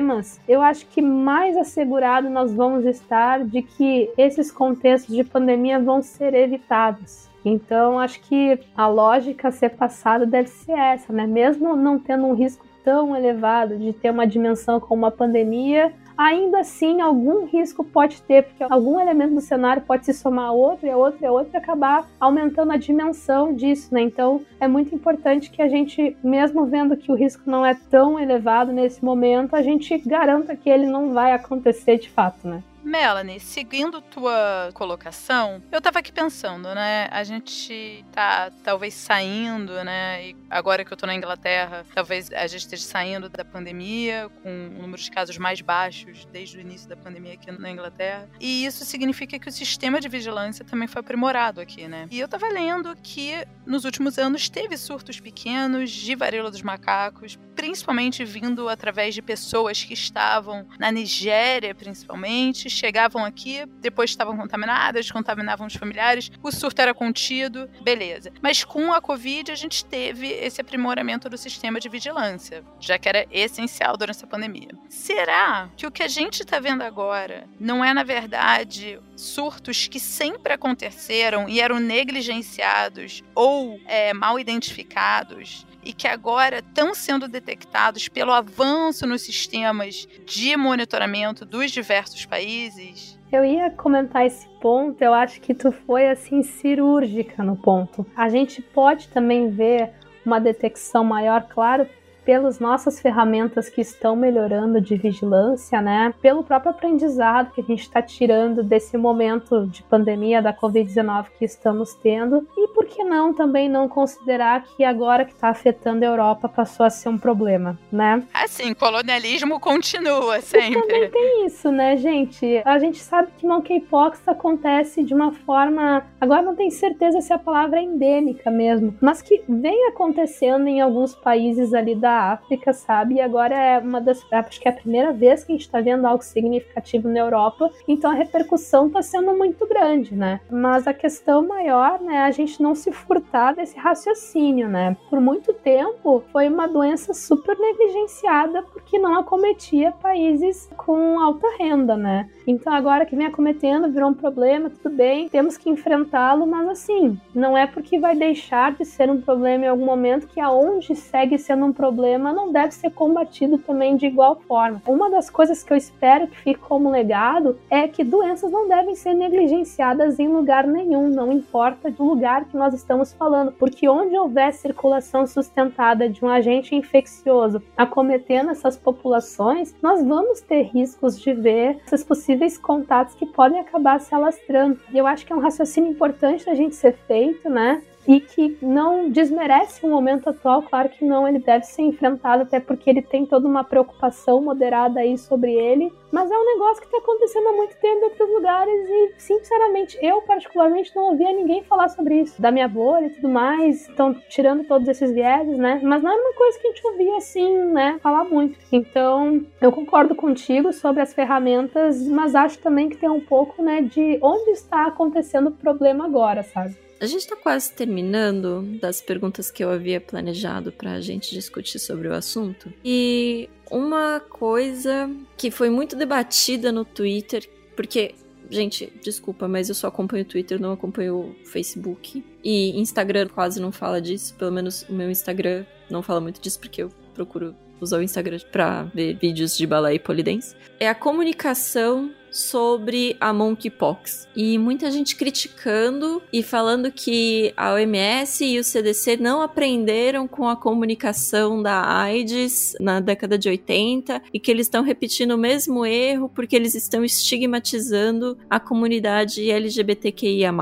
eu 0.49 0.63
acho 0.63 0.87
que 0.87 1.03
mais 1.03 1.57
assegurado 1.57 2.29
nós 2.31 2.53
vamos 2.53 2.85
estar 2.85 3.45
de 3.45 3.63
que 3.63 4.11
esses 4.17 4.51
contextos 4.51 5.15
de 5.15 5.25
pandemia 5.25 5.79
vão 5.79 6.03
ser 6.03 6.35
evitados. 6.35 7.29
Então, 7.45 7.99
acho 7.99 8.21
que 8.23 8.59
a 8.77 8.89
lógica 8.89 9.49
a 9.49 9.53
ser 9.53 9.71
passada 9.71 10.27
deve 10.27 10.49
ser 10.49 10.73
essa, 10.73 11.13
né? 11.13 11.27
Mesmo 11.27 11.77
não 11.77 11.99
tendo 11.99 12.27
um 12.27 12.35
risco 12.35 12.67
tão 12.85 13.17
elevado 13.17 13.77
de 13.77 13.93
ter 13.93 14.11
uma 14.11 14.27
dimensão 14.27 14.81
como 14.81 15.03
uma 15.03 15.11
pandemia, 15.11 15.93
ainda 16.17 16.61
assim 16.61 17.01
algum 17.01 17.45
risco 17.45 17.85
pode 17.85 18.23
ter, 18.23 18.45
porque 18.45 18.65
algum 18.65 19.01
elemento 19.01 19.35
do 19.35 19.41
cenário 19.41 19.83
pode 19.83 20.05
se 20.05 20.15
somar 20.15 20.47
a 20.47 20.53
outro, 20.53 20.87
e 20.87 20.91
a 20.91 20.97
outro, 20.97 21.19
e 21.23 21.27
a 21.27 21.33
outro, 21.33 21.51
e 21.53 21.57
acabar 21.57 22.09
aumentando 22.19 22.73
a 22.73 22.77
dimensão 22.77 23.53
disso, 23.55 23.93
né? 23.93 24.01
Então 24.01 24.41
é 24.59 24.67
muito 24.67 24.95
importante 24.95 25.51
que 25.51 25.63
a 25.63 25.69
gente, 25.69 26.17
mesmo 26.23 26.65
vendo 26.67 26.97
que 26.97 27.11
o 27.11 27.15
risco 27.15 27.43
não 27.47 27.65
é 27.65 27.75
tão 27.75 28.19
elevado 28.19 28.73
nesse 28.73 29.05
momento, 29.05 29.55
a 29.55 29.63
gente 29.63 29.97
garanta 29.99 30.57
que 30.57 30.71
ele 30.71 30.87
não 30.87 31.13
vai 31.13 31.33
acontecer 31.33 31.99
de 31.99 32.09
fato, 32.09 32.47
né? 32.47 32.63
Melanie, 32.87 33.41
seguindo 33.41 34.01
tua 34.01 34.71
colocação, 34.73 35.61
eu 35.73 35.81
tava 35.81 35.99
aqui 35.99 36.13
pensando, 36.13 36.73
né? 36.73 37.09
A 37.11 37.25
gente 37.25 38.05
tá 38.13 38.53
talvez 38.63 38.95
saindo, 38.95 39.83
né? 39.83 40.29
E 40.29 40.37
agora 40.49 40.85
que 40.85 40.93
eu 40.93 40.97
tô 40.97 41.05
na 41.05 41.13
Inglaterra, 41.13 41.85
talvez 41.93 42.31
a 42.31 42.47
gente 42.47 42.61
esteja 42.61 42.85
saindo 42.85 43.29
da 43.29 43.45
pandemia 43.45 44.31
com 44.41 44.49
um 44.49 44.83
número 44.83 45.03
de 45.03 45.11
casos 45.11 45.37
mais 45.37 45.61
baixos 45.61 46.27
desde 46.27 46.59
o 46.59 46.61
início 46.61 46.89
da 46.89 46.97
pandemia 46.97 47.35
aqui 47.35 47.51
na 47.51 47.69
Inglaterra. 47.69 48.31
E 48.39 48.65
isso 48.65 48.85
significa 48.85 49.37
que 49.37 49.49
o 49.49 49.53
sistema 49.53 50.01
de 50.01 50.09
vigilância 50.09 50.65
também 50.65 50.87
foi 50.87 51.01
aprimorado 51.01 51.61
aqui, 51.61 51.89
né? 51.89 52.07
E 52.09 52.21
eu 52.21 52.29
tava 52.29 52.47
lendo 52.49 52.95
que 53.03 53.45
nos 53.67 53.85
últimos 53.85 54.17
anos 54.17 54.49
teve 54.49 54.77
surtos 54.77 55.19
pequenos 55.19 55.91
de 55.91 56.15
varíola 56.15 56.53
dos 56.53 56.63
macacos, 56.63 57.37
principalmente 57.57 58.25
vindo 58.25 58.69
através 58.69 59.13
de 59.13 59.21
pessoas 59.21 59.83
que 59.83 59.95
estavam 59.95 60.69
na 60.79 60.93
Nigéria, 60.93 61.75
principalmente, 61.75 62.76
chegavam 62.77 63.25
aqui, 63.25 63.67
depois 63.81 64.11
estavam 64.11 64.37
contaminadas, 64.37 65.11
contaminavam 65.11 65.67
os 65.67 65.75
familiares, 65.75 66.31
o 66.43 66.51
surto 66.51 66.81
era 66.81 66.95
contido, 66.95 67.69
beleza. 67.83 68.33
Mas 68.43 68.65
com 68.65 68.93
a 68.93 69.01
Covid, 69.01 69.51
a 69.51 69.55
gente 69.55 69.85
teve 69.85 70.29
esse 70.29 70.61
aprimoramento 70.61 71.29
do 71.29 71.37
sistema 71.37 71.81
de 71.81 71.89
vigilância, 71.89 72.65
já 72.81 72.99
que 72.99 73.09
era 73.09 73.27
essencial 73.31 73.97
durante 73.97 74.17
essa 74.17 74.27
pandemia. 74.27 74.69
Será 74.89 75.69
que 75.77 75.87
o 75.87 75.91
que 75.91 76.03
a 76.03 76.09
gente 76.09 76.41
está 76.41 76.61
vendo 76.61 76.83
agora 76.83 77.49
não 77.59 77.85
é, 77.85 77.93
na 77.93 78.03
verdade, 78.03 78.99
surtos 79.17 79.89
que 79.89 79.99
sempre 79.99 80.53
aconteceram 80.53 81.49
e 81.49 81.61
eram 81.61 81.81
negligenciados 81.81 83.23
ou 83.35 83.81
é, 83.87 84.13
mal 84.13 84.39
identificados 84.39 85.66
e 85.87 85.93
que 85.93 86.09
agora 86.09 86.59
estão 86.59 86.93
sendo 86.93 87.29
detectados 87.29 88.09
pelo 88.09 88.33
avanço 88.33 89.07
nos 89.07 89.23
sistemas 89.23 90.09
de 90.27 90.57
monitoramento 90.57 91.47
dos 91.47 91.71
diversos 91.71 92.27
países? 92.27 93.17
Eu 93.31 93.45
ia 93.45 93.71
comentar 93.71 94.27
esse 94.27 94.49
ponto, 94.61 95.01
eu 95.01 95.15
acho 95.15 95.41
que 95.41 95.55
tu 95.55 95.71
foi 95.71 96.09
assim 96.09 96.43
cirúrgica 96.43 97.45
no 97.45 97.57
ponto. 97.57 98.05
A 98.17 98.29
gente 98.29 98.61
pode 98.61 99.07
também 99.09 99.49
ver 99.49 99.93
uma 100.25 100.41
detecção 100.41 101.05
maior, 101.05 101.47
claro, 101.49 101.89
pelas 102.27 102.59
nossas 102.59 103.01
ferramentas 103.01 103.69
que 103.69 103.81
estão 103.81 104.17
melhorando 104.17 104.81
de 104.81 104.97
vigilância, 104.97 105.81
né? 105.81 106.13
Pelo 106.21 106.43
próprio 106.43 106.73
aprendizado 106.73 107.53
que 107.53 107.61
a 107.61 107.65
gente 107.65 107.83
está 107.83 108.03
tirando 108.03 108.65
desse 108.65 108.99
momento 108.99 109.65
de 109.69 109.85
pandemia 109.85 110.43
da 110.43 110.53
Covid-19 110.53 111.27
que 111.39 111.45
estamos 111.45 111.95
tendo. 111.95 112.47
E 112.57 112.69
por 112.75 112.85
que 112.85 113.05
não 113.05 113.33
também 113.33 113.69
não 113.69 113.89
considerar 113.89 114.65
que 114.65 114.83
agora 114.83 115.25
que 115.25 115.33
está 115.33 115.51
afetando 115.51 116.05
a 116.05 116.09
Europa 116.09 116.49
passou 116.49 116.85
a 116.85 116.91
ser 116.91 117.09
um 117.09 117.17
problema, 117.17 117.79
né? 117.93 118.25
Assim, 118.35 118.75
colonialismo 118.75 119.61
continua 119.61 120.41
sempre. 120.41 120.81
E 120.81 120.83
também 120.83 121.11
tem 121.11 121.47
isso, 121.47 121.71
né, 121.71 121.97
gente? 121.97 122.61
A 122.65 122.81
gente 122.81 122.99
sabe 122.99 123.29
que 123.39 123.47
monkeypox 123.47 124.27
acontece 124.27 125.05
de 125.05 125.15
uma 125.15 125.31
forma. 125.31 126.05
Agora 126.21 126.43
não 126.43 126.57
tenho 126.57 126.73
certeza 126.73 127.21
se 127.21 127.33
a 127.33 127.39
palavra 127.39 127.79
é 127.79 127.83
endêmica 127.85 128.51
mesmo, 128.51 128.97
mas 129.01 129.23
que 129.23 129.45
vem 129.49 129.87
acontecendo 129.87 130.67
em 130.67 130.81
alguns 130.81 131.15
países 131.15 131.73
ali 131.73 131.95
da 131.95 132.16
África, 132.17 132.73
sabe? 132.73 133.17
E 133.17 133.21
agora 133.21 133.55
é 133.55 133.79
uma 133.79 134.01
das. 134.01 134.25
Acho 134.33 134.61
que 134.61 134.69
é 134.69 134.71
a 134.71 134.75
primeira 134.75 135.13
vez 135.13 135.45
que 135.45 135.53
a 135.53 135.55
gente 135.55 135.67
está 135.67 135.81
vendo 135.81 136.07
algo 136.07 136.23
significativo 136.23 137.09
na 137.09 137.21
Europa, 137.21 137.71
então 137.87 138.11
a 138.11 138.15
repercussão 138.15 138.87
está 138.87 139.03
sendo 139.03 139.37
muito 139.37 139.67
grande, 139.67 140.15
né? 140.15 140.41
Mas 140.51 140.87
a 140.87 140.95
questão 140.95 141.47
maior, 141.47 142.01
né, 142.01 142.17
é 142.17 142.23
a 142.23 142.31
gente 142.31 142.63
não 142.63 142.75
se 142.75 142.93
furtar 142.93 143.55
desse 143.55 143.79
raciocínio, 143.79 144.69
né? 144.69 144.97
Por 145.11 145.21
muito 145.21 145.53
tempo 145.53 146.23
foi 146.33 146.49
uma 146.49 146.67
doença 146.67 147.13
super 147.13 147.59
negligenciada 147.59 148.63
porque 148.63 148.99
não 148.99 149.19
acometia 149.19 149.93
países 149.93 150.71
com 150.77 151.21
alta 151.21 151.47
renda, 151.59 151.97
né? 151.97 152.29
Então 152.47 152.73
agora 152.73 153.05
que 153.05 153.17
vem 153.17 153.27
acometendo 153.27 153.91
virou 153.91 154.11
um 154.11 154.15
problema, 154.15 154.71
tudo 154.71 154.95
bem, 154.95 155.29
temos 155.29 155.57
que 155.57 155.69
enfrentá-lo, 155.69 156.47
mas 156.47 156.69
assim, 156.69 157.19
não 157.35 157.57
é 157.57 157.67
porque 157.67 157.99
vai 157.99 158.15
deixar 158.15 158.73
de 158.73 158.85
ser 158.85 159.11
um 159.11 159.21
problema 159.21 159.65
em 159.65 159.69
algum 159.69 159.85
momento 159.85 160.29
que 160.29 160.41
aonde 160.41 160.95
segue 160.95 161.39
sendo 161.39 161.67
um 161.67 161.73
problema 161.73 162.06
problema 162.07 162.33
não 162.33 162.53
deve 162.53 162.73
ser 162.73 162.91
combatido 162.91 163.59
também 163.59 163.97
de 163.97 164.07
igual 164.07 164.37
forma. 164.47 164.81
Uma 164.87 165.11
das 165.11 165.29
coisas 165.29 165.65
que 165.65 165.73
eu 165.73 165.77
espero 165.77 166.29
que 166.29 166.37
fique 166.39 166.61
como 166.61 166.89
legado 166.89 167.59
é 167.69 167.89
que 167.89 168.05
doenças 168.05 168.51
não 168.53 168.69
devem 168.69 168.95
ser 168.95 169.13
negligenciadas 169.13 170.21
em 170.21 170.29
lugar 170.29 170.69
nenhum, 170.69 171.09
não 171.09 171.33
importa 171.33 171.91
do 171.91 172.05
lugar 172.05 172.45
que 172.45 172.57
nós 172.57 172.73
estamos 172.73 173.13
falando, 173.13 173.51
porque 173.53 173.89
onde 173.89 174.17
houver 174.17 174.53
circulação 174.53 175.27
sustentada 175.27 176.09
de 176.09 176.25
um 176.25 176.29
agente 176.29 176.77
infeccioso 176.77 177.61
acometendo 177.77 178.51
essas 178.51 178.77
populações, 178.77 179.75
nós 179.83 180.05
vamos 180.05 180.41
ter 180.41 180.63
riscos 180.63 181.19
de 181.21 181.33
ver 181.33 181.79
esses 181.87 182.05
possíveis 182.05 182.57
contatos 182.57 183.17
que 183.17 183.27
podem 183.27 183.59
acabar 183.59 183.99
se 184.01 184.15
alastrando. 184.15 184.79
E 184.93 184.99
eu 184.99 185.07
acho 185.09 185.27
que 185.27 185.33
é 185.33 185.37
um 185.37 185.41
raciocínio 185.41 185.91
importante 185.91 186.47
da 186.47 186.55
gente 186.55 186.77
ser 186.77 186.93
feito, 187.09 187.51
né? 187.51 187.83
E 188.07 188.21
que 188.21 188.57
não 188.63 189.09
desmerece 189.11 189.85
o 189.85 189.89
momento 189.89 190.29
atual, 190.29 190.63
claro 190.63 190.89
que 190.89 191.05
não, 191.05 191.27
ele 191.27 191.39
deve 191.39 191.65
ser 191.67 191.83
enfrentado, 191.83 192.43
até 192.45 192.61
porque 192.61 192.89
ele 192.89 193.03
tem 193.03 193.27
toda 193.27 193.49
uma 193.49 193.65
preocupação 193.65 194.41
moderada 194.41 195.01
aí 195.01 195.19
sobre 195.19 195.53
ele, 195.53 195.93
mas 196.11 196.31
é 196.31 196.35
um 196.35 196.45
negócio 196.45 196.81
que 196.81 196.87
está 196.87 196.99
acontecendo 196.99 197.49
há 197.49 197.53
muito 197.53 197.77
tempo 197.77 198.01
em 198.01 198.05
outros 198.05 198.29
lugares 198.31 198.89
e, 198.89 199.15
sinceramente, 199.19 199.99
eu 200.01 200.23
particularmente 200.23 200.95
não 200.95 201.11
ouvia 201.11 201.33
ninguém 201.33 201.63
falar 201.65 201.89
sobre 201.89 202.21
isso, 202.21 202.41
da 202.41 202.51
minha 202.51 202.69
bolha 202.69 203.07
e 203.07 203.11
tudo 203.11 203.29
mais, 203.29 203.89
estão 203.89 204.15
tirando 204.29 204.65
todos 204.65 204.87
esses 204.89 205.13
vieses, 205.13 205.57
né, 205.57 205.81
mas 205.83 206.03
não 206.03 206.11
era 206.11 206.21
uma 206.21 206.35
coisa 206.35 206.59
que 206.59 206.69
a 206.69 206.71
gente 206.71 206.87
ouvia 206.87 207.17
assim, 207.17 207.57
né, 207.73 207.99
falar 208.03 208.25
muito. 208.25 208.59
Então, 208.71 209.45
eu 209.61 209.73
concordo 209.73 210.15
contigo 210.15 210.73
sobre 210.73 211.03
as 211.03 211.13
ferramentas, 211.13 212.07
mas 212.07 212.35
acho 212.35 212.59
também 212.59 212.89
que 212.89 212.97
tem 212.97 213.09
um 213.09 213.21
pouco, 213.21 213.63
né, 213.63 213.83
de 213.83 214.19
onde 214.23 214.51
está 214.51 214.87
acontecendo 214.87 215.49
o 215.49 215.53
problema 215.53 216.05
agora, 216.05 216.43
sabe? 216.43 216.86
A 216.99 217.07
gente 217.07 217.21
está 217.21 217.37
quase 217.37 217.73
terminando 217.73 218.63
das 218.81 219.03
perguntas 219.03 219.51
que 219.51 219.63
eu 219.63 219.71
havia 219.71 220.01
planejado 220.01 220.73
para 220.73 220.93
a 220.93 221.01
gente 221.01 221.31
discutir 221.31 221.79
sobre 221.79 222.09
o 222.09 222.15
assunto. 222.15 222.73
E 222.83 223.51
uma 223.71 224.19
coisa 224.21 225.11
que 225.37 225.51
foi 225.51 225.69
muito 225.69 225.95
debatida 225.95 226.73
no 226.73 226.87
Twitter, 226.87 227.47
porque, 227.77 228.15
gente, 228.51 228.91
desculpa, 229.03 229.47
mas 229.47 229.69
eu 229.69 229.75
só 229.75 229.89
acompanho 229.89 230.25
o 230.25 230.27
Twitter, 230.27 230.59
não 230.59 230.73
acompanho 230.73 231.17
o 231.17 231.37
Facebook. 231.45 232.25
E 232.43 232.81
Instagram 232.81 233.29
quase 233.29 233.61
não 233.61 233.71
fala 233.71 234.01
disso, 234.01 234.35
pelo 234.35 234.53
menos 234.53 234.87
o 234.89 234.93
meu 234.95 235.11
Instagram 235.11 235.67
não 235.91 236.03
fala 236.03 236.21
muito 236.21 236.41
disso, 236.41 236.59
porque 236.59 236.83
eu 236.83 236.91
procuro 237.13 237.55
usar 237.79 237.99
o 237.99 238.03
Instagram 238.03 238.39
para 238.51 238.85
ver 238.85 239.19
vídeos 239.19 239.55
de 239.57 239.67
balé 239.67 239.95
e 239.95 239.99
polidense. 239.99 240.57
É 240.81 240.89
a 240.89 240.95
comunicação 240.95 242.11
sobre 242.37 243.17
a 243.19 243.33
monkeypox. 243.33 244.29
E 244.37 244.59
muita 244.59 244.91
gente 244.91 245.17
criticando 245.17 246.23
e 246.33 246.43
falando 246.43 246.93
que 246.93 247.53
a 247.57 247.73
OMS 247.73 248.45
e 248.45 248.59
o 248.59 248.65
CDC 248.65 249.17
não 249.17 249.41
aprenderam 249.41 250.29
com 250.29 250.49
a 250.49 250.57
comunicação 250.57 251.63
da 251.63 251.99
AIDS 251.99 252.75
na 252.79 253.01
década 253.01 253.39
de 253.39 253.49
80 253.49 254.23
e 254.33 254.39
que 254.39 254.51
eles 254.51 254.67
estão 254.67 254.83
repetindo 254.83 255.33
o 255.33 255.39
mesmo 255.39 255.87
erro 255.87 256.29
porque 256.29 256.55
eles 256.55 256.75
estão 256.75 257.05
estigmatizando 257.05 258.37
a 258.51 258.61
comunidade 258.61 259.51
LGBTQIA+ 259.51 260.53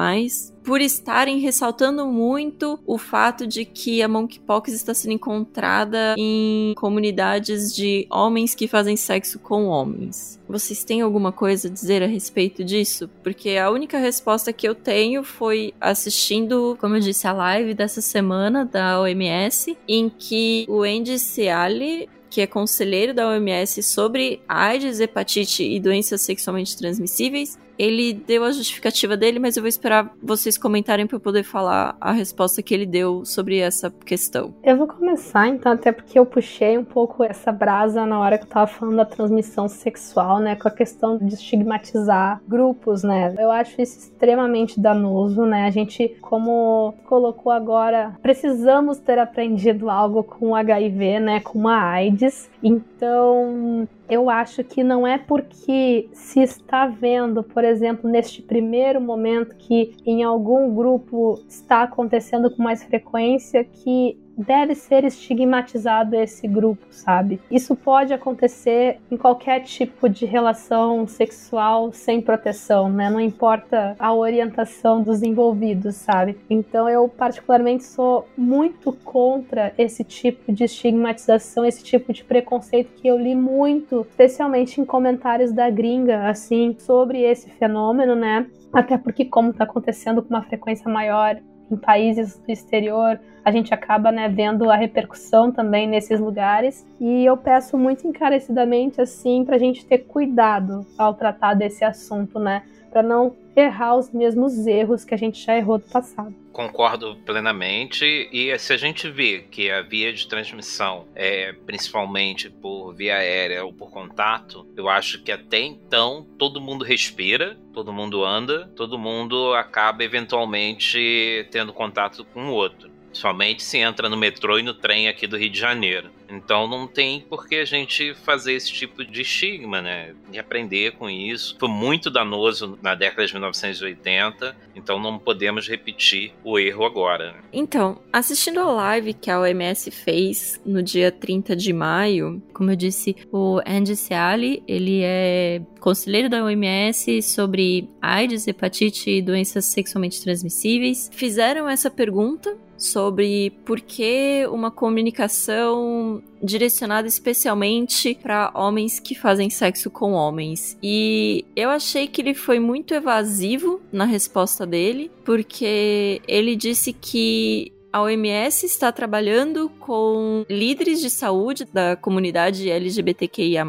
por 0.64 0.80
estarem 0.80 1.38
ressaltando 1.38 2.06
muito 2.06 2.78
o 2.86 2.96
fato 2.96 3.46
de 3.46 3.64
que 3.64 4.02
a 4.02 4.08
monkeypox 4.08 4.72
está 4.72 4.94
sendo 4.94 5.12
encontrada 5.12 6.14
em 6.16 6.72
comunidades 6.76 7.74
de 7.74 8.06
homens 8.10 8.54
que 8.54 8.66
fazem 8.66 8.96
sexo 8.96 9.38
com 9.38 9.66
homens. 9.66 10.40
Vocês 10.48 10.82
têm 10.82 11.02
alguma 11.02 11.30
coisa 11.30 11.68
a 11.68 11.70
dizer 11.70 12.02
a 12.02 12.06
respeito 12.06 12.64
disso? 12.64 13.10
Porque 13.22 13.50
a 13.50 13.70
única 13.70 13.98
resposta 13.98 14.52
que 14.52 14.66
eu 14.66 14.74
tenho 14.74 15.22
foi 15.22 15.74
assistindo, 15.80 16.76
como 16.80 16.96
eu 16.96 17.00
disse, 17.00 17.26
a 17.26 17.32
live 17.32 17.74
dessa 17.74 18.00
semana 18.00 18.64
da 18.64 19.00
OMS, 19.00 19.76
em 19.86 20.08
que 20.08 20.64
o 20.68 20.82
Andy 20.82 21.18
Seale 21.18 22.08
que 22.34 22.40
é 22.40 22.48
conselheiro 22.48 23.14
da 23.14 23.28
OMS 23.28 23.80
sobre 23.80 24.40
AIDS, 24.48 24.98
hepatite 24.98 25.62
e 25.62 25.78
doenças 25.78 26.20
sexualmente 26.20 26.76
transmissíveis, 26.76 27.56
ele 27.78 28.12
deu 28.12 28.44
a 28.44 28.52
justificativa 28.52 29.16
dele, 29.16 29.38
mas 29.38 29.56
eu 29.56 29.62
vou 29.62 29.68
esperar 29.68 30.14
vocês 30.22 30.56
comentarem 30.56 31.06
para 31.06 31.16
eu 31.16 31.20
poder 31.20 31.42
falar 31.42 31.96
a 32.00 32.12
resposta 32.12 32.62
que 32.62 32.74
ele 32.74 32.86
deu 32.86 33.24
sobre 33.24 33.58
essa 33.58 33.90
questão. 33.90 34.54
Eu 34.62 34.76
vou 34.76 34.86
começar 34.86 35.48
então, 35.48 35.72
até 35.72 35.92
porque 35.92 36.18
eu 36.18 36.26
puxei 36.26 36.78
um 36.78 36.84
pouco 36.84 37.24
essa 37.24 37.52
brasa 37.52 38.06
na 38.06 38.18
hora 38.20 38.38
que 38.38 38.44
eu 38.44 38.48
tava 38.48 38.66
falando 38.66 38.96
da 38.96 39.04
transmissão 39.04 39.68
sexual, 39.68 40.38
né, 40.38 40.56
com 40.56 40.68
a 40.68 40.70
questão 40.70 41.18
de 41.18 41.34
estigmatizar 41.34 42.40
grupos, 42.46 43.02
né? 43.02 43.34
Eu 43.38 43.50
acho 43.50 43.80
isso 43.80 43.98
extremamente 43.98 44.78
danoso, 44.80 45.44
né? 45.44 45.66
A 45.66 45.70
gente, 45.70 46.16
como 46.20 46.94
colocou 47.06 47.52
agora, 47.52 48.16
precisamos 48.22 48.98
ter 48.98 49.18
aprendido 49.18 49.90
algo 49.90 50.22
com 50.22 50.54
HIV, 50.54 51.20
né, 51.20 51.40
com 51.40 51.68
a 51.68 51.80
AIDS. 51.80 52.48
Então, 52.62 53.86
eu 54.08 54.28
acho 54.28 54.62
que 54.62 54.84
não 54.84 55.06
é 55.06 55.18
porque 55.18 56.08
se 56.12 56.40
está 56.40 56.86
vendo, 56.86 57.42
por 57.42 57.64
exemplo, 57.64 58.08
neste 58.08 58.42
primeiro 58.42 59.00
momento 59.00 59.56
que 59.56 59.96
em 60.04 60.22
algum 60.22 60.74
grupo 60.74 61.42
está 61.48 61.84
acontecendo 61.84 62.50
com 62.50 62.62
mais 62.62 62.82
frequência 62.84 63.64
que 63.64 64.18
deve 64.36 64.74
ser 64.74 65.04
estigmatizado 65.04 66.16
esse 66.16 66.46
grupo, 66.46 66.86
sabe? 66.90 67.40
Isso 67.50 67.74
pode 67.76 68.12
acontecer 68.12 68.98
em 69.10 69.16
qualquer 69.16 69.60
tipo 69.60 70.08
de 70.08 70.26
relação 70.26 71.06
sexual 71.06 71.92
sem 71.92 72.20
proteção, 72.20 72.88
né? 72.88 73.10
Não 73.10 73.20
importa 73.20 73.96
a 73.98 74.12
orientação 74.12 75.02
dos 75.02 75.22
envolvidos, 75.22 75.96
sabe? 75.96 76.38
Então 76.48 76.88
eu 76.88 77.08
particularmente 77.08 77.84
sou 77.84 78.26
muito 78.36 78.92
contra 78.92 79.72
esse 79.78 80.04
tipo 80.04 80.52
de 80.52 80.64
estigmatização, 80.64 81.64
esse 81.64 81.82
tipo 81.82 82.12
de 82.12 82.24
preconceito 82.24 82.92
que 82.94 83.08
eu 83.08 83.18
li 83.18 83.34
muito, 83.34 84.06
especialmente 84.10 84.80
em 84.80 84.84
comentários 84.84 85.52
da 85.52 85.70
gringa, 85.70 86.28
assim, 86.28 86.76
sobre 86.78 87.22
esse 87.22 87.50
fenômeno, 87.50 88.14
né? 88.14 88.46
Até 88.72 88.98
porque 88.98 89.24
como 89.24 89.50
está 89.50 89.64
acontecendo 89.64 90.22
com 90.22 90.30
uma 90.30 90.42
frequência 90.42 90.90
maior 90.90 91.38
em 91.70 91.76
países 91.76 92.38
do 92.38 92.50
exterior, 92.50 93.20
a 93.44 93.50
gente 93.50 93.74
acaba 93.74 94.10
né, 94.10 94.28
vendo 94.28 94.70
a 94.70 94.76
repercussão 94.76 95.52
também 95.52 95.86
nesses 95.86 96.18
lugares. 96.18 96.86
E 97.00 97.24
eu 97.24 97.36
peço 97.36 97.76
muito 97.76 98.06
encarecidamente 98.06 99.00
assim 99.00 99.44
para 99.44 99.56
a 99.56 99.58
gente 99.58 99.84
ter 99.84 99.98
cuidado 99.98 100.86
ao 100.96 101.14
tratar 101.14 101.54
desse 101.54 101.84
assunto, 101.84 102.38
né? 102.38 102.62
Para 102.94 103.02
não 103.02 103.36
errar 103.56 103.96
os 103.96 104.12
mesmos 104.12 104.68
erros 104.68 105.04
que 105.04 105.12
a 105.12 105.16
gente 105.16 105.44
já 105.44 105.56
errou 105.56 105.78
do 105.78 105.84
passado. 105.84 106.32
Concordo 106.52 107.16
plenamente. 107.26 108.04
E 108.32 108.56
se 108.56 108.72
a 108.72 108.76
gente 108.76 109.10
vê 109.10 109.40
que 109.50 109.68
a 109.68 109.82
via 109.82 110.12
de 110.12 110.28
transmissão 110.28 111.04
é 111.12 111.52
principalmente 111.66 112.48
por 112.48 112.92
via 112.92 113.16
aérea 113.16 113.64
ou 113.64 113.72
por 113.72 113.90
contato, 113.90 114.64
eu 114.76 114.88
acho 114.88 115.20
que 115.24 115.32
até 115.32 115.58
então 115.58 116.24
todo 116.38 116.60
mundo 116.60 116.84
respira, 116.84 117.58
todo 117.72 117.92
mundo 117.92 118.24
anda, 118.24 118.70
todo 118.76 118.96
mundo 118.96 119.52
acaba 119.54 120.04
eventualmente 120.04 121.48
tendo 121.50 121.72
contato 121.72 122.24
com 122.26 122.46
o 122.46 122.52
outro. 122.52 122.93
Somente 123.14 123.62
se 123.62 123.78
entra 123.78 124.08
no 124.08 124.16
metrô 124.16 124.58
e 124.58 124.62
no 124.62 124.74
trem 124.74 125.08
aqui 125.08 125.26
do 125.26 125.36
Rio 125.36 125.50
de 125.50 125.58
Janeiro. 125.58 126.10
Então 126.28 126.66
não 126.66 126.86
tem 126.86 127.20
por 127.20 127.46
que 127.46 127.56
a 127.56 127.64
gente 127.64 128.14
fazer 128.14 128.54
esse 128.54 128.72
tipo 128.72 129.04
de 129.04 129.22
estigma, 129.22 129.80
né? 129.80 130.14
De 130.30 130.38
aprender 130.38 130.92
com 130.92 131.08
isso. 131.08 131.56
Foi 131.58 131.68
muito 131.68 132.10
danoso 132.10 132.78
na 132.82 132.94
década 132.94 133.26
de 133.26 133.32
1980, 133.32 134.56
então 134.74 134.98
não 134.98 135.18
podemos 135.18 135.68
repetir 135.68 136.32
o 136.42 136.58
erro 136.58 136.84
agora. 136.84 137.36
Então, 137.52 138.00
assistindo 138.12 138.60
a 138.60 138.72
live 138.72 139.14
que 139.14 139.30
a 139.30 139.40
OMS 139.40 139.90
fez 139.90 140.60
no 140.64 140.82
dia 140.82 141.12
30 141.12 141.54
de 141.54 141.72
maio, 141.72 142.42
como 142.52 142.70
eu 142.70 142.76
disse, 142.76 143.16
o 143.32 143.60
Andy 143.66 143.96
Seale, 143.96 144.62
ele 144.66 145.02
é 145.02 145.62
conselheiro 145.80 146.28
da 146.28 146.42
OMS 146.44 147.22
sobre 147.22 147.88
AIDS, 148.00 148.46
hepatite 148.46 149.10
e 149.10 149.22
doenças 149.22 149.66
sexualmente 149.66 150.22
transmissíveis. 150.22 151.10
Fizeram 151.12 151.68
essa 151.68 151.90
pergunta 151.90 152.56
sobre 152.84 153.50
por 153.64 153.80
que 153.80 154.46
uma 154.50 154.70
comunicação 154.70 156.22
direcionada 156.42 157.08
especialmente 157.08 158.18
para 158.22 158.52
homens 158.54 159.00
que 159.00 159.14
fazem 159.14 159.48
sexo 159.48 159.90
com 159.90 160.12
homens. 160.12 160.78
E 160.82 161.44
eu 161.56 161.70
achei 161.70 162.06
que 162.06 162.20
ele 162.20 162.34
foi 162.34 162.58
muito 162.58 162.92
evasivo 162.94 163.80
na 163.90 164.04
resposta 164.04 164.66
dele, 164.66 165.10
porque 165.24 166.20
ele 166.28 166.54
disse 166.54 166.92
que 166.92 167.72
a 167.94 168.02
OMS 168.02 168.66
está 168.66 168.90
trabalhando 168.90 169.68
com 169.78 170.44
líderes 170.50 171.00
de 171.00 171.08
saúde 171.08 171.64
da 171.72 171.94
comunidade 171.94 172.68
LGBTQIA, 172.68 173.64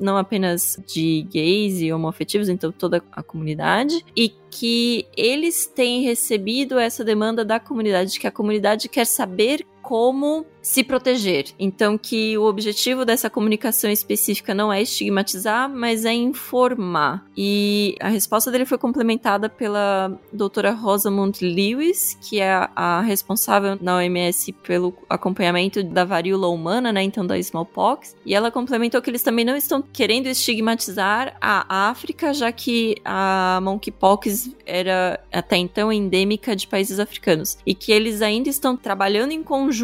não 0.00 0.16
apenas 0.16 0.76
de 0.88 1.24
gays 1.30 1.80
e 1.80 1.92
homoafetivos, 1.92 2.48
então 2.48 2.72
toda 2.72 3.00
a 3.12 3.22
comunidade, 3.22 4.04
e 4.16 4.34
que 4.50 5.06
eles 5.16 5.68
têm 5.68 6.02
recebido 6.02 6.80
essa 6.80 7.04
demanda 7.04 7.44
da 7.44 7.60
comunidade, 7.60 8.18
que 8.18 8.26
a 8.26 8.32
comunidade 8.32 8.88
quer 8.88 9.06
saber 9.06 9.64
como 9.90 10.46
se 10.62 10.84
proteger. 10.84 11.46
Então, 11.58 11.98
que 11.98 12.38
o 12.38 12.44
objetivo 12.44 13.04
dessa 13.04 13.28
comunicação 13.28 13.90
específica 13.90 14.54
não 14.54 14.72
é 14.72 14.80
estigmatizar, 14.82 15.68
mas 15.68 16.04
é 16.04 16.12
informar. 16.12 17.26
E 17.36 17.96
a 17.98 18.08
resposta 18.08 18.52
dele 18.52 18.64
foi 18.64 18.78
complementada 18.78 19.48
pela 19.48 20.16
doutora 20.32 20.70
Rosamund 20.70 21.40
Lewis, 21.42 22.16
que 22.20 22.40
é 22.40 22.68
a 22.76 23.00
responsável 23.00 23.76
na 23.80 23.96
OMS 23.96 24.52
pelo 24.52 24.94
acompanhamento 25.08 25.82
da 25.82 26.04
varíola 26.04 26.46
humana, 26.46 26.92
né? 26.92 27.02
Então, 27.02 27.26
da 27.26 27.36
smallpox. 27.38 28.14
E 28.24 28.32
ela 28.32 28.52
complementou 28.52 29.02
que 29.02 29.10
eles 29.10 29.24
também 29.24 29.44
não 29.44 29.56
estão 29.56 29.82
querendo 29.82 30.28
estigmatizar 30.28 31.36
a 31.40 31.88
África, 31.88 32.32
já 32.32 32.52
que 32.52 32.94
a 33.04 33.58
monkeypox 33.60 34.50
era 34.64 35.18
até 35.32 35.56
então 35.56 35.92
endêmica 35.92 36.54
de 36.54 36.68
países 36.68 37.00
africanos. 37.00 37.58
E 37.66 37.74
que 37.74 37.90
eles 37.90 38.22
ainda 38.22 38.48
estão 38.48 38.76
trabalhando 38.76 39.32
em 39.32 39.42
conjunto 39.42 39.79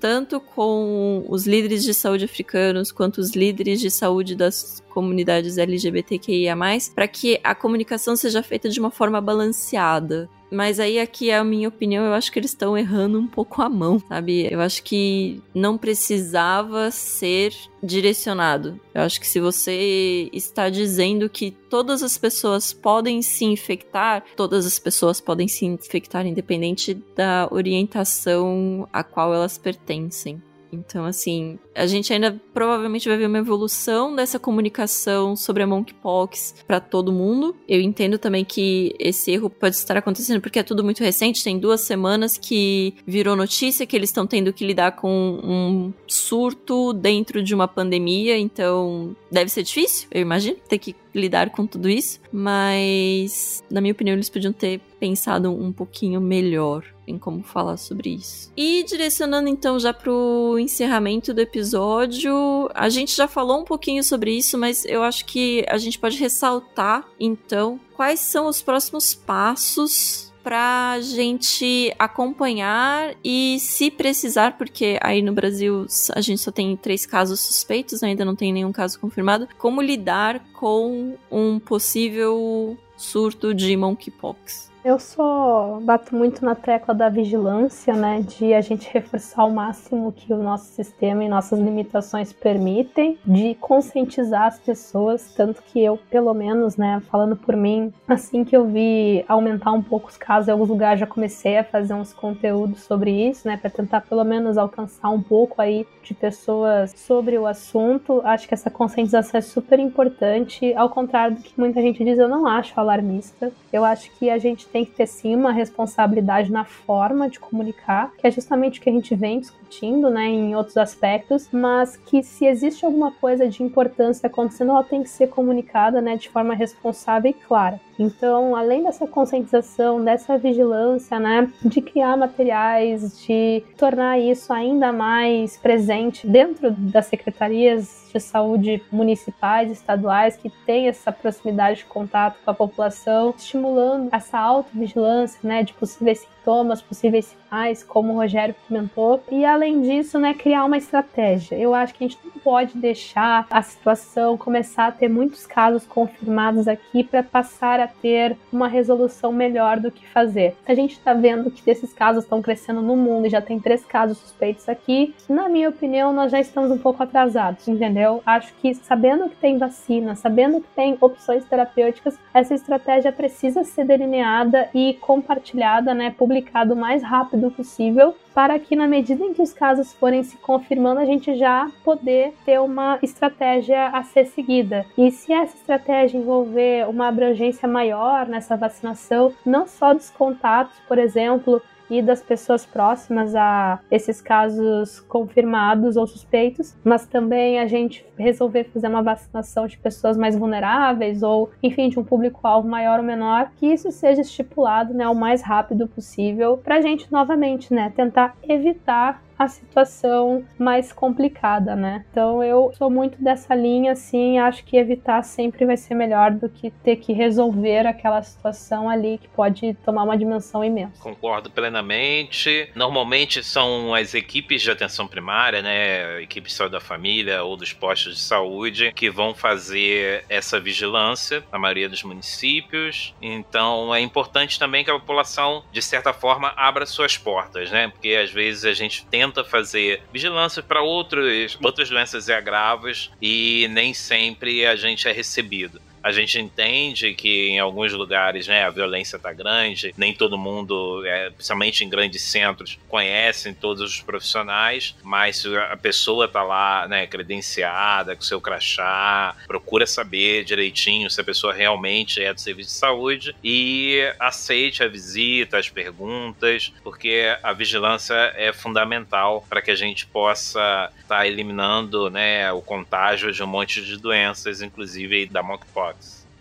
tanto 0.00 0.40
com 0.40 1.24
os 1.28 1.46
líderes 1.46 1.82
de 1.82 1.94
saúde 1.94 2.24
africanos 2.24 2.90
quanto 2.92 3.18
os 3.18 3.30
líderes 3.30 3.80
de 3.80 3.90
saúde 3.90 4.34
das 4.34 4.82
comunidades 4.90 5.56
LGBTQIA+, 5.56 6.56
para 6.94 7.08
que 7.08 7.40
a 7.42 7.54
comunicação 7.54 8.14
seja 8.16 8.42
feita 8.42 8.68
de 8.68 8.78
uma 8.78 8.90
forma 8.90 9.20
balanceada. 9.20 10.28
Mas 10.50 10.80
aí 10.80 10.98
aqui 10.98 11.30
é 11.30 11.36
a 11.36 11.44
minha 11.44 11.68
opinião, 11.68 12.04
eu 12.04 12.12
acho 12.12 12.32
que 12.32 12.38
eles 12.38 12.50
estão 12.50 12.76
errando 12.76 13.18
um 13.20 13.26
pouco 13.26 13.62
a 13.62 13.68
mão, 13.68 14.00
sabe? 14.08 14.52
Eu 14.52 14.60
acho 14.60 14.82
que 14.82 15.40
não 15.54 15.78
precisava 15.78 16.90
ser 16.90 17.54
direcionado. 17.80 18.78
Eu 18.92 19.02
acho 19.02 19.20
que 19.20 19.28
se 19.28 19.38
você 19.38 20.28
está 20.32 20.68
dizendo 20.68 21.30
que 21.30 21.52
todas 21.52 22.02
as 22.02 22.18
pessoas 22.18 22.72
podem 22.72 23.22
se 23.22 23.44
infectar, 23.44 24.24
todas 24.36 24.66
as 24.66 24.78
pessoas 24.78 25.20
podem 25.20 25.46
se 25.46 25.64
infectar 25.64 26.26
independente 26.26 26.94
da 27.14 27.48
orientação 27.52 28.88
a 28.92 29.04
qual 29.04 29.32
elas 29.32 29.56
pertencem. 29.56 30.42
Então, 30.72 31.04
assim, 31.04 31.58
a 31.74 31.86
gente 31.86 32.12
ainda 32.12 32.40
provavelmente 32.52 33.08
vai 33.08 33.16
ver 33.16 33.26
uma 33.26 33.38
evolução 33.38 34.14
dessa 34.14 34.38
comunicação 34.38 35.36
sobre 35.36 35.62
a 35.62 35.66
monkeypox 35.66 36.54
para 36.66 36.80
todo 36.80 37.12
mundo. 37.12 37.56
Eu 37.68 37.80
entendo 37.80 38.18
também 38.18 38.44
que 38.44 38.94
esse 38.98 39.30
erro 39.30 39.50
pode 39.50 39.76
estar 39.76 39.96
acontecendo 39.96 40.40
porque 40.40 40.58
é 40.58 40.62
tudo 40.62 40.84
muito 40.84 41.02
recente, 41.02 41.44
tem 41.44 41.58
duas 41.58 41.80
semanas 41.80 42.38
que 42.38 42.94
virou 43.06 43.36
notícia 43.36 43.86
que 43.86 43.96
eles 43.96 44.10
estão 44.10 44.26
tendo 44.26 44.52
que 44.52 44.66
lidar 44.66 44.92
com 44.92 45.40
um 45.42 45.92
surto 46.06 46.92
dentro 46.92 47.42
de 47.42 47.54
uma 47.54 47.68
pandemia, 47.68 48.38
então 48.38 49.16
deve 49.30 49.50
ser 49.50 49.62
difícil, 49.62 50.08
eu 50.10 50.20
imagino, 50.20 50.56
ter 50.68 50.78
que 50.78 50.94
lidar 51.14 51.50
com 51.50 51.66
tudo 51.66 51.88
isso, 51.88 52.20
mas 52.32 53.62
na 53.70 53.80
minha 53.80 53.92
opinião 53.92 54.14
eles 54.14 54.30
podiam 54.30 54.52
ter 54.52 54.80
pensado 54.98 55.50
um 55.50 55.72
pouquinho 55.72 56.20
melhor 56.20 56.84
em 57.10 57.18
como 57.18 57.42
falar 57.42 57.76
sobre 57.76 58.10
isso. 58.10 58.52
E 58.56 58.82
direcionando 58.84 59.48
então 59.48 59.78
já 59.78 59.92
pro 59.92 60.56
encerramento 60.58 61.34
do 61.34 61.40
episódio, 61.40 62.70
a 62.74 62.88
gente 62.88 63.14
já 63.14 63.28
falou 63.28 63.60
um 63.60 63.64
pouquinho 63.64 64.02
sobre 64.02 64.36
isso, 64.36 64.56
mas 64.56 64.84
eu 64.84 65.02
acho 65.02 65.24
que 65.24 65.64
a 65.68 65.78
gente 65.78 65.98
pode 65.98 66.16
ressaltar 66.16 67.06
então 67.18 67.80
quais 67.94 68.20
são 68.20 68.46
os 68.46 68.62
próximos 68.62 69.14
passos 69.14 70.30
pra 70.42 70.98
gente 71.00 71.94
acompanhar 71.98 73.14
e 73.22 73.58
se 73.60 73.90
precisar, 73.90 74.56
porque 74.56 74.98
aí 75.02 75.22
no 75.22 75.32
Brasil 75.32 75.86
a 76.14 76.20
gente 76.20 76.40
só 76.40 76.50
tem 76.50 76.76
três 76.76 77.04
casos 77.04 77.40
suspeitos, 77.40 78.02
ainda 78.02 78.24
não 78.24 78.34
tem 78.34 78.52
nenhum 78.52 78.72
caso 78.72 78.98
confirmado, 78.98 79.48
como 79.58 79.82
lidar 79.82 80.42
com 80.54 81.16
um 81.30 81.58
possível 81.58 82.76
surto 82.96 83.54
de 83.54 83.76
monkeypox. 83.76 84.69
Eu 84.82 84.98
só 84.98 85.78
bato 85.82 86.16
muito 86.16 86.42
na 86.42 86.54
tecla 86.54 86.94
da 86.94 87.10
vigilância, 87.10 87.92
né? 87.94 88.22
De 88.22 88.54
a 88.54 88.62
gente 88.62 88.88
reforçar 88.90 89.42
ao 89.42 89.50
máximo 89.50 90.10
que 90.10 90.32
o 90.32 90.42
nosso 90.42 90.72
sistema 90.72 91.22
e 91.22 91.28
nossas 91.28 91.58
limitações 91.58 92.32
permitem, 92.32 93.18
de 93.26 93.54
conscientizar 93.56 94.46
as 94.46 94.58
pessoas, 94.58 95.34
tanto 95.34 95.62
que 95.62 95.84
eu, 95.84 95.98
pelo 96.10 96.32
menos, 96.32 96.78
né, 96.78 97.02
falando 97.10 97.36
por 97.36 97.54
mim, 97.56 97.92
assim 98.08 98.42
que 98.42 98.56
eu 98.56 98.66
vi 98.66 99.22
aumentar 99.28 99.72
um 99.72 99.82
pouco 99.82 100.08
os 100.08 100.16
casos 100.16 100.48
em 100.48 100.52
alguns 100.52 100.70
lugares, 100.70 101.00
já 101.00 101.06
comecei 101.06 101.58
a 101.58 101.64
fazer 101.64 101.92
uns 101.92 102.14
conteúdos 102.14 102.80
sobre 102.82 103.10
isso, 103.28 103.46
né? 103.46 103.58
Para 103.58 103.68
tentar 103.68 104.00
pelo 104.00 104.24
menos 104.24 104.56
alcançar 104.56 105.10
um 105.10 105.20
pouco 105.20 105.60
aí 105.60 105.86
de 106.02 106.14
pessoas 106.14 106.92
sobre 106.96 107.36
o 107.36 107.46
assunto. 107.46 108.22
Acho 108.24 108.48
que 108.48 108.54
essa 108.54 108.70
conscientização 108.70 109.36
é 109.36 109.42
super 109.42 109.78
importante, 109.78 110.72
ao 110.74 110.88
contrário 110.88 111.36
do 111.36 111.42
que 111.42 111.52
muita 111.58 111.82
gente 111.82 112.02
diz, 112.02 112.18
eu 112.18 112.28
não 112.28 112.46
acho 112.46 112.80
alarmista. 112.80 113.52
Eu 113.70 113.84
acho 113.84 114.10
que 114.18 114.30
a 114.30 114.38
gente 114.38 114.69
tem 114.72 114.84
que 114.84 114.92
ter 114.92 115.06
sim 115.06 115.34
uma 115.34 115.52
responsabilidade 115.52 116.50
na 116.50 116.64
forma 116.64 117.28
de 117.28 117.38
comunicar, 117.38 118.12
que 118.16 118.26
é 118.26 118.30
justamente 118.30 118.78
o 118.78 118.82
que 118.82 118.90
a 118.90 118.92
gente 118.92 119.14
vem 119.14 119.40
discutindo, 119.40 120.10
né, 120.10 120.26
em 120.26 120.54
outros 120.54 120.76
aspectos, 120.76 121.48
mas 121.52 121.96
que 121.96 122.22
se 122.22 122.46
existe 122.46 122.84
alguma 122.84 123.12
coisa 123.12 123.48
de 123.48 123.62
importância 123.62 124.26
acontecendo, 124.26 124.70
ela 124.70 124.82
tem 124.82 125.02
que 125.02 125.08
ser 125.08 125.28
comunicada, 125.28 126.00
né, 126.00 126.16
de 126.16 126.28
forma 126.28 126.54
responsável 126.54 127.30
e 127.30 127.34
clara. 127.34 127.80
Então, 127.98 128.56
além 128.56 128.82
dessa 128.82 129.06
conscientização, 129.06 130.02
dessa 130.02 130.38
vigilância, 130.38 131.20
né, 131.20 131.50
de 131.62 131.80
criar 131.82 132.16
materiais, 132.16 133.20
de 133.26 133.62
tornar 133.76 134.18
isso 134.18 134.52
ainda 134.52 134.92
mais 134.92 135.56
presente 135.58 136.26
dentro 136.26 136.70
das 136.70 137.06
secretarias 137.06 138.09
de 138.12 138.20
saúde 138.20 138.82
municipais, 138.90 139.70
estaduais, 139.70 140.36
que 140.36 140.50
têm 140.66 140.88
essa 140.88 141.12
proximidade 141.12 141.78
de 141.78 141.84
contato 141.84 142.36
com 142.44 142.50
a 142.50 142.54
população, 142.54 143.34
estimulando 143.36 144.08
essa 144.12 144.38
autovigilância, 144.38 145.38
né, 145.42 145.62
de 145.62 145.72
possíveis 145.74 146.20
sintomas, 146.20 146.82
possíveis 146.82 147.26
sinais, 147.26 147.82
como 147.82 148.12
o 148.12 148.16
Rogério 148.16 148.54
comentou. 148.66 149.22
E 149.30 149.44
além 149.44 149.82
disso, 149.82 150.18
né, 150.18 150.34
criar 150.34 150.64
uma 150.64 150.76
estratégia. 150.76 151.56
Eu 151.56 151.74
acho 151.74 151.94
que 151.94 152.04
a 152.04 152.08
gente 152.08 152.18
não 152.24 152.32
pode 152.32 152.76
deixar 152.78 153.46
a 153.50 153.62
situação 153.62 154.36
começar 154.36 154.86
a 154.86 154.92
ter 154.92 155.08
muitos 155.08 155.46
casos 155.46 155.86
confirmados 155.86 156.66
aqui 156.66 157.04
para 157.04 157.22
passar 157.22 157.80
a 157.80 157.86
ter 157.86 158.36
uma 158.52 158.68
resolução 158.68 159.32
melhor 159.32 159.78
do 159.78 159.90
que 159.90 160.06
fazer. 160.08 160.56
A 160.66 160.74
gente 160.74 160.92
está 160.92 161.12
vendo 161.12 161.50
que 161.50 161.68
esses 161.70 161.92
casos 161.92 162.24
estão 162.24 162.40
crescendo 162.40 162.80
no 162.80 162.96
mundo 162.96 163.26
e 163.26 163.30
já 163.30 163.40
tem 163.40 163.58
três 163.58 163.84
casos 163.84 164.18
suspeitos 164.18 164.68
aqui. 164.68 165.14
Na 165.28 165.48
minha 165.48 165.68
opinião, 165.68 166.12
nós 166.12 166.32
já 166.32 166.40
estamos 166.40 166.70
um 166.70 166.78
pouco 166.78 167.02
atrasados, 167.02 167.68
entendeu? 167.68 167.99
Acho 168.24 168.52
que 168.54 168.74
sabendo 168.74 169.28
que 169.28 169.36
tem 169.36 169.58
vacina, 169.58 170.14
sabendo 170.14 170.60
que 170.60 170.68
tem 170.74 170.96
opções 171.00 171.44
terapêuticas, 171.44 172.18
essa 172.32 172.54
estratégia 172.54 173.12
precisa 173.12 173.64
ser 173.64 173.84
delineada 173.84 174.68
e 174.74 174.94
compartilhada, 175.00 175.94
né, 175.94 176.10
publicado 176.10 176.74
o 176.74 176.76
mais 176.76 177.02
rápido 177.02 177.50
possível, 177.50 178.14
para 178.34 178.58
que 178.58 178.76
na 178.76 178.86
medida 178.86 179.24
em 179.24 179.34
que 179.34 179.42
os 179.42 179.52
casos 179.52 179.92
forem 179.94 180.22
se 180.22 180.36
confirmando, 180.36 181.00
a 181.00 181.04
gente 181.04 181.34
já 181.34 181.70
poder 181.84 182.34
ter 182.44 182.60
uma 182.60 182.98
estratégia 183.02 183.88
a 183.88 184.02
ser 184.02 184.26
seguida. 184.26 184.86
E 184.96 185.10
se 185.10 185.32
essa 185.32 185.56
estratégia 185.56 186.18
envolver 186.18 186.88
uma 186.88 187.08
abrangência 187.08 187.68
maior 187.68 188.26
nessa 188.26 188.56
vacinação, 188.56 189.32
não 189.44 189.66
só 189.66 189.92
dos 189.92 190.10
contatos, 190.10 190.78
por 190.86 190.98
exemplo, 190.98 191.60
e 191.90 192.00
das 192.00 192.22
pessoas 192.22 192.64
próximas 192.64 193.34
a 193.34 193.80
esses 193.90 194.20
casos 194.20 195.00
confirmados 195.00 195.96
ou 195.96 196.06
suspeitos, 196.06 196.76
mas 196.84 197.06
também 197.06 197.58
a 197.58 197.66
gente 197.66 198.06
resolver 198.16 198.64
fazer 198.64 198.88
uma 198.88 199.02
vacinação 199.02 199.66
de 199.66 199.76
pessoas 199.76 200.16
mais 200.16 200.36
vulneráveis 200.36 201.22
ou, 201.22 201.50
enfim, 201.62 201.88
de 201.88 201.98
um 201.98 202.04
público-alvo 202.04 202.68
maior 202.68 203.00
ou 203.00 203.04
menor, 203.04 203.50
que 203.56 203.66
isso 203.66 203.90
seja 203.90 204.20
estipulado, 204.20 204.94
né, 204.94 205.08
o 205.08 205.14
mais 205.14 205.42
rápido 205.42 205.88
possível, 205.88 206.56
para 206.56 206.76
a 206.76 206.80
gente 206.80 207.10
novamente, 207.10 207.74
né, 207.74 207.92
tentar 207.94 208.36
evitar 208.48 209.22
a 209.40 209.48
situação 209.48 210.44
mais 210.58 210.92
complicada, 210.92 211.74
né? 211.74 212.04
Então 212.10 212.44
eu 212.44 212.70
sou 212.76 212.90
muito 212.90 213.16
dessa 213.22 213.54
linha, 213.54 213.92
assim, 213.92 214.38
acho 214.38 214.62
que 214.64 214.76
evitar 214.76 215.22
sempre 215.22 215.64
vai 215.64 215.78
ser 215.78 215.94
melhor 215.94 216.30
do 216.30 216.46
que 216.46 216.70
ter 216.70 216.96
que 216.96 217.14
resolver 217.14 217.86
aquela 217.86 218.22
situação 218.22 218.90
ali 218.90 219.16
que 219.16 219.28
pode 219.28 219.72
tomar 219.82 220.02
uma 220.02 220.18
dimensão 220.18 220.62
imensa. 220.62 221.02
Concordo 221.02 221.50
plenamente. 221.50 222.70
Normalmente 222.74 223.42
são 223.42 223.94
as 223.94 224.12
equipes 224.12 224.60
de 224.60 224.70
atenção 224.70 225.08
primária, 225.08 225.62
né? 225.62 226.20
Equipes 226.20 226.52
saúde 226.52 226.72
da 226.72 226.80
família 226.80 227.42
ou 227.42 227.56
dos 227.56 227.72
postos 227.72 228.16
de 228.16 228.20
saúde 228.20 228.92
que 228.92 229.08
vão 229.08 229.34
fazer 229.34 230.22
essa 230.28 230.60
vigilância 230.60 231.42
na 231.50 231.58
maioria 231.58 231.88
dos 231.88 232.02
municípios. 232.02 233.14
Então 233.22 233.94
é 233.94 234.00
importante 234.00 234.58
também 234.58 234.84
que 234.84 234.90
a 234.90 234.98
população, 234.98 235.64
de 235.72 235.80
certa 235.80 236.12
forma, 236.12 236.52
abra 236.58 236.84
suas 236.84 237.16
portas, 237.16 237.70
né? 237.70 237.88
Porque 237.88 238.10
às 238.10 238.30
vezes 238.30 238.66
a 238.66 238.74
gente 238.74 239.06
tenta 239.06 239.29
tenta 239.30 239.44
fazer 239.44 240.02
vigilância 240.12 240.62
para 240.62 240.82
outras 240.82 241.56
doenças 241.88 242.28
e 242.28 242.32
agravos 242.32 243.10
e 243.22 243.68
nem 243.70 243.94
sempre 243.94 244.66
a 244.66 244.74
gente 244.74 245.08
é 245.08 245.12
recebido. 245.12 245.80
A 246.02 246.12
gente 246.12 246.38
entende 246.38 247.14
que 247.14 247.48
em 247.48 247.58
alguns 247.58 247.92
lugares, 247.92 248.46
né, 248.48 248.64
a 248.64 248.70
violência 248.70 249.18
tá 249.18 249.32
grande, 249.32 249.94
nem 249.96 250.14
todo 250.14 250.38
mundo, 250.38 251.04
é, 251.04 251.30
principalmente 251.30 251.84
em 251.84 251.88
grandes 251.88 252.22
centros, 252.22 252.78
conhecem 252.88 253.52
todos 253.52 253.82
os 253.82 254.00
profissionais, 254.00 254.94
mas 255.02 255.36
se 255.36 255.56
a 255.56 255.76
pessoa 255.76 256.26
tá 256.26 256.42
lá, 256.42 256.88
né, 256.88 257.06
credenciada, 257.06 258.16
com 258.16 258.22
seu 258.22 258.40
crachá, 258.40 259.36
procura 259.46 259.86
saber 259.86 260.44
direitinho 260.44 261.10
se 261.10 261.20
a 261.20 261.24
pessoa 261.24 261.52
realmente 261.52 262.22
é 262.22 262.32
do 262.32 262.40
serviço 262.40 262.70
de 262.70 262.76
saúde 262.76 263.36
e 263.44 264.00
aceite 264.18 264.82
a 264.82 264.88
visita, 264.88 265.58
as 265.58 265.68
perguntas, 265.68 266.72
porque 266.82 267.36
a 267.42 267.52
vigilância 267.52 268.14
é 268.36 268.52
fundamental 268.52 269.44
para 269.48 269.60
que 269.60 269.70
a 269.70 269.76
gente 269.76 270.06
possa 270.06 270.90
estar 271.02 271.18
tá 271.18 271.26
eliminando, 271.26 272.08
né, 272.08 272.50
o 272.52 272.62
contágio 272.62 273.32
de 273.32 273.42
um 273.42 273.46
monte 273.46 273.84
de 273.84 273.96
doenças, 273.98 274.62
inclusive 274.62 275.26
da 275.26 275.42
monkeypox. 275.42 275.89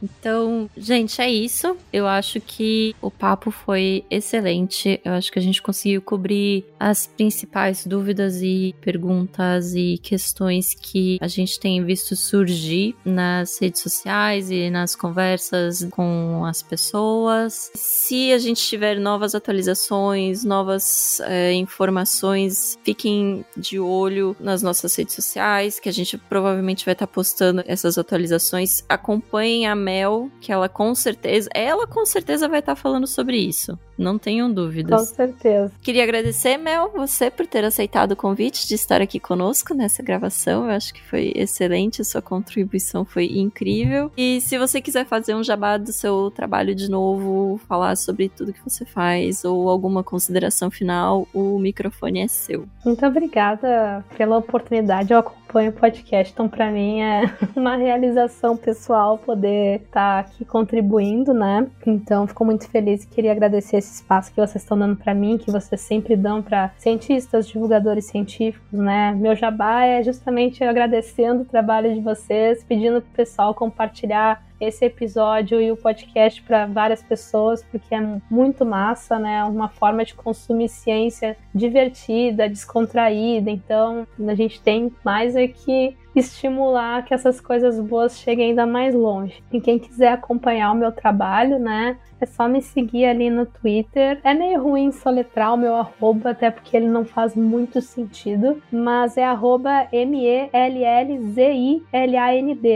Então, 0.01 0.69
gente, 0.77 1.21
é 1.21 1.29
isso. 1.29 1.75
Eu 1.91 2.07
acho 2.07 2.39
que 2.39 2.95
o 3.01 3.11
papo 3.11 3.51
foi 3.51 4.03
excelente. 4.09 4.99
Eu 5.03 5.13
acho 5.13 5.31
que 5.31 5.39
a 5.39 5.41
gente 5.41 5.61
conseguiu 5.61 6.01
cobrir 6.01 6.65
as 6.79 7.07
principais 7.07 7.85
dúvidas 7.85 8.41
e 8.41 8.75
perguntas 8.81 9.73
e 9.75 9.97
questões 10.01 10.73
que 10.73 11.17
a 11.21 11.27
gente 11.27 11.59
tem 11.59 11.83
visto 11.83 12.15
surgir 12.15 12.95
nas 13.03 13.59
redes 13.59 13.81
sociais 13.81 14.49
e 14.49 14.69
nas 14.69 14.95
conversas 14.95 15.87
com 15.91 16.45
as 16.45 16.61
pessoas. 16.61 17.71
Se 17.75 18.31
a 18.31 18.37
gente 18.37 18.61
tiver 18.61 18.99
novas 18.99 19.35
atualizações, 19.35 20.43
novas 20.43 21.19
é, 21.21 21.53
informações, 21.53 22.77
fiquem 22.83 23.45
de 23.55 23.79
olho 23.79 24.35
nas 24.39 24.61
nossas 24.61 24.95
redes 24.95 25.15
sociais, 25.15 25.79
que 25.79 25.89
a 25.89 25.93
gente 25.93 26.17
provavelmente 26.17 26.85
vai 26.85 26.93
estar 26.93 27.07
postando 27.07 27.63
essas 27.67 27.97
atualizações. 27.97 28.83
Acompanhem 28.87 29.67
a 29.67 29.75
Mel, 29.89 30.29
que 30.39 30.51
ela 30.51 30.69
com 30.69 30.93
certeza, 30.93 31.49
ela 31.51 31.87
com 31.87 32.05
certeza 32.05 32.47
vai 32.47 32.59
estar 32.59 32.75
falando 32.75 33.07
sobre 33.07 33.37
isso. 33.37 33.77
Não 33.99 34.17
tenham 34.17 34.51
dúvidas. 34.51 35.09
Com 35.09 35.15
certeza. 35.15 35.71
Queria 35.81 36.03
agradecer, 36.03 36.57
Mel, 36.57 36.91
você 36.95 37.29
por 37.29 37.45
ter 37.45 37.65
aceitado 37.65 38.13
o 38.13 38.15
convite 38.15 38.67
de 38.67 38.75
estar 38.75 39.01
aqui 39.01 39.19
conosco 39.19 39.73
nessa 39.73 40.01
gravação. 40.01 40.65
Eu 40.65 40.71
acho 40.71 40.93
que 40.93 41.03
foi 41.03 41.33
excelente, 41.35 42.01
a 42.01 42.05
sua 42.05 42.21
contribuição 42.21 43.03
foi 43.03 43.25
incrível. 43.25 44.11
E 44.15 44.39
se 44.41 44.57
você 44.57 44.79
quiser 44.79 45.05
fazer 45.05 45.35
um 45.35 45.43
jabá 45.43 45.77
do 45.77 45.91
seu 45.91 46.31
trabalho 46.31 46.73
de 46.73 46.89
novo, 46.89 47.59
falar 47.67 47.95
sobre 47.97 48.29
tudo 48.29 48.53
que 48.53 48.63
você 48.63 48.85
faz 48.85 49.43
ou 49.43 49.69
alguma 49.69 50.03
consideração 50.03 50.71
final, 50.71 51.27
o 51.33 51.59
microfone 51.59 52.21
é 52.21 52.27
seu. 52.27 52.65
Muito 52.85 53.05
obrigada 53.05 54.03
pela 54.17 54.37
oportunidade. 54.37 55.11
Eu 55.11 55.19
acompanho 55.19 55.71
o 55.71 55.73
podcast, 55.73 56.31
então 56.31 56.47
para 56.47 56.71
mim 56.71 57.01
é 57.01 57.23
uma 57.55 57.75
realização 57.75 58.55
pessoal 58.55 59.17
poder 59.17 59.81
estar 59.81 60.19
aqui 60.19 60.45
contribuindo, 60.45 61.33
né? 61.33 61.67
Então 61.85 62.27
fico 62.27 62.45
muito 62.45 62.69
feliz 62.69 63.03
e 63.03 63.07
queria 63.07 63.31
agradecer 63.31 63.81
esse 63.89 63.95
espaço 63.95 64.31
que 64.31 64.37
vocês 64.37 64.63
estão 64.63 64.77
dando 64.77 64.95
para 64.95 65.13
mim, 65.13 65.37
que 65.37 65.51
vocês 65.51 65.81
sempre 65.81 66.15
dão 66.15 66.41
para 66.41 66.71
cientistas, 66.77 67.47
divulgadores 67.47 68.05
científicos, 68.05 68.79
né? 68.79 69.11
Meu 69.13 69.35
jabá 69.35 69.83
é 69.83 70.03
justamente 70.03 70.63
agradecendo 70.63 71.41
o 71.41 71.45
trabalho 71.45 71.93
de 71.93 71.99
vocês, 71.99 72.63
pedindo 72.63 73.01
pro 73.01 73.11
pessoal 73.11 73.53
compartilhar 73.53 74.47
esse 74.59 74.85
episódio 74.85 75.61
e 75.61 75.71
o 75.71 75.77
podcast 75.77 76.41
para 76.43 76.65
várias 76.65 77.01
pessoas, 77.01 77.63
porque 77.63 77.95
é 77.95 78.01
muito 78.29 78.65
massa, 78.65 79.17
né? 79.17 79.37
É 79.37 79.43
uma 79.45 79.69
forma 79.69 80.03
de 80.03 80.13
consumir 80.13 80.67
ciência 80.67 81.37
divertida, 81.55 82.49
descontraída. 82.49 83.49
Então, 83.49 84.05
a 84.27 84.35
gente 84.35 84.61
tem 84.61 84.91
mais 85.03 85.35
é 85.35 85.47
que 85.47 85.95
estimular 86.15 87.03
que 87.05 87.13
essas 87.13 87.39
coisas 87.39 87.79
boas 87.79 88.19
cheguem 88.19 88.49
ainda 88.49 88.65
mais 88.65 88.95
longe. 88.95 89.43
E 89.51 89.61
quem 89.61 89.77
quiser 89.77 90.13
acompanhar 90.13 90.71
o 90.71 90.75
meu 90.75 90.91
trabalho, 90.91 91.59
né? 91.59 91.97
É 92.21 92.25
só 92.25 92.47
me 92.47 92.61
seguir 92.61 93.05
ali 93.05 93.29
no 93.29 93.45
Twitter. 93.45 94.19
É 94.23 94.33
meio 94.33 94.61
ruim 94.61 94.91
soletrar 94.91 95.53
o 95.53 95.57
meu 95.57 95.75
arroba, 95.75 96.31
até 96.31 96.51
porque 96.51 96.75
ele 96.75 96.87
não 96.87 97.05
faz 97.05 97.35
muito 97.35 97.81
sentido. 97.81 98.61
Mas 98.71 99.15
é 99.17 99.23
arroba 99.23 99.87
M-E-L-L-Z-I-L-A-N-D, 99.91 100.51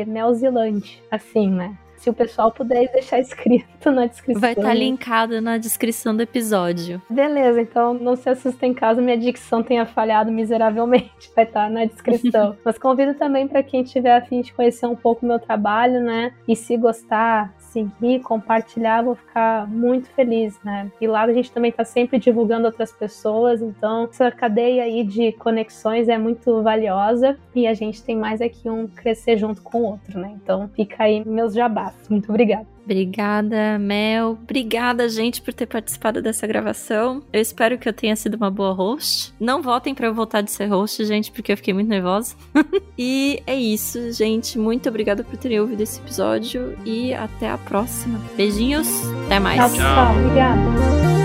Melzilante. 0.06 1.04
Assim, 1.12 1.50
né? 1.50 1.78
Se 2.04 2.10
o 2.10 2.14
pessoal 2.14 2.52
puder 2.52 2.92
deixar 2.92 3.22
escrito 3.22 3.90
na 3.90 4.06
descrição. 4.08 4.42
Vai 4.42 4.52
estar 4.52 4.74
linkado 4.74 5.40
na 5.40 5.58
descrição 5.58 6.14
do 6.14 6.22
episódio. 6.22 7.02
Beleza, 7.10 7.62
então 7.62 7.94
não 7.94 8.18
se 8.18 8.30
assustem 8.30 8.74
caso 8.74 9.02
minha 9.02 9.18
dicção 9.18 9.64
tenha 9.64 9.86
falhado 9.86 10.30
miseravelmente. 10.30 11.32
Vai 11.34 11.46
estar 11.46 11.70
na 11.70 11.86
descrição. 11.86 12.58
Mas 12.66 12.78
convido 12.78 13.14
também 13.14 13.48
para 13.48 13.64
quem 13.64 13.86
tiver 13.86 14.18
a 14.18 14.22
fim 14.22 14.42
de 14.42 14.52
conhecer 14.52 14.86
um 14.86 14.98
pouco 14.98 15.26
o 15.26 15.30
meu 15.30 15.40
trabalho, 15.40 16.02
né? 16.02 16.34
E 16.46 16.58
se 16.58 16.76
gostar, 16.76 17.56
seguir, 17.74 18.22
compartilhar, 18.22 19.02
vou 19.02 19.16
ficar 19.16 19.68
muito 19.68 20.10
feliz, 20.12 20.60
né? 20.64 20.92
E 21.02 21.08
lá 21.08 21.24
a 21.24 21.34
gente 21.34 21.52
também 21.52 21.72
está 21.72 21.84
sempre 21.84 22.20
divulgando 22.20 22.68
outras 22.68 22.92
pessoas, 22.92 23.62
então 23.62 24.06
essa 24.06 24.32
cadeia 24.32 24.84
aí 24.84 25.04
de 25.04 25.32
conexões 25.34 26.08
é 26.08 26.18
muito 26.18 26.62
valiosa 26.62 27.38
e 27.56 27.66
a 27.66 27.74
gente 27.74 28.04
tem 28.04 28.16
mais 28.16 28.42
aqui 28.42 28.70
um 28.70 28.88
crescer 28.88 29.38
junto 29.38 29.62
com 29.62 29.80
o 29.80 29.86
outro, 29.86 30.20
né? 30.20 30.34
Então 30.42 30.70
fica 30.70 31.04
aí 31.04 31.26
meus 31.26 31.54
jabás. 31.54 31.96
Muito 32.10 32.30
obrigada. 32.30 32.73
Obrigada, 32.84 33.80
Mel. 33.80 34.38
Obrigada, 34.42 35.08
gente, 35.08 35.42
por 35.42 35.54
ter 35.54 35.66
participado 35.66 36.22
dessa 36.22 36.46
gravação. 36.46 37.24
Eu 37.32 37.42
espero 37.42 37.78
que 37.78 37.88
eu 37.88 37.94
tenha 37.94 38.16
sido 38.16 38.36
uma 38.36 38.52
boa 38.52 38.74
host. 38.74 39.34
Não 39.40 39.62
votem 39.62 39.96
para 39.96 40.08
eu 40.08 40.14
voltar 40.14 40.42
de 40.42 40.52
ser 40.52 40.66
host, 40.66 41.04
gente, 41.06 41.32
porque 41.32 41.52
eu 41.54 41.58
fiquei 41.58 41.74
muito 41.74 41.88
nervosa. 41.88 42.36
e 42.98 43.42
é 43.48 43.56
isso, 43.56 44.12
gente. 44.12 44.60
Muito 44.60 44.90
obrigada 44.90 45.24
por 45.24 45.38
terem 45.38 45.60
ouvido 45.60 45.82
esse 45.82 46.00
episódio 46.00 46.78
e 46.86 47.14
até 47.14 47.50
a 47.50 47.58
próxima. 47.58 48.20
Beijinhos, 48.36 48.88
até 49.26 49.40
mais. 49.40 49.58
Tchau, 49.58 49.70
tchau. 49.74 50.16
Obrigada. 50.18 51.23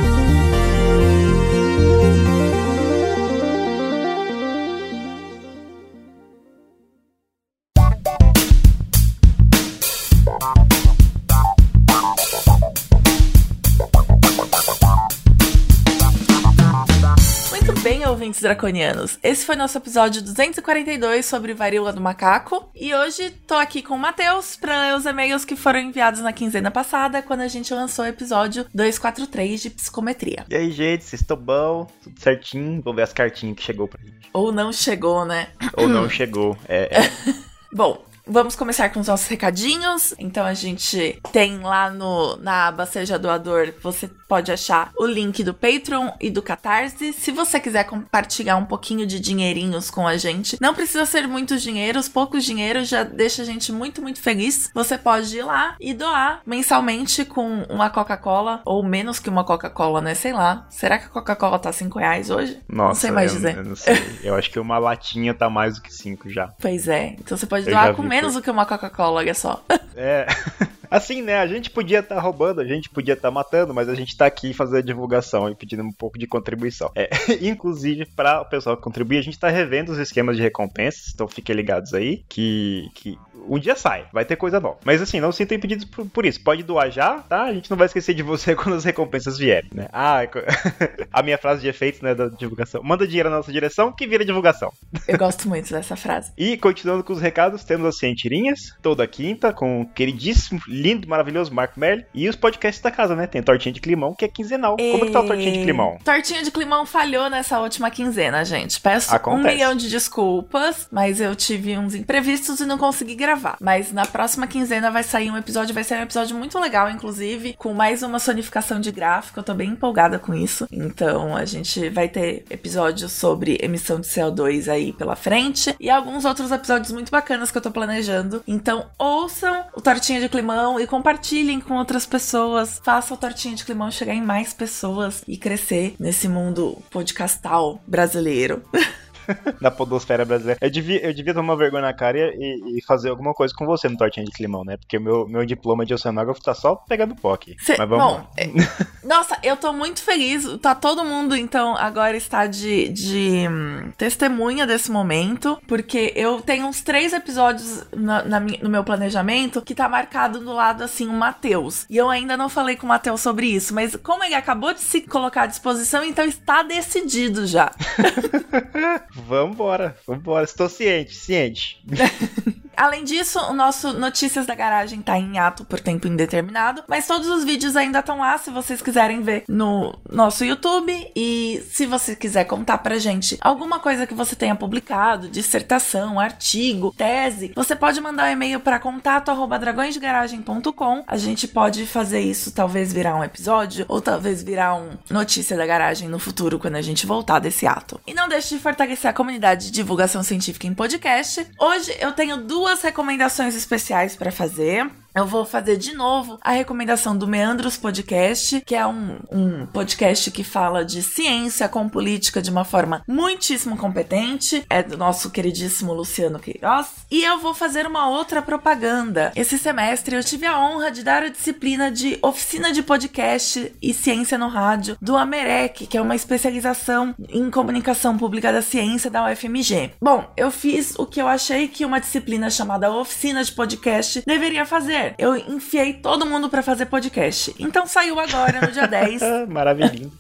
Ouvintes 18.29 18.43
draconianos. 18.43 19.19
Esse 19.23 19.45
foi 19.45 19.57
nosso 19.57 19.79
episódio 19.79 20.23
242 20.23 21.25
sobre 21.25 21.55
varíola 21.55 21.93
do 21.93 22.01
macaco. 22.01 22.71
E 22.75 22.95
hoje 22.95 23.31
tô 23.47 23.55
aqui 23.55 23.83
com 23.83 23.95
o 23.95 23.99
Matheus 23.99 24.57
para 24.57 24.81
ler 24.83 24.97
os 24.97 25.07
e-mails 25.07 25.45
que 25.45 25.57
foram 25.57 25.81
enviados 25.81 26.21
na 26.21 26.33
quinzena 26.33 26.71
passada, 26.71 27.23
quando 27.23 27.41
a 27.41 27.49
gente 27.49 27.73
lançou 27.73 28.05
o 28.05 28.09
episódio 28.09 28.67
243 28.75 29.63
de 29.63 29.71
psicometria. 29.71 30.45
E 30.51 30.55
aí, 30.55 30.71
gente, 30.71 31.05
vocês 31.05 31.23
estão 31.23 31.37
bom? 31.37 31.87
Tudo 32.03 32.21
certinho? 32.21 32.83
Vamos 32.83 32.97
ver 32.97 33.03
as 33.03 33.13
cartinhas 33.13 33.57
que 33.57 33.63
chegou 33.63 33.89
pra 33.89 34.01
gente. 34.05 34.29
Ou 34.33 34.53
não 34.53 34.73
chegou, 34.73 35.25
né? 35.25 35.49
Ou 35.75 35.89
não 35.89 36.09
chegou. 36.11 36.57
É, 36.69 37.01
é. 37.01 37.11
Bom, 37.73 38.05
Vamos 38.31 38.55
começar 38.55 38.91
com 38.91 39.01
os 39.01 39.07
nossos 39.09 39.27
recadinhos. 39.27 40.15
Então 40.19 40.45
a 40.45 40.53
gente 40.53 41.19
tem 41.33 41.61
lá 41.61 41.89
no, 41.89 42.37
na 42.37 42.69
aba 42.69 42.85
Seja 42.85 43.19
Doador, 43.19 43.73
você 43.83 44.11
pode 44.29 44.53
achar 44.53 44.93
o 44.97 45.07
link 45.07 45.43
do 45.43 45.55
Patreon 45.55 46.11
e 46.21 46.31
do 46.31 46.43
Catarse. 46.43 47.13
Se 47.15 47.33
você 47.33 47.59
quiser 47.59 47.85
compartilhar 47.85 48.57
um 48.57 48.67
pouquinho 48.67 49.07
de 49.07 49.19
dinheirinhos 49.19 49.91
com 49.91 50.07
a 50.07 50.17
gente, 50.19 50.59
não 50.61 50.75
precisa 50.75 51.07
ser 51.07 51.27
muitos 51.27 51.63
dinheiros, 51.63 52.09
poucos 52.09 52.45
dinheiros 52.45 52.89
já 52.89 53.03
deixa 53.03 53.43
a 53.43 53.45
gente 53.45 53.73
muito, 53.73 54.03
muito 54.03 54.21
feliz. 54.21 54.71
Você 54.75 54.99
pode 54.99 55.37
ir 55.37 55.43
lá 55.43 55.75
e 55.81 55.95
doar 55.95 56.43
mensalmente 56.47 57.25
com 57.25 57.63
uma 57.71 57.89
Coca-Cola, 57.89 58.61
ou 58.65 58.83
menos 58.83 59.19
que 59.19 59.31
uma 59.31 59.45
Coca-Cola, 59.45 60.01
né? 60.01 60.15
Sei 60.15 60.33
lá. 60.33 60.67
Será 60.69 60.99
que 60.99 61.07
a 61.07 61.09
Coca-Cola 61.09 61.59
tá 61.59 61.73
5 61.73 61.99
reais 61.99 62.29
hoje? 62.29 62.61
Nossa, 62.69 62.89
não 62.89 62.95
sei 62.95 63.11
mais 63.11 63.33
eu, 63.33 63.37
dizer. 63.37 63.57
Eu 63.57 63.65
não 63.65 63.77
sei. 63.77 64.19
Eu 64.23 64.35
acho 64.35 64.51
que 64.51 64.61
uma 64.61 64.79
latinha 64.79 65.33
tá 65.33 65.49
mais 65.49 65.77
do 65.77 65.83
que 65.83 65.93
5 65.93 66.29
já. 66.29 66.49
Pois 66.61 66.87
é. 66.87 67.17
Então 67.19 67.37
você 67.37 67.47
pode 67.47 67.67
Eu 67.67 67.73
doar 67.73 67.95
com 67.95 68.03
menos 68.03 68.35
do 68.35 68.43
que 68.43 68.51
uma 68.51 68.67
Coca-Cola, 68.67 69.21
olha 69.21 69.35
só. 69.35 69.65
É. 69.97 70.27
Assim, 70.91 71.23
né? 71.23 71.39
A 71.39 71.47
gente 71.47 71.71
podia 71.71 72.01
estar 72.01 72.19
roubando, 72.21 72.61
a 72.61 72.65
gente 72.65 72.89
podia 72.89 73.15
estar 73.15 73.31
matando, 73.31 73.75
mas 73.75 73.89
a 73.89 73.95
gente 73.95 74.17
tá 74.17 74.27
aqui 74.27 74.53
fazendo 74.53 74.79
a 74.79 74.83
divulgação 74.83 75.49
e 75.51 75.55
pedindo 75.55 75.83
um 75.83 75.93
pouco 75.93 76.19
de 76.19 76.27
contribuição. 76.27 76.91
É, 76.95 77.09
inclusive, 77.41 78.07
para 78.07 78.41
o 78.41 78.45
pessoal 78.45 78.77
contribuir, 78.77 79.19
a 79.19 79.23
gente 79.23 79.39
tá 79.39 79.49
revendo 79.49 79.93
os 79.93 79.99
esquemas 79.99 80.37
de 80.37 80.43
recompensas, 80.43 81.13
então 81.15 81.29
fiquem 81.29 81.55
ligados 81.55 81.95
aí 81.95 82.25
que, 82.29 82.89
que 82.95 83.19
um 83.49 83.59
dia 83.59 83.75
sai, 83.75 84.07
vai 84.13 84.25
ter 84.25 84.37
coisa 84.37 84.61
nova. 84.61 84.79
Mas 84.85 85.01
assim, 85.01 85.21
não 85.21 85.33
se 85.33 85.39
sentem 85.39 85.57
impedidos 85.59 85.85
por, 85.85 86.07
por 86.07 86.27
isso. 86.27 86.43
Pode 86.43 86.63
doar 86.63 86.91
já, 86.91 87.19
tá? 87.21 87.45
A 87.45 87.55
gente 87.55 87.71
não 87.71 87.77
vai 87.77 87.87
esquecer 87.87 88.15
de 88.15 88.23
você 88.23 88.55
quando 88.57 88.75
as 88.75 88.85
recompensas 88.85 89.39
vierem, 89.39 89.71
né? 89.73 89.89
Ah, 89.93 90.21
a 91.13 91.23
minha 91.23 91.39
frase 91.39 91.63
de 91.63 91.69
efeitos, 91.69 92.01
né, 92.01 92.15
da 92.15 92.29
divulgação. 92.29 92.83
Manda 92.83 93.07
dinheiro 93.07 93.31
na 93.31 93.37
nossa 93.37 93.53
direção 93.53 93.93
que 93.93 94.07
vira 94.07 94.25
divulgação. 94.25 94.73
Eu 95.07 95.19
gosto 95.19 95.49
muito 95.49 95.71
dessa 95.71 95.97
frase. 95.97 96.33
E 96.37 96.57
continuando 96.57 97.05
com 97.05 97.13
os 97.13 97.21
recados, 97.21 97.65
temos 97.65 97.87
as 97.87 97.99
cientirinhas, 97.99 98.75
toda 98.83 99.07
quinta, 99.07 99.53
com 99.53 99.83
o 99.83 99.87
queridíssimo 99.87 100.61
lindo, 100.67 101.09
maravilhoso 101.09 101.55
Marco 101.55 101.79
Merli. 101.79 102.05
E 102.15 102.29
os 102.29 102.37
podcasts 102.37 102.83
da 102.83 102.91
casa, 102.91 103.15
né? 103.15 103.27
Tem 103.27 103.43
Tortinha 103.43 103.73
de 103.73 103.81
Climão, 103.81 104.15
que 104.15 104.25
é 104.25 104.29
quinzenal. 104.29 104.77
Como 104.77 105.07
que 105.07 105.13
tá 105.13 105.21
o 105.21 105.27
Tortinha 105.27 105.53
de 105.53 105.63
Climão? 105.63 105.99
Tortinha 106.05 106.43
de 106.43 106.51
climão 106.51 106.85
falhou 106.85 107.31
nessa 107.31 107.59
última 107.61 107.91
quinzena, 107.91 108.45
gente. 108.45 108.81
Peço 108.81 109.13
um 109.13 109.17
Acontece. 109.17 109.55
milhão 109.55 109.75
de 109.75 109.89
desculpas, 109.89 110.89
mas 110.91 111.21
eu 111.21 111.35
tive 111.35 111.77
uns 111.79 111.95
imprevistos 111.95 112.61
e 112.61 112.67
não 112.67 112.79
consegui 112.79 113.15
gravar. 113.15 113.28
Mas 113.61 113.93
na 113.93 114.07
próxima 114.07 114.47
quinzena 114.47 114.91
vai 114.91 115.03
sair 115.03 115.31
um 115.31 115.37
episódio, 115.37 115.75
vai 115.75 115.85
ser 115.85 115.99
um 115.99 116.03
episódio 116.03 116.37
muito 116.37 116.59
legal, 116.59 116.91
inclusive, 116.91 117.55
com 117.55 117.75
mais 117.75 118.03
uma 118.03 118.19
sonificação 118.19 118.81
de 118.81 118.91
gráfico. 118.91 119.39
Eu 119.39 119.45
tô 119.45 119.55
bem 119.55 119.71
empolgada 119.71 120.19
com 120.19 120.35
isso. 120.35 120.67
Então 120.71 121.37
a 121.37 121.45
gente 121.45 121.89
vai 121.91 122.09
ter 122.09 122.45
episódios 122.51 123.13
sobre 123.13 123.59
emissão 123.61 124.01
de 124.01 124.09
CO2 124.09 124.69
aí 124.69 124.93
pela 124.93 125.17
frente 125.17 125.75
e 125.79 125.91
alguns 125.91 126.25
outros 126.25 126.51
episódios 126.51 126.93
muito 126.93 127.11
bacanas 127.11 127.51
que 127.51 127.59
eu 127.59 127.63
tô 127.63 127.71
planejando. 127.71 128.43
Então 128.47 128.87
ouçam 128.99 129.65
o 129.75 129.81
Tortinha 129.81 130.21
de 130.21 130.29
Climão 130.29 130.81
e 130.81 130.87
compartilhem 130.87 131.61
com 131.61 131.75
outras 131.75 132.07
pessoas. 132.07 132.81
Faça 132.83 133.15
o 133.15 133.17
Tortinha 133.17 133.55
de 133.55 133.65
Climão 133.65 133.91
chegar 133.91 134.15
em 134.15 134.23
mais 134.23 134.53
pessoas 134.53 135.23
e 135.27 135.37
crescer 135.37 135.95
nesse 135.99 136.29
mundo 136.29 136.79
podcastal 136.91 137.81
brasileiro. 137.87 138.63
Na 139.61 139.71
podosfera 139.71 140.25
brasileira. 140.25 140.59
Eu 140.63 140.71
devia, 140.71 141.05
eu 141.07 141.13
devia 141.15 141.35
tomar 141.35 141.55
vergonha 141.57 141.83
na 141.83 141.93
cara 141.93 142.19
e, 142.35 142.79
e 142.79 142.83
fazer 142.85 143.11
alguma 143.11 143.35
coisa 143.35 143.53
com 143.57 143.67
você 143.67 143.89
no 143.89 143.97
Tortinha 143.97 144.25
de 144.25 144.33
Climão, 144.33 144.65
né? 144.65 144.77
Porque 144.77 144.97
o 144.99 145.01
meu, 145.01 145.27
meu 145.29 145.45
diploma 145.45 145.85
de 145.85 145.95
oceanógrafo 145.95 146.43
tá 146.43 146.55
só 146.55 146.77
pegando 146.77 147.15
pó 147.15 147.35
aqui. 147.35 147.55
Cê- 147.61 147.77
Mas 147.79 147.89
vamos 147.89 148.05
bom, 148.05 148.13
lá. 148.15 148.27
é- 148.37 148.49
nossa, 149.07 149.39
eu 149.43 149.57
tô 149.57 149.73
muito 149.73 150.03
feliz. 150.03 150.45
Tá 150.63 150.75
todo 150.75 151.05
mundo, 151.05 151.37
então, 151.37 151.77
agora 151.77 152.17
está 152.17 152.47
de, 152.47 152.89
de 152.89 153.47
hum, 153.49 153.91
testemunha 153.97 154.67
desse 154.67 154.91
momento, 154.91 155.61
porque 155.67 156.13
eu 156.17 156.41
tenho 156.41 156.67
uns 156.67 156.81
três 156.83 157.13
episódios 157.13 157.85
na, 157.95 158.23
na 158.25 158.41
no 158.41 158.71
meu 158.71 158.83
planejamento 158.85 159.61
que 159.63 159.75
tá 159.75 159.89
marcado 159.89 160.41
do 160.41 160.53
lado, 160.53 160.83
assim, 160.85 161.07
o 161.07 161.13
Matheus. 161.13 161.85
E 161.91 161.97
eu 161.97 162.09
ainda 162.09 162.37
não 162.37 162.49
falei 162.49 162.77
com 162.77 162.87
o 162.87 162.89
Matheus 162.89 163.21
sobre 163.21 163.47
isso, 163.47 163.75
mas 163.75 163.95
como 163.97 164.25
ele 164.25 164.35
acabou 164.35 164.73
de 164.73 164.81
se 164.81 165.01
colocar 165.03 165.43
à 165.43 165.47
disposição, 165.47 166.03
então 166.05 166.25
está 166.25 166.63
decidido 166.63 167.47
já. 167.47 167.71
Vambora, 169.27 169.97
vambora. 170.07 170.45
Estou 170.45 170.69
ciente, 170.69 171.15
ciente. 171.15 171.83
Além 172.79 173.03
disso, 173.03 173.41
o 173.41 173.53
nosso 173.53 173.93
Notícias 173.93 174.47
da 174.47 174.55
Garagem 174.55 175.03
tá 175.03 175.19
em 175.19 175.37
ato 175.37 175.65
por 175.65 175.81
tempo 175.81 176.07
indeterminado, 176.07 176.85
mas 176.87 177.09
todos 177.09 177.27
os 177.27 177.43
vídeos 177.43 177.75
ainda 177.75 177.99
estão 177.99 178.21
lá 178.21 178.39
se 178.39 178.53
vocês 178.53 178.81
quiserem 178.81 179.21
ver 179.21 179.43
no 179.49 179.99
nosso 180.09 180.45
YouTube. 180.45 181.11
E 181.17 181.61
se 181.73 181.87
você 181.87 182.15
quiser 182.15 182.45
contar 182.45 182.79
pra 182.79 183.01
gente 183.01 183.37
alguma 183.41 183.81
coisa 183.81 184.07
que 184.07 184.15
você 184.15 184.37
tenha 184.37 184.55
publicado, 184.55 185.29
dissertação, 185.29 186.21
artigo, 186.21 186.95
tese, 186.97 187.51
você 187.57 187.75
pode 187.75 188.01
mandar 188.01 188.29
um 188.29 188.33
e-mail 188.33 188.61
para 188.61 188.79
contato@dragõesdegaragem.com. 188.79 191.03
A 191.05 191.17
gente 191.17 191.49
pode 191.49 191.85
fazer 191.85 192.21
isso 192.21 192.53
talvez 192.53 192.93
virar 192.93 193.17
um 193.17 193.25
episódio 193.25 193.87
ou 193.89 194.01
talvez 194.01 194.41
virar 194.41 194.77
um 194.77 194.91
Notícia 195.11 195.57
da 195.57 195.67
Garagem 195.67 196.09
no 196.09 196.21
futuro 196.21 196.61
quando 196.61 196.77
a 196.77 196.83
gente 196.83 197.07
voltar 197.07 197.41
desse 197.41 197.67
ato. 197.67 198.01
E 198.07 198.15
não 198.15 198.29
deixe 198.29 198.55
de 198.55 198.61
fortalecer 198.61 199.11
a 199.11 199.15
comunidade 199.15 199.67
de 199.67 199.73
divulgação 199.73 200.23
científica 200.23 200.69
em 200.69 200.75
podcast. 200.75 201.45
Hoje 201.59 201.93
eu 201.99 202.13
tenho 202.13 202.37
duas 202.37 202.68
recomendações 202.83 203.55
especiais 203.55 204.15
para 204.17 204.31
fazer. 204.31 204.89
Eu 205.15 205.27
vou 205.27 205.45
fazer 205.45 205.77
de 205.77 205.95
novo 205.95 206.39
a 206.43 206.53
recomendação 206.53 207.17
do 207.17 207.27
Meandros 207.27 207.77
Podcast, 207.77 208.61
que 208.61 208.75
é 208.75 208.87
um, 208.87 209.19
um 209.33 209.67
podcast 209.67 210.31
que 210.31 210.45
fala 210.45 210.85
de 210.85 211.03
ciência 211.03 211.69
com 211.69 211.89
política 211.89 212.43
de 212.43 212.51
uma 212.51 212.65
forma 212.65 213.03
muitíssimo 213.09 213.77
competente. 213.77 214.65
É 214.71 214.83
do 214.83 214.97
nosso 214.97 215.31
queridíssimo 215.31 215.93
Luciano 215.93 216.39
Queiroz. 216.39 216.89
E 217.11 217.25
eu 217.25 217.39
vou 217.39 217.55
fazer 217.55 217.87
uma 217.87 218.09
outra 218.09 218.43
propaganda. 218.43 219.33
Esse 219.35 219.59
semestre 219.59 220.15
eu 220.15 220.23
tive 220.23 220.47
a 220.47 220.59
honra 220.59 220.91
de 220.91 221.03
dar 221.03 221.23
a 221.23 221.29
disciplina 221.29 221.91
de 221.91 222.19
oficina 222.23 222.71
de 222.71 222.83
podcast 222.83 223.75
e 223.83 223.95
ciência 223.95 224.39
no 224.39 224.49
rádio 224.49 224.97
do 225.01 225.17
Amerec, 225.17 225.87
que 225.87 225.97
é 225.97 226.03
uma 226.03 226.15
especialização 226.15 227.15
em 227.29 227.51
comunicação 227.51 228.17
pública 228.17 228.53
da 228.53 228.63
ciência 228.63 229.11
da 229.11 229.27
UFMG. 229.27 229.93
Bom, 230.01 230.31
eu 230.37 230.51
fiz 230.51 230.95
o 230.99 231.07
que 231.07 231.21
eu 231.21 231.27
achei 231.27 231.67
que 231.67 231.85
uma 231.85 231.99
disciplina 231.99 232.51
chamada 232.51 232.93
oficina 232.93 233.43
de 233.43 233.53
podcast 233.53 234.23
deveria 234.27 234.67
fazer. 234.67 234.98
Eu 235.19 235.37
enfiei 235.37 235.95
todo 235.95 236.27
mundo 236.27 236.49
pra 236.49 236.63
fazer 236.63 236.87
podcast. 236.87 237.55
Então 237.59 237.87
saiu 237.87 238.19
agora, 238.19 238.61
no 238.61 238.73
dia 238.73 238.87
10, 238.87 239.23
Maravilhinho. 239.49 240.13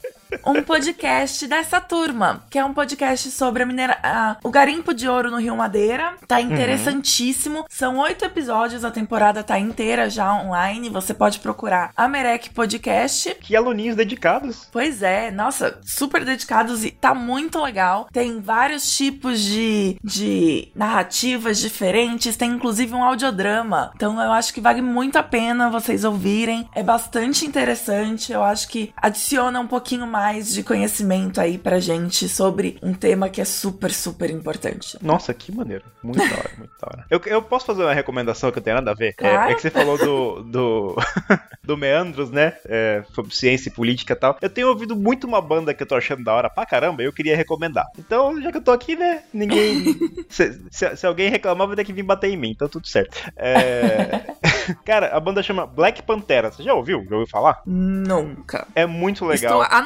Um 0.45 0.63
podcast 0.63 1.47
dessa 1.47 1.81
turma, 1.81 2.45
que 2.51 2.59
é 2.59 2.65
um 2.65 2.75
podcast 2.75 3.31
sobre 3.31 3.63
a 3.63 3.67
minera... 3.67 3.99
a- 4.03 4.37
o 4.43 4.51
garimpo 4.51 4.93
de 4.93 5.09
ouro 5.09 5.31
no 5.31 5.39
Rio 5.39 5.57
Madeira. 5.57 6.15
Tá 6.27 6.41
interessantíssimo. 6.41 7.65
São 7.69 7.99
oito 7.99 8.25
episódios, 8.25 8.85
a 8.85 8.91
temporada 8.91 9.43
tá 9.43 9.59
inteira 9.59 10.09
já 10.11 10.33
online. 10.35 10.89
Você 10.91 11.15
pode 11.15 11.39
procurar 11.41 11.91
Amerec 11.97 12.51
Podcast. 12.51 13.35
Que 13.41 13.57
aluninhos 13.57 13.97
dedicados. 13.97 14.69
Pois 14.71 15.03
é, 15.03 15.31
nossa, 15.31 15.79
super 15.85 16.25
dedicados 16.25 16.85
e 16.85 16.91
tá 16.91 17.15
muito 17.15 17.61
legal. 17.63 18.09
Tem 18.13 18.41
vários 18.41 18.97
tipos 18.97 19.41
de, 19.41 19.97
de 20.03 20.69
narrativas 20.75 21.59
diferentes, 21.59 22.37
tem 22.37 22.51
inclusive 22.51 22.95
um 22.95 23.03
audiodrama. 23.03 23.93
Então 23.95 24.21
eu 24.21 24.33
acho 24.33 24.53
que 24.53 24.61
vale 24.61 24.83
muito 24.83 25.17
a 25.17 25.23
pena 25.23 25.71
vocês 25.71 26.05
ouvirem. 26.05 26.69
É 26.75 26.83
bastante 26.83 27.47
interessante, 27.47 28.33
eu 28.33 28.43
acho 28.43 28.69
que 28.69 28.93
adiciona 28.97 29.61
um 29.61 29.67
pouquinho 29.67 30.07
mais 30.07 30.18
de 30.23 30.63
conhecimento 30.63 31.41
aí 31.41 31.57
pra 31.59 31.79
gente 31.81 32.29
sobre 32.29 32.79
um 32.83 32.93
tema 32.93 33.29
que 33.29 33.41
é 33.41 33.45
super, 33.45 33.91
super 33.93 34.31
importante. 34.31 34.99
Nossa, 35.03 35.33
que 35.35 35.51
maneiro. 35.55 35.85
Muito 36.03 36.19
da 36.19 36.25
hora, 36.37 36.51
muito 36.59 36.73
da 36.81 36.87
hora. 36.87 37.07
Eu, 37.11 37.21
eu 37.27 37.43
posso 37.43 37.67
fazer 37.67 37.83
uma 37.83 37.95
recomendação 37.95 38.51
que 38.51 38.57
não 38.59 38.65
tem 38.65 38.75
nada 38.75 38.91
a 38.91 38.95
ver? 38.95 39.09
É- 39.09 39.13
Claro. 39.13 39.51
É, 39.51 39.55
que 39.55 39.63
você 39.63 39.71
falou 39.71 39.97
do, 39.99 40.43
do, 40.43 40.97
do 41.63 41.77
Meandros, 41.77 42.31
né? 42.31 42.55
É, 42.67 43.03
sobre 43.15 43.35
ciência 43.35 43.69
e 43.69 43.73
política 43.73 44.13
e 44.15 44.17
tal. 44.17 44.37
Eu 44.41 44.51
tenho 44.51 44.69
ouvido 44.69 44.97
muito 44.97 45.27
uma 45.27 45.41
banda 45.41 45.73
que 45.75 45.83
eu 45.83 45.87
tô 45.87 45.95
achando 45.95 46.25
da 46.25 46.33
hora 46.35 46.49
pra 46.51 46.65
caramba 46.67 47.03
e 47.03 47.07
eu 47.07 47.13
queria 47.13 47.37
recomendar. 47.37 47.87
Então, 47.99 48.41
já 48.41 48.51
que 48.51 48.59
eu 48.59 48.63
tô 48.63 48.73
aqui, 48.73 48.97
né? 48.97 49.23
Ninguém. 49.33 49.85
se, 50.29 50.61
se- 50.71 50.97
se 50.97 51.07
alguém 51.07 51.31
reclamar, 51.31 51.67
vai 51.67 51.77
ter 51.77 51.85
que 51.85 51.93
vir 51.93 52.03
bater 52.03 52.31
em 52.31 52.37
mim, 52.37 52.51
então 52.51 52.69
tudo 52.69 52.87
certo. 52.87 53.19
É, 53.37 54.21
Cara, 54.85 55.09
a 55.17 55.21
banda 55.21 55.43
chama 55.43 55.67
Black 55.67 56.03
Pantera. 56.03 56.51
Você 56.51 56.63
já 56.63 56.75
ouviu? 56.75 57.05
Já 57.09 57.17
ouviu 57.17 57.27
falar? 57.29 57.63
Nunca. 57.67 58.67
É 58.75 58.85
muito 58.87 59.25
legal. 59.25 59.63
Estou 59.63 59.75
É- 59.75 59.79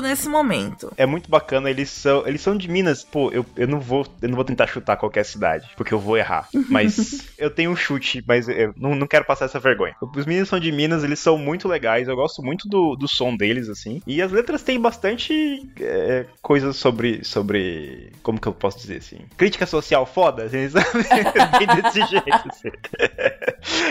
nesse 0.00 0.28
momento. 0.28 0.92
é 0.96 1.06
muito 1.06 1.30
bacana, 1.30 1.70
eles 1.70 1.90
são, 1.90 2.26
eles 2.26 2.40
são 2.40 2.56
de 2.56 2.68
Minas. 2.68 3.04
Pô, 3.04 3.30
eu, 3.30 3.44
eu 3.56 3.66
não 3.66 3.80
vou, 3.80 4.06
eu 4.20 4.28
não 4.28 4.36
vou 4.36 4.44
tentar 4.44 4.66
chutar 4.66 4.96
qualquer 4.96 5.24
cidade, 5.24 5.68
porque 5.76 5.92
eu 5.92 5.98
vou 5.98 6.16
errar. 6.16 6.48
Mas 6.68 7.28
eu 7.38 7.50
tenho 7.50 7.70
um 7.70 7.76
chute, 7.76 8.22
mas 8.26 8.48
eu 8.48 8.74
não, 8.76 8.94
não 8.94 9.06
quero 9.06 9.24
passar 9.24 9.46
essa 9.46 9.58
vergonha. 9.58 9.94
Os 10.00 10.26
meninos 10.26 10.48
são 10.48 10.60
de 10.60 10.70
Minas, 10.70 11.02
eles 11.04 11.18
são 11.18 11.38
muito 11.38 11.68
legais, 11.68 12.08
eu 12.08 12.16
gosto 12.16 12.42
muito 12.42 12.68
do, 12.68 12.94
do 12.96 13.08
som 13.08 13.36
deles, 13.36 13.68
assim. 13.68 14.02
E 14.06 14.20
as 14.20 14.30
letras 14.30 14.62
têm 14.62 14.80
bastante 14.80 15.66
é, 15.80 16.26
coisas 16.42 16.76
sobre, 16.76 17.24
sobre, 17.24 18.12
como 18.22 18.40
que 18.40 18.46
eu 18.46 18.52
posso 18.52 18.78
dizer 18.78 18.98
assim? 18.98 19.18
Crítica 19.36 19.66
social 19.66 20.04
foda, 20.04 20.44
assim, 20.44 20.68
sabe? 20.70 20.86
bem 21.58 21.82
desse 21.82 22.04
jeito, 22.06 22.48
assim. 22.48 22.70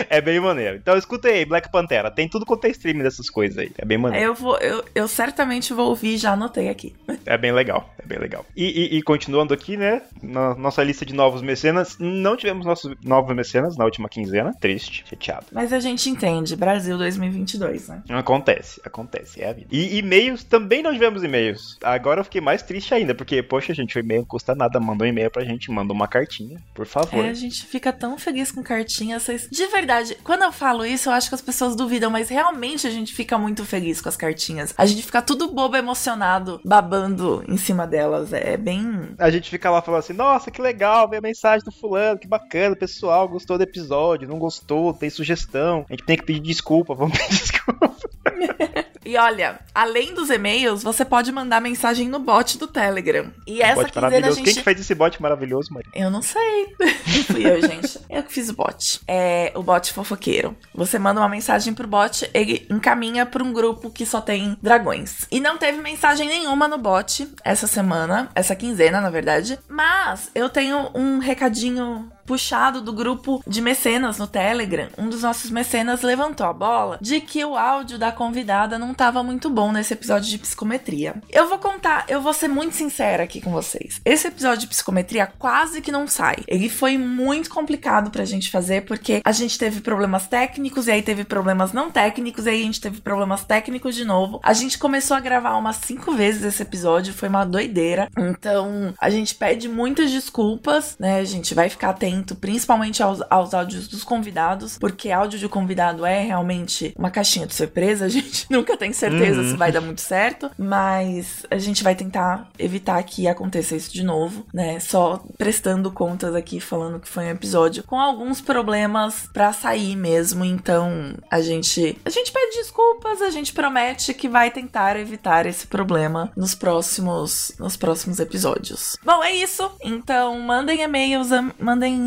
É 0.08 0.20
bem 0.20 0.40
maneiro. 0.40 0.76
Então 0.76 0.96
escuta 0.96 1.28
aí, 1.28 1.44
Black 1.44 1.70
Pantera. 1.70 2.10
Tem 2.10 2.28
tudo 2.28 2.46
quanto 2.46 2.66
é 2.66 2.70
streaming 2.70 3.02
dessas 3.02 3.28
coisas 3.28 3.58
aí. 3.58 3.70
É 3.76 3.84
bem 3.84 3.98
maneiro. 3.98 4.26
Eu 4.26 4.34
vou, 4.34 4.56
eu, 4.58 4.84
eu 4.94 5.08
certamente 5.08 5.67
vou 5.74 5.88
ouvir, 5.88 6.16
já 6.16 6.32
anotei 6.32 6.68
aqui. 6.68 6.94
É 7.26 7.36
bem 7.38 7.52
legal, 7.52 7.92
é 8.02 8.06
bem 8.06 8.18
legal. 8.18 8.44
E, 8.56 8.64
e- 8.94 8.98
e 8.98 9.02
continuando 9.02 9.52
aqui, 9.54 9.76
né, 9.76 10.02
na 10.22 10.54
nossa 10.54 10.82
lista 10.82 11.04
de 11.04 11.14
novos 11.14 11.42
mecenas, 11.42 11.96
não 11.98 12.36
tivemos 12.36 12.64
nossos 12.66 12.94
novos 13.04 13.34
mecenas 13.34 13.76
na 13.76 13.84
última 13.84 14.08
quinzena, 14.08 14.52
triste, 14.60 15.04
chateado. 15.08 15.46
Mas 15.52 15.72
a 15.72 15.80
gente 15.80 16.08
entende, 16.10 16.54
Brasil 16.56 16.96
2022, 16.98 17.88
né? 17.88 18.02
Acontece, 18.08 18.80
acontece, 18.84 19.42
é 19.42 19.48
a 19.50 19.52
vida. 19.52 19.68
E 19.70 19.98
e-mails, 19.98 20.44
também 20.44 20.82
não 20.82 20.92
tivemos 20.92 21.22
e-mails. 21.22 21.78
Agora 21.82 22.20
eu 22.20 22.24
fiquei 22.24 22.40
mais 22.40 22.62
triste 22.62 22.94
ainda, 22.94 23.14
porque, 23.14 23.42
poxa, 23.42 23.72
gente, 23.74 23.96
o 23.96 24.00
e-mail 24.00 24.20
não 24.20 24.26
custa 24.28 24.54
nada, 24.54 24.78
manda 24.80 25.04
um 25.04 25.06
e-mail 25.06 25.30
pra 25.30 25.44
gente, 25.44 25.70
manda 25.70 25.92
uma 25.92 26.08
cartinha, 26.08 26.60
por 26.74 26.86
favor. 26.86 27.24
É, 27.24 27.28
a 27.30 27.34
gente 27.34 27.64
fica 27.66 27.92
tão 27.92 28.18
feliz 28.18 28.50
com 28.50 28.62
cartinhas. 28.62 29.22
Vocês... 29.22 29.48
De 29.50 29.66
verdade, 29.66 30.16
quando 30.24 30.42
eu 30.42 30.52
falo 30.52 30.84
isso, 30.84 31.08
eu 31.08 31.12
acho 31.12 31.28
que 31.28 31.34
as 31.34 31.42
pessoas 31.42 31.76
duvidam, 31.76 32.10
mas 32.10 32.28
realmente 32.28 32.86
a 32.86 32.90
gente 32.90 33.14
fica 33.14 33.38
muito 33.38 33.64
feliz 33.64 34.00
com 34.00 34.08
as 34.08 34.16
cartinhas. 34.16 34.74
A 34.76 34.86
gente 34.86 35.02
fica 35.02 35.22
tudo 35.22 35.48
bobo, 35.58 35.76
emocionado, 35.76 36.60
babando 36.64 37.42
em 37.48 37.56
cima 37.56 37.84
delas. 37.84 38.32
É 38.32 38.56
bem. 38.56 39.10
A 39.18 39.28
gente 39.28 39.50
fica 39.50 39.68
lá 39.68 39.82
falando 39.82 39.98
assim, 39.98 40.12
nossa, 40.12 40.52
que 40.52 40.62
legal, 40.62 41.08
veio 41.08 41.18
a 41.18 41.22
mensagem 41.22 41.64
do 41.64 41.72
fulano, 41.72 42.16
que 42.16 42.28
bacana, 42.28 42.76
pessoal 42.76 43.28
gostou 43.28 43.58
do 43.58 43.64
episódio, 43.64 44.28
não 44.28 44.38
gostou, 44.38 44.94
tem 44.94 45.10
sugestão, 45.10 45.84
a 45.88 45.92
gente 45.92 46.04
tem 46.04 46.16
que 46.16 46.24
pedir 46.24 46.40
desculpa, 46.40 46.94
vamos 46.94 47.18
pedir 47.18 47.40
desculpa. 47.40 47.92
E 49.08 49.16
olha, 49.16 49.58
além 49.74 50.12
dos 50.12 50.28
e-mails, 50.28 50.82
você 50.82 51.02
pode 51.02 51.32
mandar 51.32 51.62
mensagem 51.62 52.06
no 52.10 52.18
bot 52.18 52.58
do 52.58 52.66
Telegram. 52.66 53.32
E 53.46 53.62
essa 53.62 53.76
Bot 53.76 53.90
quinzena 53.90 54.28
a 54.28 54.30
gente. 54.32 54.44
Quem 54.44 54.54
que 54.56 54.62
fez 54.62 54.80
esse 54.80 54.94
bot 54.94 55.22
maravilhoso, 55.22 55.72
Maria? 55.72 55.90
Eu 55.94 56.10
não 56.10 56.20
sei. 56.20 56.66
Fui 57.24 57.50
eu, 57.50 57.58
gente. 57.62 57.98
Eu 58.10 58.22
que 58.22 58.30
fiz 58.30 58.50
o 58.50 58.52
bot. 58.52 59.00
É 59.08 59.50
o 59.54 59.62
bot 59.62 59.94
fofoqueiro. 59.94 60.54
Você 60.74 60.98
manda 60.98 61.22
uma 61.22 61.28
mensagem 61.30 61.72
pro 61.72 61.88
bot, 61.88 62.28
ele 62.34 62.66
encaminha 62.68 63.24
pra 63.24 63.42
um 63.42 63.50
grupo 63.50 63.90
que 63.90 64.04
só 64.04 64.20
tem 64.20 64.58
dragões. 64.60 65.26
E 65.30 65.40
não 65.40 65.56
teve 65.56 65.80
mensagem 65.80 66.28
nenhuma 66.28 66.68
no 66.68 66.76
bot 66.76 67.32
essa 67.42 67.66
semana, 67.66 68.28
essa 68.34 68.54
quinzena, 68.54 69.00
na 69.00 69.08
verdade. 69.08 69.58
Mas 69.70 70.30
eu 70.34 70.50
tenho 70.50 70.90
um 70.94 71.18
recadinho 71.18 72.12
puxado 72.28 72.82
do 72.82 72.92
grupo 72.92 73.42
de 73.46 73.62
mecenas 73.62 74.18
no 74.18 74.26
Telegram. 74.26 74.88
Um 74.98 75.08
dos 75.08 75.22
nossos 75.22 75.50
mecenas 75.50 76.02
levantou 76.02 76.46
a 76.46 76.52
bola 76.52 76.98
de 77.00 77.22
que 77.22 77.42
o 77.42 77.56
áudio 77.56 77.98
da 77.98 78.12
convidada 78.12 78.78
não 78.78 78.92
tava 78.92 79.22
muito 79.22 79.48
bom 79.48 79.72
nesse 79.72 79.94
episódio 79.94 80.28
de 80.28 80.36
psicometria. 80.36 81.14
Eu 81.30 81.48
vou 81.48 81.58
contar, 81.58 82.04
eu 82.06 82.20
vou 82.20 82.34
ser 82.34 82.48
muito 82.48 82.76
sincera 82.76 83.22
aqui 83.22 83.40
com 83.40 83.50
vocês. 83.50 83.98
Esse 84.04 84.28
episódio 84.28 84.60
de 84.60 84.66
psicometria 84.66 85.26
quase 85.38 85.80
que 85.80 85.90
não 85.90 86.06
sai. 86.06 86.36
Ele 86.46 86.68
foi 86.68 86.98
muito 86.98 87.48
complicado 87.48 88.10
pra 88.10 88.26
gente 88.26 88.50
fazer 88.50 88.84
porque 88.84 89.22
a 89.24 89.32
gente 89.32 89.58
teve 89.58 89.80
problemas 89.80 90.26
técnicos 90.26 90.86
e 90.86 90.90
aí 90.90 91.00
teve 91.00 91.24
problemas 91.24 91.72
não 91.72 91.90
técnicos 91.90 92.44
e 92.44 92.50
aí 92.50 92.60
a 92.60 92.64
gente 92.64 92.80
teve 92.80 93.00
problemas 93.00 93.42
técnicos 93.42 93.94
de 93.94 94.04
novo. 94.04 94.38
A 94.42 94.52
gente 94.52 94.78
começou 94.78 95.16
a 95.16 95.20
gravar 95.20 95.56
umas 95.56 95.76
cinco 95.76 96.12
vezes 96.12 96.42
esse 96.42 96.62
episódio, 96.62 97.14
foi 97.14 97.30
uma 97.30 97.46
doideira. 97.46 98.10
Então, 98.18 98.92
a 99.00 99.08
gente 99.08 99.34
pede 99.34 99.66
muitas 99.66 100.10
desculpas, 100.10 100.94
né? 100.98 101.20
A 101.20 101.24
gente 101.24 101.54
vai 101.54 101.70
ficar 101.70 101.90
atento, 101.90 102.17
principalmente 102.34 103.02
aos, 103.02 103.20
aos 103.30 103.54
áudios 103.54 103.88
dos 103.88 104.04
convidados, 104.04 104.78
porque 104.78 105.10
áudio 105.10 105.38
de 105.38 105.48
convidado 105.48 106.04
é 106.06 106.22
realmente 106.22 106.92
uma 106.96 107.10
caixinha 107.10 107.46
de 107.46 107.54
surpresa. 107.54 108.06
A 108.08 108.08
gente 108.08 108.46
nunca 108.50 108.76
tem 108.76 108.92
certeza 108.92 109.40
Uhum. 109.40 109.50
se 109.50 109.56
vai 109.56 109.70
dar 109.72 109.80
muito 109.80 110.00
certo, 110.00 110.50
mas 110.58 111.44
a 111.50 111.58
gente 111.58 111.82
vai 111.84 111.94
tentar 111.94 112.48
evitar 112.58 113.02
que 113.02 113.26
aconteça 113.28 113.76
isso 113.76 113.92
de 113.92 114.02
novo, 114.02 114.46
né? 114.52 114.80
Só 114.80 115.22
prestando 115.36 115.90
contas 115.90 116.34
aqui, 116.34 116.60
falando 116.60 117.00
que 117.00 117.08
foi 117.08 117.24
um 117.24 117.30
episódio 117.30 117.82
com 117.84 117.98
alguns 117.98 118.40
problemas 118.40 119.28
pra 119.32 119.52
sair 119.52 119.96
mesmo. 119.96 120.44
Então, 120.44 121.14
a 121.30 121.40
gente, 121.40 121.98
a 122.04 122.10
gente 122.10 122.32
pede 122.32 122.56
desculpas, 122.56 123.20
a 123.22 123.30
gente 123.30 123.52
promete 123.52 124.14
que 124.14 124.28
vai 124.28 124.50
tentar 124.50 124.96
evitar 124.98 125.46
esse 125.46 125.66
problema 125.66 126.30
nos 126.36 126.54
próximos, 126.54 127.52
nos 127.58 127.76
próximos 127.76 128.18
episódios. 128.20 128.96
Bom, 129.04 129.22
é 129.22 129.32
isso. 129.32 129.70
Então, 129.82 130.38
mandem 130.40 130.80
e-mails, 130.82 131.32
am- 131.32 131.52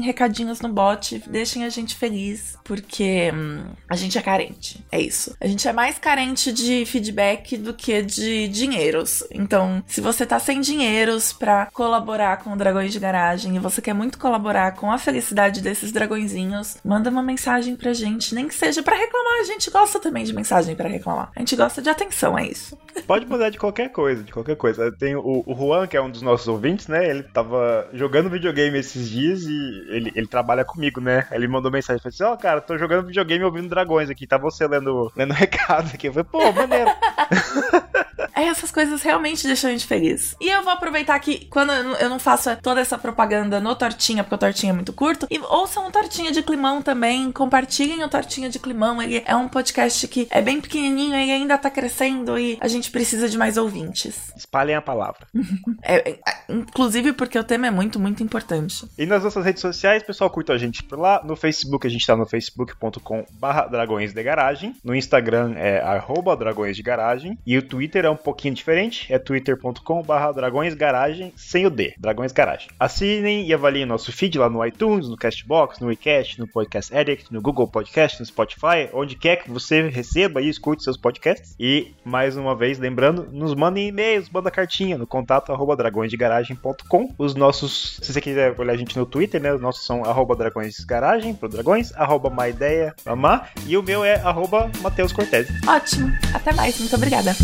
recadinhos 0.02 0.62
no 0.62 0.70
bot, 0.70 1.24
deixem 1.28 1.64
a 1.64 1.70
gente 1.70 1.96
feliz, 1.96 2.58
porque 2.64 3.32
hum, 3.34 3.64
a 3.90 3.96
gente 3.96 4.18
é 4.18 4.22
carente. 4.22 4.84
É 4.92 5.00
isso. 5.00 5.36
A 5.40 5.48
gente 5.48 5.68
é 5.68 5.74
mais 5.74 5.98
carente 5.98 6.52
de 6.52 6.86
feedback 6.86 7.58
do 7.58 7.74
que 7.74 8.02
de 8.02 8.48
dinheiros. 8.48 9.24
Então, 9.32 9.84
se 9.88 10.02
você 10.02 10.26
tá 10.26 10.40
sem 10.40 10.62
dinheiros 10.62 11.34
pra 11.34 11.68
colaborar 11.74 12.38
com 12.38 12.54
o 12.54 12.58
Dragões 12.58 12.92
de 12.92 13.00
Garagem 13.00 13.56
e 13.56 13.60
você 13.60 13.82
quer 13.82 13.94
muito 13.94 14.18
colaborar 14.18 14.74
com 14.76 14.92
a 14.92 14.98
felicidade 14.98 15.62
desses 15.62 15.92
dragõezinhos, 15.92 16.78
manda 16.84 17.10
uma 17.10 17.24
mensagem 17.24 17.76
pra 17.76 17.94
gente, 17.94 18.34
nem 18.36 18.48
que 18.48 18.56
seja 18.56 18.84
pra 18.84 18.96
reclamar. 18.96 19.40
A 19.40 19.44
gente 19.44 19.70
gosta 19.70 20.00
também 20.00 20.24
de 20.24 20.34
mensagem 20.34 20.76
pra 20.76 20.90
reclamar. 20.90 21.32
A 21.36 21.40
gente 21.40 21.56
gosta 21.56 21.82
de 21.82 21.90
atenção, 21.90 22.38
é 22.38 22.48
isso. 22.48 22.78
Pode 23.08 23.26
mandar 23.26 23.50
de 23.50 23.58
qualquer 23.58 23.90
coisa, 23.90 24.24
de 24.24 24.32
qualquer 24.32 24.56
coisa. 24.56 24.92
Tem 24.92 25.16
o, 25.16 25.44
o 25.46 25.56
Juan, 25.56 25.88
que 25.88 25.98
é 25.98 26.02
um 26.02 26.10
dos 26.10 26.22
nossos 26.22 26.48
ouvintes, 26.48 26.88
né? 26.88 27.10
Ele 27.10 27.24
tava 27.24 27.90
jogando 27.94 28.30
videogame 28.30 28.78
esses 28.78 29.10
dias 29.10 29.44
e 29.44 29.91
ele, 29.92 30.12
ele 30.16 30.28
trabalha 30.28 30.66
comigo, 30.66 31.02
né? 31.02 31.28
Ele 31.32 31.48
mandou 31.48 31.72
mensagem, 31.72 32.02
falou 32.02 32.14
assim, 32.14 32.24
ó, 32.24 32.36
cara, 32.36 32.62
tô 32.62 32.78
jogando 32.78 33.08
videogame 33.08 33.44
ouvindo 33.44 33.70
dragões 33.70 34.10
aqui, 34.10 34.26
tá 34.26 34.38
você 34.38 34.68
lendo, 34.68 35.12
lendo 35.16 35.34
recado 35.34 35.92
aqui. 35.94 36.08
Eu 36.08 36.14
falei, 36.14 36.28
pô, 36.30 36.52
maneiro. 36.52 36.90
É, 38.42 38.48
essas 38.48 38.72
coisas 38.72 39.04
realmente 39.04 39.46
deixam 39.46 39.70
a 39.70 39.74
gente 39.74 39.86
feliz. 39.86 40.36
E 40.42 40.50
eu 40.50 40.64
vou 40.64 40.74
aproveitar 40.74 41.20
que 41.20 41.46
quando 41.46 41.72
eu 41.72 42.10
não- 42.10 42.18
faço 42.22 42.56
toda 42.62 42.80
essa 42.82 42.98
propaganda 42.98 43.60
no 43.60 43.76
Tortinha, 43.76 44.24
porque 44.24 44.36
o 44.36 44.38
Tortinha 44.38 44.72
é 44.72 44.76
muito 44.76 44.94
curto, 44.94 45.28
e 45.30 45.40
ouçam 45.40 45.88
o 45.88 45.92
Tortinha 45.92 46.32
de 46.32 46.42
Climão 46.44 46.82
também, 46.82 47.32
compartilhem 47.32 48.04
o 48.04 48.10
Tortinha 48.10 48.50
de 48.50 48.60
Climão, 48.60 49.02
ele 49.02 49.24
é 49.26 49.36
um 49.36 49.48
podcast 49.48 50.08
que 50.08 50.28
é 50.30 50.42
bem 50.42 50.62
pequenininho, 50.62 51.16
ele 51.16 51.32
ainda 51.32 51.58
tá 51.58 51.70
crescendo 51.70 52.38
e 52.38 52.58
a 52.62 52.68
gente 52.68 52.92
precisa 52.92 53.28
de 53.30 53.38
mais 53.38 53.58
ouvintes. 53.58 54.32
Espalhem 54.36 54.76
a 54.76 54.82
palavra. 54.82 55.28
É, 55.84 56.12
é, 56.12 56.20
inclusive 56.48 57.12
porque 57.14 57.38
o 57.38 57.44
tema 57.44 57.66
é 57.68 57.72
muito, 57.72 58.00
muito 58.00 58.22
importante. 58.22 58.86
E 58.98 59.06
nas 59.06 59.24
nossas 59.24 59.44
redes 59.44 59.62
sociais, 59.62 60.04
pessoal, 60.04 60.30
curta 60.30 60.54
a 60.54 60.58
gente 60.58 60.84
por 60.84 61.00
lá. 61.00 61.22
No 61.24 61.36
Facebook, 61.36 61.86
a 61.88 61.90
gente 61.90 62.06
tá 62.06 62.16
no 62.16 62.26
facebook.com 62.26 63.26
barra 63.32 63.66
dragões 63.68 64.14
de 64.14 64.22
garagem. 64.24 64.76
No 64.84 64.94
Instagram 64.96 65.54
é 65.58 65.82
arroba 65.82 66.36
dragões 66.38 66.76
de 66.78 66.84
garagem. 66.84 67.38
E 67.46 67.58
o 67.58 67.62
Twitter 67.64 68.06
é 68.06 68.10
um 68.10 68.16
pouquinho 68.32 68.56
diferente, 68.56 69.12
é 69.12 69.20
twitter.com 69.20 70.02
barra 70.04 70.32
dragões 70.32 70.74
garagem, 70.74 71.34
sem 71.36 71.66
o 71.66 71.70
D, 71.70 71.94
dragões 71.98 72.32
garagem. 72.32 72.70
Assinem 72.80 73.46
e 73.46 73.54
avaliem 73.54 73.86
nosso 73.86 74.10
feed 74.14 74.40
lá 74.40 74.50
no 74.50 74.66
iTunes, 74.66 75.10
no 75.10 75.18
Castbox, 75.18 75.80
no 75.82 75.88
WeCast, 75.88 76.40
no 76.40 76.48
Podcast 76.48 76.96
Addict, 76.96 77.32
no 77.32 77.42
Google 77.42 77.68
Podcast, 77.68 78.20
no 78.22 78.26
Spotify, 78.26 78.90
onde 78.94 79.18
quer 79.18 79.44
que 79.44 79.52
você 79.52 79.90
receba 79.90 80.42
e 80.42 80.48
escute 80.48 80.82
seus 80.82 80.96
podcasts. 80.96 81.54
E, 81.60 81.94
mais 82.06 82.38
uma 82.38 82.56
vez, 82.56 82.80
lembrando, 82.80 83.28
nos 83.30 83.54
mandem 83.54 83.90
e-mails, 83.90 84.30
manda 84.30 84.50
cartinha 84.50 84.98
no 84.98 85.06
contato 85.06 85.52
arroba 85.52 85.76
dragõesdegaragem.com. 85.76 87.14
Os 87.18 87.36
nossos, 87.36 88.00
se 88.02 88.14
você 88.14 88.22
quiser 88.22 88.58
olhar 88.58 88.74
a 88.74 88.78
gente 88.78 88.98
no 88.98 89.06
Twitter, 89.06 89.42
né, 89.42 89.54
os 89.54 89.62
nossos 89.62 89.86
são 89.86 90.06
arroba 90.06 90.38
dragõesgaragem, 90.38 91.36
pro 91.36 91.50
dragões, 91.50 91.92
arroba 91.96 92.30
maideia, 92.30 92.96
mamá, 93.06 93.50
e 93.68 93.76
o 93.76 93.84
meu 93.84 94.06
é 94.06 94.16
arroba 94.22 94.72
Matheus 94.82 95.12
Cortez. 95.12 95.50
Ótimo. 95.68 96.10
Até 96.34 96.54
mais. 96.54 96.80
Muito 96.80 96.96
obrigada. 96.96 97.36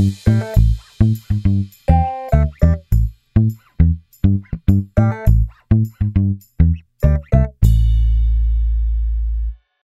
Música 0.00 1.59